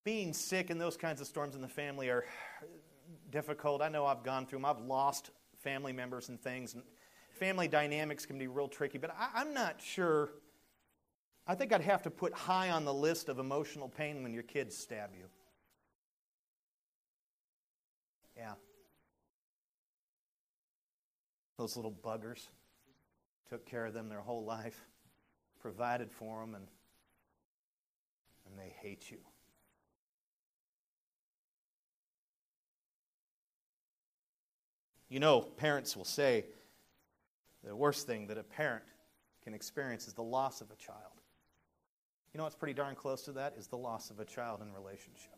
being 0.03 0.33
sick 0.33 0.69
and 0.69 0.79
those 0.79 0.97
kinds 0.97 1.21
of 1.21 1.27
storms 1.27 1.55
in 1.55 1.61
the 1.61 1.67
family 1.67 2.09
are 2.09 2.25
difficult. 3.31 3.81
I 3.81 3.89
know 3.89 4.05
I've 4.05 4.23
gone 4.23 4.45
through 4.45 4.59
them. 4.59 4.65
I've 4.65 4.81
lost 4.81 5.31
family 5.59 5.93
members 5.93 6.29
and 6.29 6.39
things. 6.41 6.73
And 6.73 6.83
family 7.31 7.67
dynamics 7.67 8.25
can 8.25 8.37
be 8.37 8.47
real 8.47 8.67
tricky, 8.67 8.97
but 8.97 9.11
I, 9.17 9.29
I'm 9.41 9.53
not 9.53 9.81
sure. 9.81 10.31
I 11.47 11.55
think 11.55 11.73
I'd 11.73 11.81
have 11.81 12.03
to 12.03 12.09
put 12.09 12.33
high 12.33 12.69
on 12.69 12.85
the 12.85 12.93
list 12.93 13.29
of 13.29 13.39
emotional 13.39 13.89
pain 13.89 14.23
when 14.23 14.33
your 14.33 14.43
kids 14.43 14.77
stab 14.77 15.11
you. 15.17 15.25
Yeah. 18.35 18.53
Those 21.57 21.75
little 21.75 21.91
buggers 21.91 22.47
took 23.49 23.65
care 23.65 23.85
of 23.85 23.93
them 23.93 24.09
their 24.09 24.21
whole 24.21 24.43
life, 24.43 24.85
provided 25.61 26.11
for 26.11 26.41
them, 26.41 26.55
and, 26.55 26.67
and 28.47 28.59
they 28.59 28.73
hate 28.81 29.11
you. 29.11 29.19
You 35.13 35.19
know, 35.19 35.41
parents 35.41 35.95
will 35.95 36.05
say 36.05 36.43
the 37.63 37.75
worst 37.75 38.07
thing 38.07 38.25
that 38.29 38.39
a 38.39 38.43
parent 38.43 38.83
can 39.43 39.53
experience 39.53 40.07
is 40.07 40.13
the 40.15 40.23
loss 40.23 40.59
of 40.59 40.71
a 40.71 40.75
child. 40.75 41.21
You 42.33 42.39
know 42.39 42.45
what's 42.45 42.55
pretty 42.55 42.73
darn 42.73 42.95
close 42.95 43.21
to 43.25 43.33
that? 43.33 43.53
Is 43.55 43.67
the 43.67 43.77
loss 43.77 44.09
of 44.09 44.19
a 44.19 44.25
child 44.25 44.63
in 44.63 44.73
relationship. 44.73 45.37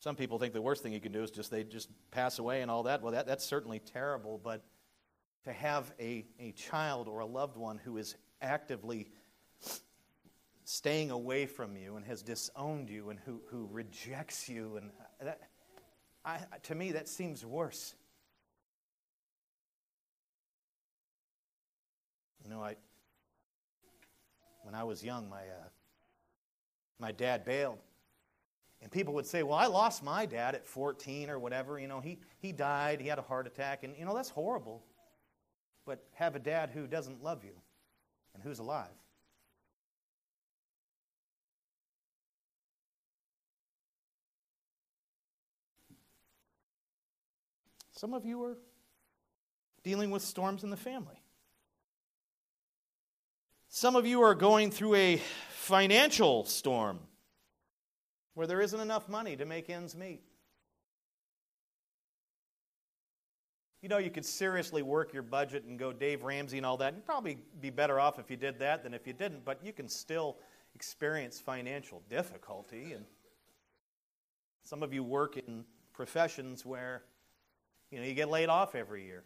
Some 0.00 0.16
people 0.16 0.40
think 0.40 0.52
the 0.52 0.60
worst 0.60 0.82
thing 0.82 0.92
you 0.92 0.98
can 0.98 1.12
do 1.12 1.22
is 1.22 1.30
just 1.30 1.48
they 1.48 1.62
just 1.62 1.90
pass 2.10 2.40
away 2.40 2.62
and 2.62 2.68
all 2.68 2.82
that. 2.82 3.00
Well, 3.00 3.12
that, 3.12 3.24
that's 3.24 3.44
certainly 3.44 3.78
terrible, 3.78 4.40
but 4.42 4.64
to 5.44 5.52
have 5.52 5.92
a, 6.00 6.26
a 6.40 6.50
child 6.56 7.06
or 7.06 7.20
a 7.20 7.26
loved 7.26 7.56
one 7.56 7.78
who 7.78 7.98
is 7.98 8.16
actively 8.42 9.06
staying 10.64 11.10
away 11.10 11.46
from 11.46 11.76
you 11.76 11.96
and 11.96 12.04
has 12.06 12.22
disowned 12.22 12.88
you 12.88 13.10
and 13.10 13.20
who, 13.20 13.42
who 13.50 13.68
rejects 13.70 14.48
you, 14.48 14.76
and 14.76 14.90
that, 15.24 15.40
I, 16.24 16.38
to 16.64 16.74
me, 16.74 16.92
that 16.92 17.08
seems 17.08 17.44
worse. 17.44 17.94
You 22.44 22.50
know, 22.50 22.62
I 22.62 22.76
when 24.62 24.74
I 24.74 24.84
was 24.84 25.04
young, 25.04 25.28
my 25.28 25.42
uh, 25.42 25.68
my 26.98 27.12
dad 27.12 27.44
bailed, 27.44 27.78
and 28.82 28.90
people 28.90 29.14
would 29.14 29.26
say, 29.26 29.42
"Well, 29.42 29.58
I 29.58 29.66
lost 29.66 30.02
my 30.02 30.26
dad 30.26 30.54
at 30.54 30.66
14 30.66 31.30
or 31.30 31.38
whatever. 31.38 31.78
You 31.78 31.88
know, 31.88 32.00
he 32.00 32.18
he 32.38 32.52
died. 32.52 33.00
He 33.00 33.08
had 33.08 33.18
a 33.18 33.22
heart 33.22 33.46
attack, 33.46 33.82
and 33.82 33.94
you 33.98 34.04
know 34.04 34.14
that's 34.14 34.30
horrible. 34.30 34.84
But 35.86 36.02
have 36.14 36.34
a 36.34 36.38
dad 36.38 36.70
who 36.70 36.86
doesn't 36.86 37.22
love 37.22 37.44
you, 37.44 37.54
and 38.34 38.42
who's 38.42 38.58
alive." 38.58 39.03
Some 48.04 48.12
of 48.12 48.26
you 48.26 48.44
are 48.44 48.58
dealing 49.82 50.10
with 50.10 50.20
storms 50.20 50.62
in 50.62 50.68
the 50.68 50.76
family. 50.76 51.22
Some 53.70 53.96
of 53.96 54.06
you 54.06 54.20
are 54.20 54.34
going 54.34 54.70
through 54.70 54.96
a 54.96 55.22
financial 55.52 56.44
storm 56.44 56.98
where 58.34 58.46
there 58.46 58.60
isn't 58.60 58.78
enough 58.78 59.08
money 59.08 59.36
to 59.36 59.46
make 59.46 59.70
ends 59.70 59.96
meet. 59.96 60.20
You 63.80 63.88
know, 63.88 63.96
you 63.96 64.10
could 64.10 64.26
seriously 64.26 64.82
work 64.82 65.14
your 65.14 65.22
budget 65.22 65.64
and 65.64 65.78
go 65.78 65.90
Dave 65.90 66.24
Ramsey 66.24 66.58
and 66.58 66.66
all 66.66 66.76
that. 66.76 66.92
You'd 66.92 67.06
probably 67.06 67.38
be 67.62 67.70
better 67.70 67.98
off 67.98 68.18
if 68.18 68.30
you 68.30 68.36
did 68.36 68.58
that 68.58 68.82
than 68.82 68.92
if 68.92 69.06
you 69.06 69.14
didn't, 69.14 69.46
but 69.46 69.64
you 69.64 69.72
can 69.72 69.88
still 69.88 70.36
experience 70.74 71.40
financial 71.40 72.02
difficulty. 72.10 72.92
And 72.92 73.06
some 74.62 74.82
of 74.82 74.92
you 74.92 75.02
work 75.02 75.38
in 75.38 75.64
professions 75.94 76.66
where, 76.66 77.04
you 77.90 78.00
know, 78.00 78.06
you 78.06 78.14
get 78.14 78.28
laid 78.28 78.48
off 78.48 78.74
every 78.74 79.04
year. 79.04 79.24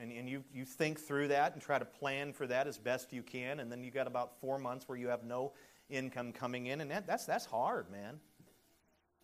And, 0.00 0.10
and 0.10 0.28
you, 0.28 0.42
you 0.54 0.64
think 0.64 0.98
through 0.98 1.28
that 1.28 1.52
and 1.52 1.60
try 1.60 1.78
to 1.78 1.84
plan 1.84 2.32
for 2.32 2.46
that 2.46 2.66
as 2.66 2.78
best 2.78 3.12
you 3.12 3.22
can. 3.22 3.60
And 3.60 3.70
then 3.70 3.84
you 3.84 3.90
got 3.90 4.06
about 4.06 4.40
four 4.40 4.58
months 4.58 4.88
where 4.88 4.96
you 4.96 5.08
have 5.08 5.24
no 5.24 5.52
income 5.90 6.32
coming 6.32 6.66
in. 6.66 6.80
And 6.80 6.90
that, 6.90 7.06
that's, 7.06 7.26
that's 7.26 7.44
hard, 7.44 7.90
man. 7.90 8.18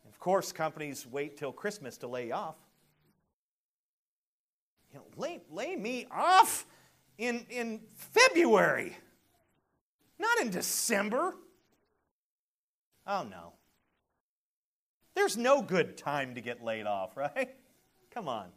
And 0.04 0.12
of 0.12 0.18
course, 0.18 0.52
companies 0.52 1.06
wait 1.06 1.38
till 1.38 1.52
Christmas 1.52 1.96
to 1.98 2.06
lay 2.06 2.32
off. 2.32 2.56
You 4.92 4.98
know, 4.98 5.04
lay, 5.16 5.40
lay 5.50 5.76
me 5.76 6.06
off 6.10 6.66
in, 7.16 7.46
in 7.50 7.80
February, 7.94 8.96
not 10.18 10.38
in 10.40 10.50
December. 10.50 11.34
Oh, 13.06 13.26
no. 13.28 13.52
There's 15.14 15.36
no 15.36 15.62
good 15.62 15.96
time 15.96 16.34
to 16.36 16.40
get 16.40 16.62
laid 16.62 16.86
off, 16.86 17.16
right? 17.16 17.54
Come 18.10 18.28
on. 18.28 18.48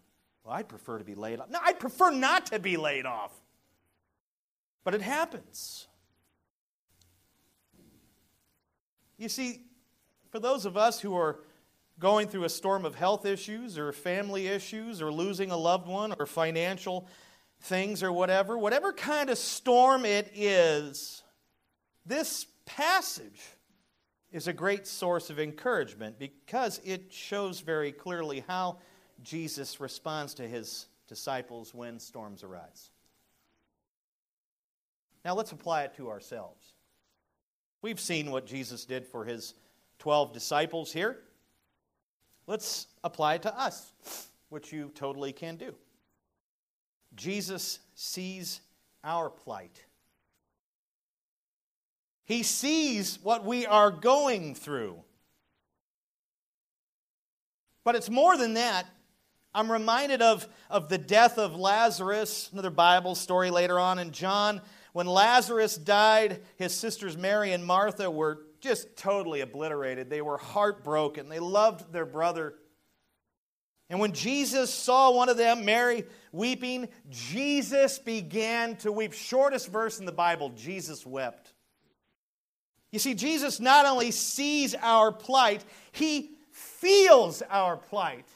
Well, 0.43 0.55
I'd 0.55 0.67
prefer 0.67 0.97
to 0.97 1.03
be 1.03 1.15
laid 1.15 1.39
off. 1.39 1.49
No, 1.49 1.59
I'd 1.63 1.79
prefer 1.79 2.11
not 2.11 2.47
to 2.47 2.59
be 2.59 2.77
laid 2.77 3.05
off. 3.05 3.31
But 4.83 4.95
it 4.95 5.01
happens. 5.01 5.87
You 9.17 9.29
see, 9.29 9.61
for 10.31 10.39
those 10.39 10.65
of 10.65 10.77
us 10.77 10.99
who 10.99 11.15
are 11.15 11.41
going 11.99 12.27
through 12.27 12.45
a 12.45 12.49
storm 12.49 12.85
of 12.85 12.95
health 12.95 13.25
issues 13.25 13.77
or 13.77 13.91
family 13.91 14.47
issues 14.47 15.01
or 15.01 15.11
losing 15.11 15.51
a 15.51 15.57
loved 15.57 15.87
one 15.87 16.15
or 16.17 16.25
financial 16.25 17.07
things 17.61 18.01
or 18.01 18.11
whatever, 18.11 18.57
whatever 18.57 18.91
kind 18.91 19.29
of 19.29 19.37
storm 19.37 20.05
it 20.05 20.31
is, 20.33 21.21
this 22.05 22.47
passage 22.65 23.39
is 24.31 24.47
a 24.47 24.53
great 24.53 24.87
source 24.87 25.29
of 25.29 25.39
encouragement 25.39 26.17
because 26.17 26.81
it 26.83 27.13
shows 27.13 27.59
very 27.59 27.91
clearly 27.91 28.43
how 28.47 28.79
Jesus 29.23 29.79
responds 29.79 30.33
to 30.35 30.47
his 30.47 30.87
disciples 31.07 31.73
when 31.73 31.99
storms 31.99 32.43
arise. 32.43 32.89
Now 35.23 35.35
let's 35.35 35.51
apply 35.51 35.83
it 35.83 35.95
to 35.97 36.09
ourselves. 36.09 36.73
We've 37.81 37.99
seen 37.99 38.31
what 38.31 38.45
Jesus 38.45 38.85
did 38.85 39.05
for 39.05 39.25
his 39.25 39.53
12 39.99 40.33
disciples 40.33 40.91
here. 40.91 41.19
Let's 42.47 42.87
apply 43.03 43.35
it 43.35 43.43
to 43.43 43.59
us, 43.59 43.91
which 44.49 44.71
you 44.71 44.91
totally 44.95 45.31
can 45.31 45.55
do. 45.57 45.75
Jesus 47.15 47.79
sees 47.93 48.61
our 49.03 49.29
plight. 49.29 49.83
He 52.25 52.43
sees 52.43 53.19
what 53.21 53.45
we 53.45 53.65
are 53.65 53.91
going 53.91 54.55
through. 54.55 54.97
But 57.83 57.95
it's 57.95 58.09
more 58.09 58.37
than 58.37 58.53
that. 58.53 58.85
I'm 59.53 59.71
reminded 59.71 60.21
of, 60.21 60.47
of 60.69 60.87
the 60.87 60.97
death 60.97 61.37
of 61.37 61.55
Lazarus, 61.55 62.49
another 62.53 62.69
Bible 62.69 63.15
story 63.15 63.49
later 63.49 63.79
on 63.79 63.99
in 63.99 64.11
John. 64.11 64.61
When 64.93 65.07
Lazarus 65.07 65.75
died, 65.75 66.41
his 66.55 66.73
sisters 66.73 67.17
Mary 67.17 67.51
and 67.51 67.65
Martha 67.65 68.09
were 68.09 68.39
just 68.61 68.95
totally 68.95 69.41
obliterated. 69.41 70.09
They 70.09 70.21
were 70.21 70.37
heartbroken. 70.37 71.27
They 71.27 71.39
loved 71.39 71.91
their 71.91 72.05
brother. 72.05 72.55
And 73.89 73.99
when 73.99 74.13
Jesus 74.13 74.73
saw 74.73 75.11
one 75.11 75.27
of 75.27 75.35
them, 75.35 75.65
Mary, 75.65 76.05
weeping, 76.31 76.87
Jesus 77.09 77.99
began 77.99 78.77
to 78.77 78.91
weep. 78.91 79.11
Shortest 79.11 79.67
verse 79.67 79.99
in 79.99 80.05
the 80.05 80.13
Bible, 80.13 80.49
Jesus 80.51 81.05
wept. 81.05 81.51
You 82.91 82.99
see, 82.99 83.15
Jesus 83.15 83.59
not 83.59 83.85
only 83.85 84.11
sees 84.11 84.75
our 84.75 85.11
plight, 85.11 85.65
he 85.91 86.31
feels 86.51 87.41
our 87.49 87.75
plight 87.75 88.27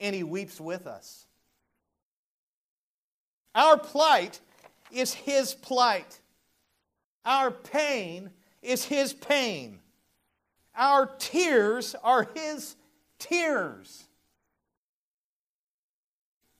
and 0.00 0.14
he 0.14 0.22
weeps 0.22 0.60
with 0.60 0.86
us. 0.86 1.26
Our 3.54 3.78
plight 3.78 4.40
is 4.92 5.12
his 5.12 5.54
plight. 5.54 6.20
Our 7.24 7.50
pain 7.50 8.30
is 8.62 8.84
his 8.84 9.12
pain. 9.12 9.80
Our 10.76 11.06
tears 11.18 11.96
are 12.02 12.28
his 12.34 12.76
tears. 13.18 14.04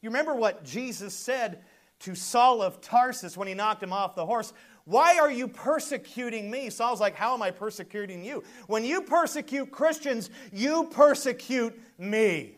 You 0.02 0.10
remember 0.10 0.34
what 0.34 0.64
Jesus 0.64 1.14
said 1.14 1.62
to 2.00 2.14
Saul 2.14 2.62
of 2.62 2.80
Tarsus 2.80 3.36
when 3.36 3.48
he 3.48 3.54
knocked 3.54 3.82
him 3.82 3.92
off 3.92 4.14
the 4.14 4.26
horse? 4.26 4.52
Why 4.84 5.18
are 5.18 5.30
you 5.30 5.48
persecuting 5.48 6.50
me? 6.50 6.70
Saul's 6.70 7.00
like, 7.00 7.14
How 7.14 7.34
am 7.34 7.42
I 7.42 7.50
persecuting 7.50 8.24
you? 8.24 8.42
When 8.66 8.84
you 8.84 9.02
persecute 9.02 9.70
Christians, 9.70 10.30
you 10.52 10.88
persecute 10.90 11.78
me. 11.98 12.57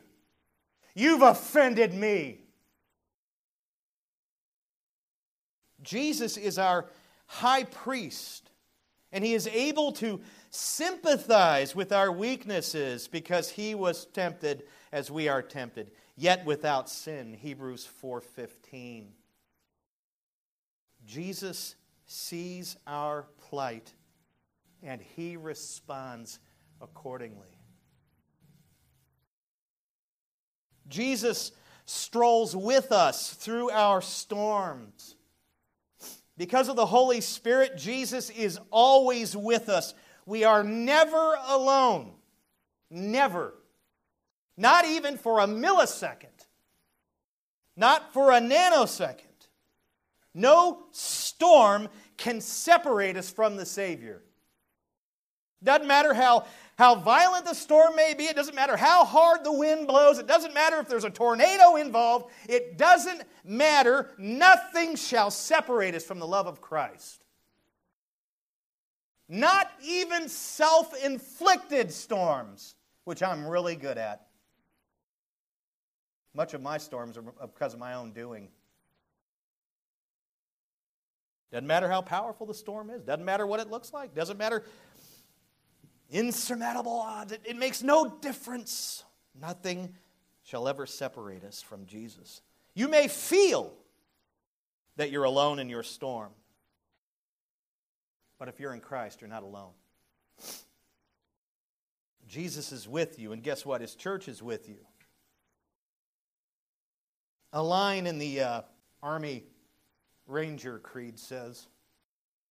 You've 1.00 1.22
offended 1.22 1.94
me. 1.94 2.40
Jesus 5.82 6.36
is 6.36 6.58
our 6.58 6.90
high 7.24 7.64
priest, 7.64 8.50
and 9.10 9.24
he 9.24 9.32
is 9.32 9.46
able 9.46 9.92
to 9.92 10.20
sympathize 10.50 11.74
with 11.74 11.90
our 11.90 12.12
weaknesses 12.12 13.08
because 13.08 13.48
he 13.48 13.74
was 13.74 14.04
tempted 14.12 14.64
as 14.92 15.10
we 15.10 15.26
are 15.26 15.40
tempted, 15.40 15.90
yet 16.16 16.44
without 16.44 16.90
sin. 16.90 17.32
Hebrews 17.32 17.86
4:15. 17.86 19.14
Jesus 21.06 21.76
sees 22.04 22.76
our 22.86 23.22
plight 23.48 23.94
and 24.82 25.00
he 25.00 25.38
responds 25.38 26.40
accordingly. 26.78 27.59
Jesus 30.90 31.52
strolls 31.86 32.54
with 32.54 32.92
us 32.92 33.32
through 33.32 33.70
our 33.70 34.02
storms. 34.02 35.16
Because 36.36 36.68
of 36.68 36.76
the 36.76 36.86
Holy 36.86 37.20
Spirit, 37.20 37.76
Jesus 37.76 38.30
is 38.30 38.58
always 38.70 39.36
with 39.36 39.68
us. 39.68 39.94
We 40.26 40.44
are 40.44 40.62
never 40.62 41.36
alone. 41.46 42.12
Never. 42.90 43.54
Not 44.56 44.84
even 44.86 45.16
for 45.16 45.40
a 45.40 45.46
millisecond. 45.46 46.26
Not 47.76 48.12
for 48.12 48.32
a 48.32 48.40
nanosecond. 48.40 49.24
No 50.34 50.84
storm 50.92 51.88
can 52.16 52.40
separate 52.40 53.16
us 53.16 53.30
from 53.30 53.56
the 53.56 53.66
Savior. 53.66 54.22
Doesn't 55.62 55.88
matter 55.88 56.14
how 56.14 56.46
how 56.80 56.94
violent 56.94 57.44
the 57.44 57.52
storm 57.52 57.94
may 57.94 58.14
be, 58.14 58.24
it 58.24 58.34
doesn't 58.34 58.54
matter 58.54 58.74
how 58.74 59.04
hard 59.04 59.44
the 59.44 59.52
wind 59.52 59.86
blows, 59.86 60.18
it 60.18 60.26
doesn't 60.26 60.54
matter 60.54 60.78
if 60.78 60.88
there's 60.88 61.04
a 61.04 61.10
tornado 61.10 61.76
involved, 61.76 62.32
it 62.48 62.78
doesn't 62.78 63.22
matter. 63.44 64.08
Nothing 64.16 64.96
shall 64.96 65.30
separate 65.30 65.94
us 65.94 66.06
from 66.06 66.18
the 66.18 66.26
love 66.26 66.46
of 66.46 66.62
Christ. 66.62 67.22
Not 69.28 69.70
even 69.84 70.26
self 70.30 70.94
inflicted 71.04 71.92
storms, 71.92 72.76
which 73.04 73.22
I'm 73.22 73.46
really 73.46 73.76
good 73.76 73.98
at. 73.98 74.28
Much 76.34 76.54
of 76.54 76.62
my 76.62 76.78
storms 76.78 77.18
are 77.18 77.22
because 77.22 77.74
of 77.74 77.78
my 77.78 77.92
own 77.92 78.12
doing. 78.12 78.48
Doesn't 81.52 81.66
matter 81.66 81.90
how 81.90 82.00
powerful 82.00 82.46
the 82.46 82.54
storm 82.54 82.90
is, 82.90 83.02
doesn't 83.02 83.24
matter 83.24 83.46
what 83.46 83.60
it 83.60 83.68
looks 83.68 83.92
like, 83.92 84.14
doesn't 84.14 84.38
matter 84.38 84.62
insurmountable 86.10 87.00
odds. 87.00 87.32
It, 87.32 87.42
it 87.44 87.56
makes 87.56 87.82
no 87.82 88.08
difference. 88.20 89.04
Nothing 89.40 89.94
shall 90.42 90.68
ever 90.68 90.86
separate 90.86 91.44
us 91.44 91.62
from 91.62 91.86
Jesus. 91.86 92.42
You 92.74 92.88
may 92.88 93.08
feel 93.08 93.72
that 94.96 95.10
you're 95.10 95.24
alone 95.24 95.58
in 95.58 95.68
your 95.68 95.82
storm, 95.82 96.30
but 98.38 98.48
if 98.48 98.58
you're 98.58 98.74
in 98.74 98.80
Christ, 98.80 99.20
you're 99.20 99.30
not 99.30 99.42
alone. 99.42 99.72
Jesus 102.26 102.70
is 102.70 102.88
with 102.88 103.18
you, 103.18 103.32
and 103.32 103.42
guess 103.42 103.66
what? 103.66 103.80
His 103.80 103.94
church 103.94 104.28
is 104.28 104.42
with 104.42 104.68
you. 104.68 104.78
A 107.52 107.62
line 107.62 108.06
in 108.06 108.18
the 108.18 108.40
uh, 108.40 108.62
Army 109.02 109.44
Ranger 110.26 110.78
Creed 110.78 111.18
says, 111.18 111.66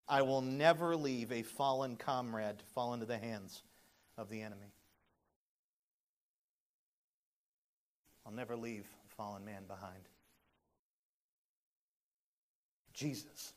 I 0.10 0.24
will 0.24 0.42
never 0.42 0.96
leave 0.96 1.32
a 1.32 1.44
fallen 1.44 1.96
comrade 1.96 2.58
to 2.58 2.66
fall 2.66 2.96
into 2.96 3.06
the 3.06 3.18
hands 3.18 3.62
of 4.18 4.28
the 4.30 4.42
enemy. 4.42 4.74
I'll 8.26 8.34
never 8.34 8.56
leave 8.56 8.86
a 9.06 9.16
fallen 9.16 9.46
man 9.46 9.64
behind. 9.68 10.02
Jesus 12.94 13.54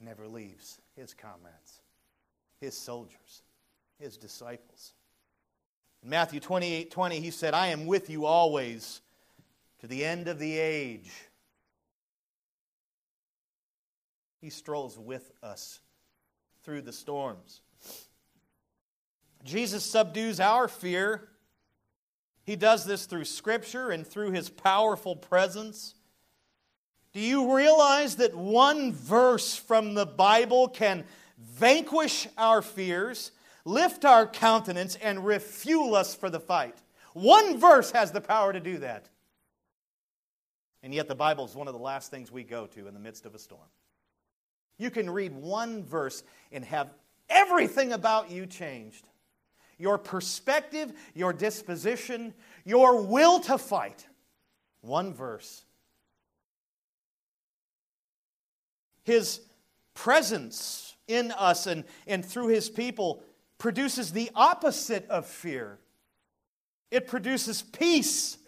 never 0.00 0.28
leaves 0.28 0.78
his 0.96 1.12
comrades, 1.12 1.80
his 2.60 2.76
soldiers, 2.76 3.42
his 3.98 4.16
disciples. 4.16 4.92
In 6.02 6.10
Matthew 6.10 6.38
28 6.38 6.90
20, 6.90 7.20
he 7.20 7.30
said, 7.30 7.54
I 7.54 7.68
am 7.68 7.86
with 7.86 8.08
you 8.08 8.24
always 8.24 9.00
to 9.80 9.88
the 9.88 10.04
end 10.04 10.28
of 10.28 10.38
the 10.38 10.58
age. 10.58 11.10
He 14.44 14.50
strolls 14.50 14.98
with 14.98 15.32
us 15.42 15.80
through 16.64 16.82
the 16.82 16.92
storms. 16.92 17.62
Jesus 19.42 19.82
subdues 19.82 20.38
our 20.38 20.68
fear. 20.68 21.30
He 22.42 22.54
does 22.54 22.84
this 22.84 23.06
through 23.06 23.24
Scripture 23.24 23.88
and 23.88 24.06
through 24.06 24.32
His 24.32 24.50
powerful 24.50 25.16
presence. 25.16 25.94
Do 27.14 27.20
you 27.20 27.56
realize 27.56 28.16
that 28.16 28.34
one 28.34 28.92
verse 28.92 29.56
from 29.56 29.94
the 29.94 30.04
Bible 30.04 30.68
can 30.68 31.04
vanquish 31.38 32.28
our 32.36 32.60
fears, 32.60 33.30
lift 33.64 34.04
our 34.04 34.26
countenance, 34.26 34.96
and 34.96 35.24
refuel 35.24 35.94
us 35.94 36.14
for 36.14 36.28
the 36.28 36.38
fight? 36.38 36.76
One 37.14 37.58
verse 37.58 37.92
has 37.92 38.12
the 38.12 38.20
power 38.20 38.52
to 38.52 38.60
do 38.60 38.76
that. 38.80 39.08
And 40.82 40.92
yet, 40.92 41.08
the 41.08 41.14
Bible 41.14 41.46
is 41.46 41.54
one 41.54 41.66
of 41.66 41.72
the 41.72 41.80
last 41.80 42.10
things 42.10 42.30
we 42.30 42.42
go 42.42 42.66
to 42.66 42.86
in 42.86 42.92
the 42.92 43.00
midst 43.00 43.24
of 43.24 43.34
a 43.34 43.38
storm. 43.38 43.70
You 44.78 44.90
can 44.90 45.08
read 45.08 45.32
one 45.32 45.84
verse 45.84 46.22
and 46.52 46.64
have 46.64 46.90
everything 47.28 47.92
about 47.92 48.30
you 48.30 48.46
changed 48.46 49.06
your 49.78 49.98
perspective, 49.98 50.92
your 51.14 51.32
disposition, 51.32 52.34
your 52.64 53.02
will 53.02 53.40
to 53.40 53.58
fight. 53.58 54.06
One 54.80 55.12
verse. 55.12 55.64
His 59.04 59.40
presence 59.94 60.96
in 61.06 61.32
us 61.32 61.66
and, 61.66 61.84
and 62.06 62.24
through 62.24 62.48
his 62.48 62.70
people 62.70 63.22
produces 63.58 64.12
the 64.12 64.30
opposite 64.34 65.08
of 65.08 65.26
fear. 65.26 65.78
It 66.90 67.06
produces 67.06 67.62
peace. 67.62 68.38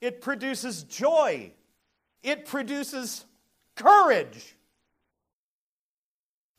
It 0.00 0.20
produces 0.20 0.82
joy. 0.84 1.52
It 2.22 2.46
produces 2.46 3.24
courage. 3.76 4.56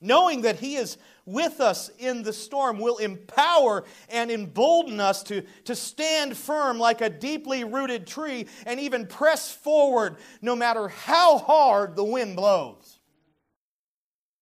Knowing 0.06 0.42
that 0.42 0.60
He 0.60 0.76
is 0.76 0.98
with 1.26 1.60
us 1.60 1.90
in 1.98 2.22
the 2.22 2.32
storm 2.32 2.80
will 2.80 2.98
empower 2.98 3.84
and 4.10 4.30
embolden 4.30 5.00
us 5.00 5.24
to, 5.24 5.42
to 5.64 5.76
stand 5.76 6.38
firm 6.38 6.78
like 6.78 7.02
a 7.02 7.10
deeply 7.10 7.64
rooted 7.64 8.06
tree 8.06 8.46
and 8.68 8.80
even 8.80 9.08
press 9.08 9.52
forward 9.52 10.18
no 10.44 10.56
matter 10.56 10.88
how 10.88 11.40
hard 11.40 11.96
the 11.96 12.04
wind 12.04 12.36
blows. 12.36 13.00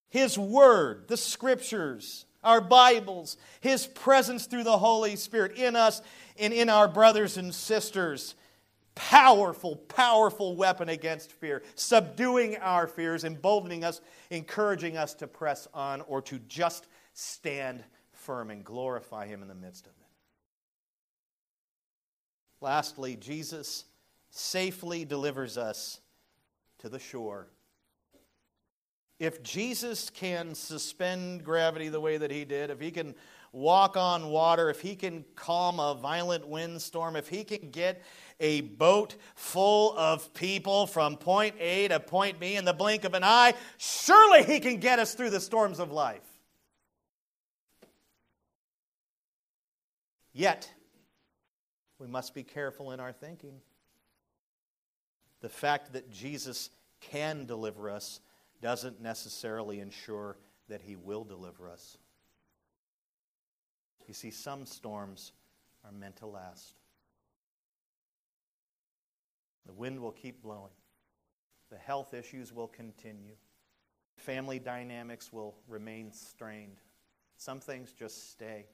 His 0.10 0.38
Word, 0.38 1.08
the 1.08 1.18
Scriptures, 1.18 2.26
our 2.44 2.60
Bibles, 2.60 3.38
His 3.62 3.88
presence 3.88 4.46
through 4.46 4.66
the 4.66 4.78
Holy 4.78 5.16
Spirit 5.16 5.54
in 5.56 5.78
us 5.78 6.02
and 6.38 6.52
in 6.52 6.68
our 6.68 6.90
brothers 6.90 7.38
and 7.38 7.56
sisters 7.56 8.36
powerful, 8.96 9.76
powerful 9.76 10.56
weapon 10.56 10.90
against 10.90 11.32
fear, 11.32 11.64
subduing 11.76 12.58
our 12.58 12.88
fears, 12.88 13.24
emboldening 13.24 13.84
us, 13.84 14.02
encouraging 14.30 14.98
us 14.98 15.14
to 15.16 15.28
press 15.28 15.68
on 15.74 16.02
or 16.02 16.22
to 16.22 16.40
just 16.40 16.88
stand 17.14 17.84
firm 18.12 18.50
and 18.50 18.64
glorify 18.64 19.28
Him 19.28 19.42
in 19.42 19.48
the 19.48 19.56
midst 19.56 19.86
of 19.86 19.92
it. 19.92 20.08
Lastly, 22.62 23.16
Jesus 23.18 23.86
safely 24.30 25.06
delivers 25.06 25.58
us 25.58 26.00
to 26.80 26.90
the 26.90 27.00
shore. 27.00 27.48
If 29.20 29.44
Jesus 29.44 30.10
can 30.10 30.56
suspend 30.56 31.44
gravity 31.44 31.90
the 31.90 32.02
way 32.02 32.18
that 32.18 32.32
he 32.32 32.46
did, 32.46 32.70
if 32.70 32.80
he 32.80 32.92
can 32.92 33.16
walk 33.54 33.96
on 33.96 34.28
water, 34.28 34.70
if 34.70 34.82
he 34.82 34.96
can 34.96 35.24
calm 35.36 35.80
a 35.80 35.94
violent 35.94 36.46
windstorm, 36.48 37.16
if 37.16 37.30
he 37.30 37.44
can 37.44 37.70
get 37.70 38.02
a 38.40 38.62
boat 38.62 39.16
full 39.36 39.98
of 39.98 40.34
people 40.34 40.88
from 40.88 41.16
point 41.16 41.56
A 41.60 41.88
to 41.88 42.00
point 42.00 42.40
B 42.40 42.56
in 42.56 42.66
the 42.66 42.74
blink 42.74 43.06
of 43.06 43.14
an 43.14 43.24
eye, 43.24 43.54
surely 43.78 44.44
he 44.44 44.60
can 44.60 44.78
get 44.78 45.00
us 45.00 45.14
through 45.14 45.30
the 45.30 45.40
storms 45.40 45.80
of 45.80 45.92
life. 45.92 46.22
Yet, 50.34 50.68
we 52.00 52.08
must 52.08 52.34
be 52.34 52.44
careful 52.44 52.92
in 52.92 53.00
our 53.00 53.14
thinking. 53.14 53.62
The 55.42 55.50
fact 55.50 55.94
that 55.94 56.12
Jesus 56.12 56.72
can 57.02 57.46
deliver 57.46 57.90
us 57.90 58.20
doesn't 58.62 59.00
necessarily 59.00 59.80
ensure 59.80 60.38
that 60.70 60.82
he 60.82 60.96
will 60.96 61.24
deliver 61.24 61.70
us. 61.70 61.98
You 64.08 64.14
see, 64.14 64.32
some 64.32 64.66
storms 64.66 65.32
are 65.86 65.92
meant 65.92 66.18
to 66.18 66.26
last. 66.26 66.76
The 69.66 69.74
wind 69.74 70.00
will 70.00 70.12
keep 70.12 70.42
blowing. 70.42 70.72
The 71.70 71.78
health 71.78 72.14
issues 72.14 72.54
will 72.54 72.68
continue. 72.68 73.36
Family 74.18 74.60
dynamics 74.60 75.32
will 75.32 75.56
remain 75.68 76.12
strained. 76.12 76.78
Some 77.38 77.60
things 77.60 77.94
just 77.94 78.32
stay. 78.32 78.66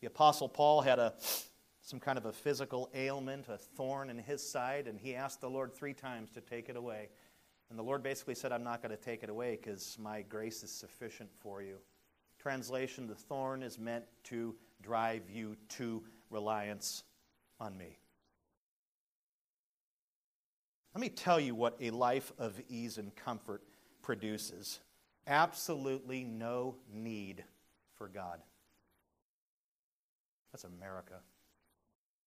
The 0.00 0.06
Apostle 0.06 0.48
Paul 0.48 0.80
had 0.80 0.98
a, 0.98 1.14
some 1.82 2.00
kind 2.00 2.16
of 2.16 2.26
a 2.26 2.32
physical 2.32 2.88
ailment, 2.94 3.48
a 3.48 3.58
thorn 3.58 4.10
in 4.10 4.18
his 4.18 4.48
side, 4.48 4.86
and 4.86 4.98
he 4.98 5.14
asked 5.14 5.40
the 5.40 5.50
Lord 5.50 5.74
three 5.74 5.92
times 5.92 6.30
to 6.32 6.40
take 6.40 6.68
it 6.68 6.76
away. 6.76 7.10
And 7.70 7.78
the 7.78 7.82
Lord 7.82 8.02
basically 8.02 8.34
said, 8.34 8.52
I'm 8.52 8.64
not 8.64 8.80
going 8.80 8.96
to 8.96 9.02
take 9.02 9.22
it 9.22 9.28
away 9.28 9.58
because 9.60 9.98
my 10.00 10.22
grace 10.22 10.62
is 10.62 10.70
sufficient 10.70 11.30
for 11.38 11.62
you. 11.62 11.76
Translation 12.38 13.06
The 13.06 13.14
thorn 13.14 13.62
is 13.62 13.78
meant 13.78 14.04
to 14.24 14.54
drive 14.82 15.30
you 15.30 15.56
to 15.70 16.02
reliance 16.30 17.04
on 17.60 17.76
me. 17.76 17.98
Let 20.94 21.00
me 21.00 21.08
tell 21.08 21.38
you 21.38 21.54
what 21.54 21.76
a 21.80 21.90
life 21.90 22.32
of 22.38 22.60
ease 22.68 22.98
and 22.98 23.14
comfort 23.14 23.62
produces 24.02 24.80
absolutely 25.28 26.24
no 26.24 26.74
need 26.92 27.44
for 27.96 28.08
God. 28.08 28.40
That's 30.52 30.64
America. 30.64 31.20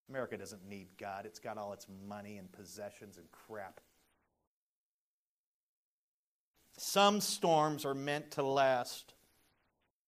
America 0.10 0.38
doesn't 0.38 0.68
need 0.68 0.88
God, 0.97 1.26
it's 1.26 1.39
got 1.39 1.58
all 1.58 1.74
its 1.74 1.88
money 2.08 2.38
and 2.38 2.52
possessions 2.52 3.18
and 3.18 3.26
crap. 3.32 3.80
Some 6.78 7.22
storms 7.22 7.86
are 7.86 7.93
meant 7.93 8.32
to 8.32 8.43
last. 8.43 9.14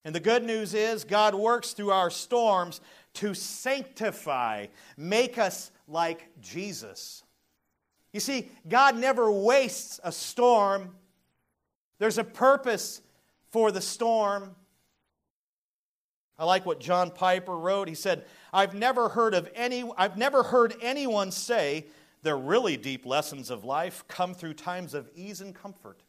And 0.06 0.14
the 0.14 0.20
good 0.20 0.44
news 0.44 0.74
is, 0.74 1.04
God 1.04 1.34
works 1.34 1.72
through 1.72 1.92
our 1.92 2.10
storms 2.10 2.82
to 3.16 3.34
sanctify, 3.34 4.68
make 4.98 5.38
us 5.38 5.72
like 5.88 6.30
Jesus. 6.42 7.24
You 8.12 8.20
see, 8.20 8.50
God 8.68 8.98
never 8.98 9.32
wastes 9.32 10.00
a 10.04 10.12
storm, 10.12 10.96
there's 12.00 12.18
a 12.18 12.24
purpose 12.24 13.02
for 13.52 13.72
the 13.72 13.82
storm. 13.82 14.56
I 16.38 16.46
like 16.46 16.66
what 16.66 16.80
John 16.80 17.12
Piper 17.12 17.56
wrote. 17.56 17.88
He 17.88 17.96
said, 17.96 18.26
I've 18.52 18.74
never 18.74 19.08
heard 19.08 19.36
of 19.36 19.50
any 19.56 19.90
I've 19.98 20.18
never 20.18 20.44
heard 20.44 20.76
anyone 20.82 21.32
say 21.32 21.86
the 22.24 22.36
really 22.36 22.76
deep 22.76 23.06
lessons 23.06 23.50
of 23.50 23.64
life 23.64 24.04
come 24.08 24.34
through 24.34 24.56
times 24.56 24.94
of 24.94 25.10
ease 25.16 25.42
and 25.42 25.54
comfort. 25.54 26.02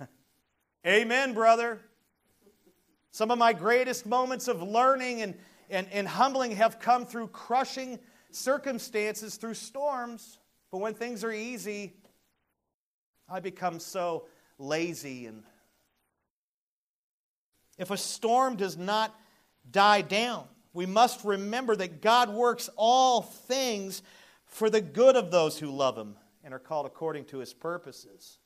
Amen, 0.86 1.34
brother. 1.34 1.80
Some 3.12 3.30
of 3.30 3.38
my 3.38 3.52
greatest 3.52 4.06
moments 4.06 4.48
of 4.48 4.62
learning 4.62 5.22
and, 5.22 5.34
and, 5.68 5.86
and 5.92 6.06
humbling 6.06 6.52
have 6.52 6.78
come 6.78 7.06
through 7.06 7.28
crushing 7.28 7.98
circumstances, 8.30 9.36
through 9.36 9.54
storms. 9.54 10.38
But 10.70 10.78
when 10.78 10.94
things 10.94 11.24
are 11.24 11.32
easy, 11.32 11.94
I 13.28 13.40
become 13.40 13.80
so 13.80 14.26
lazy. 14.58 15.26
And 15.26 15.42
if 17.78 17.90
a 17.90 17.96
storm 17.96 18.56
does 18.56 18.76
not 18.76 19.14
die 19.70 20.02
down, 20.02 20.46
we 20.72 20.86
must 20.86 21.24
remember 21.24 21.74
that 21.76 22.00
God 22.00 22.30
works 22.30 22.70
all 22.76 23.22
things 23.22 24.02
for 24.46 24.70
the 24.70 24.80
good 24.80 25.16
of 25.16 25.30
those 25.30 25.58
who 25.58 25.70
love 25.70 25.96
Him 25.96 26.16
and 26.44 26.54
are 26.54 26.58
called 26.60 26.86
according 26.86 27.24
to 27.26 27.38
His 27.38 27.52
purposes. 27.52 28.38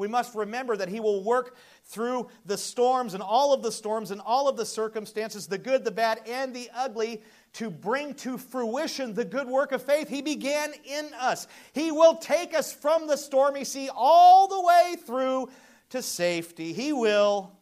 We 0.00 0.08
must 0.08 0.34
remember 0.34 0.78
that 0.78 0.88
He 0.88 0.98
will 0.98 1.22
work 1.22 1.56
through 1.84 2.28
the 2.46 2.56
storms 2.56 3.12
and 3.12 3.22
all 3.22 3.52
of 3.52 3.62
the 3.62 3.70
storms 3.70 4.10
and 4.10 4.20
all 4.22 4.48
of 4.48 4.56
the 4.56 4.64
circumstances, 4.64 5.46
the 5.46 5.58
good, 5.58 5.84
the 5.84 5.90
bad, 5.90 6.22
and 6.26 6.54
the 6.54 6.70
ugly, 6.74 7.22
to 7.52 7.70
bring 7.70 8.14
to 8.14 8.38
fruition 8.38 9.12
the 9.12 9.26
good 9.26 9.46
work 9.46 9.72
of 9.72 9.82
faith 9.82 10.08
He 10.08 10.22
began 10.22 10.72
in 10.84 11.10
us. 11.20 11.46
He 11.74 11.92
will 11.92 12.16
take 12.16 12.54
us 12.54 12.72
from 12.72 13.06
the 13.06 13.16
stormy 13.18 13.62
sea 13.62 13.90
all 13.94 14.48
the 14.48 14.62
way 14.62 14.96
through 15.06 15.50
to 15.90 16.00
safety. 16.00 16.72
He 16.72 16.94
will. 16.94 17.52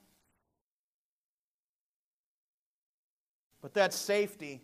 But 3.61 3.74
that 3.74 3.93
safety 3.93 4.62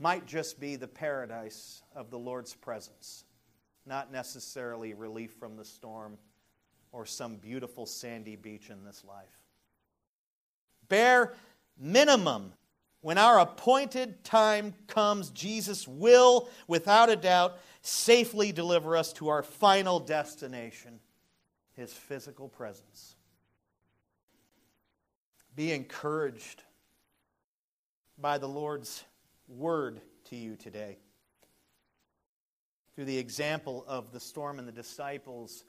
might 0.00 0.26
just 0.26 0.58
be 0.58 0.74
the 0.74 0.88
paradise 0.88 1.84
of 1.94 2.10
the 2.10 2.18
Lord's 2.18 2.54
presence 2.54 3.24
not 3.88 4.12
necessarily 4.12 4.94
relief 4.94 5.32
from 5.32 5.56
the 5.56 5.64
storm 5.64 6.18
or 6.92 7.06
some 7.06 7.36
beautiful 7.36 7.86
sandy 7.86 8.36
beach 8.36 8.70
in 8.70 8.84
this 8.84 9.02
life. 9.04 9.38
Bare 10.88 11.34
minimum, 11.78 12.52
when 13.00 13.18
our 13.18 13.40
appointed 13.40 14.22
time 14.24 14.74
comes, 14.86 15.30
Jesus 15.30 15.88
will, 15.88 16.48
without 16.66 17.08
a 17.08 17.16
doubt, 17.16 17.58
safely 17.82 18.52
deliver 18.52 18.96
us 18.96 19.12
to 19.14 19.28
our 19.28 19.42
final 19.42 20.00
destination, 20.00 21.00
his 21.74 21.92
physical 21.92 22.48
presence. 22.48 23.16
Be 25.56 25.72
encouraged 25.72 26.62
by 28.18 28.38
the 28.38 28.48
Lord's 28.48 29.04
word 29.48 30.00
to 30.26 30.36
you 30.36 30.56
today 30.56 30.98
through 32.98 33.04
the 33.04 33.18
example 33.18 33.84
of 33.86 34.10
the 34.10 34.18
storm 34.18 34.58
and 34.58 34.66
the 34.66 34.72
disciples, 34.72 35.62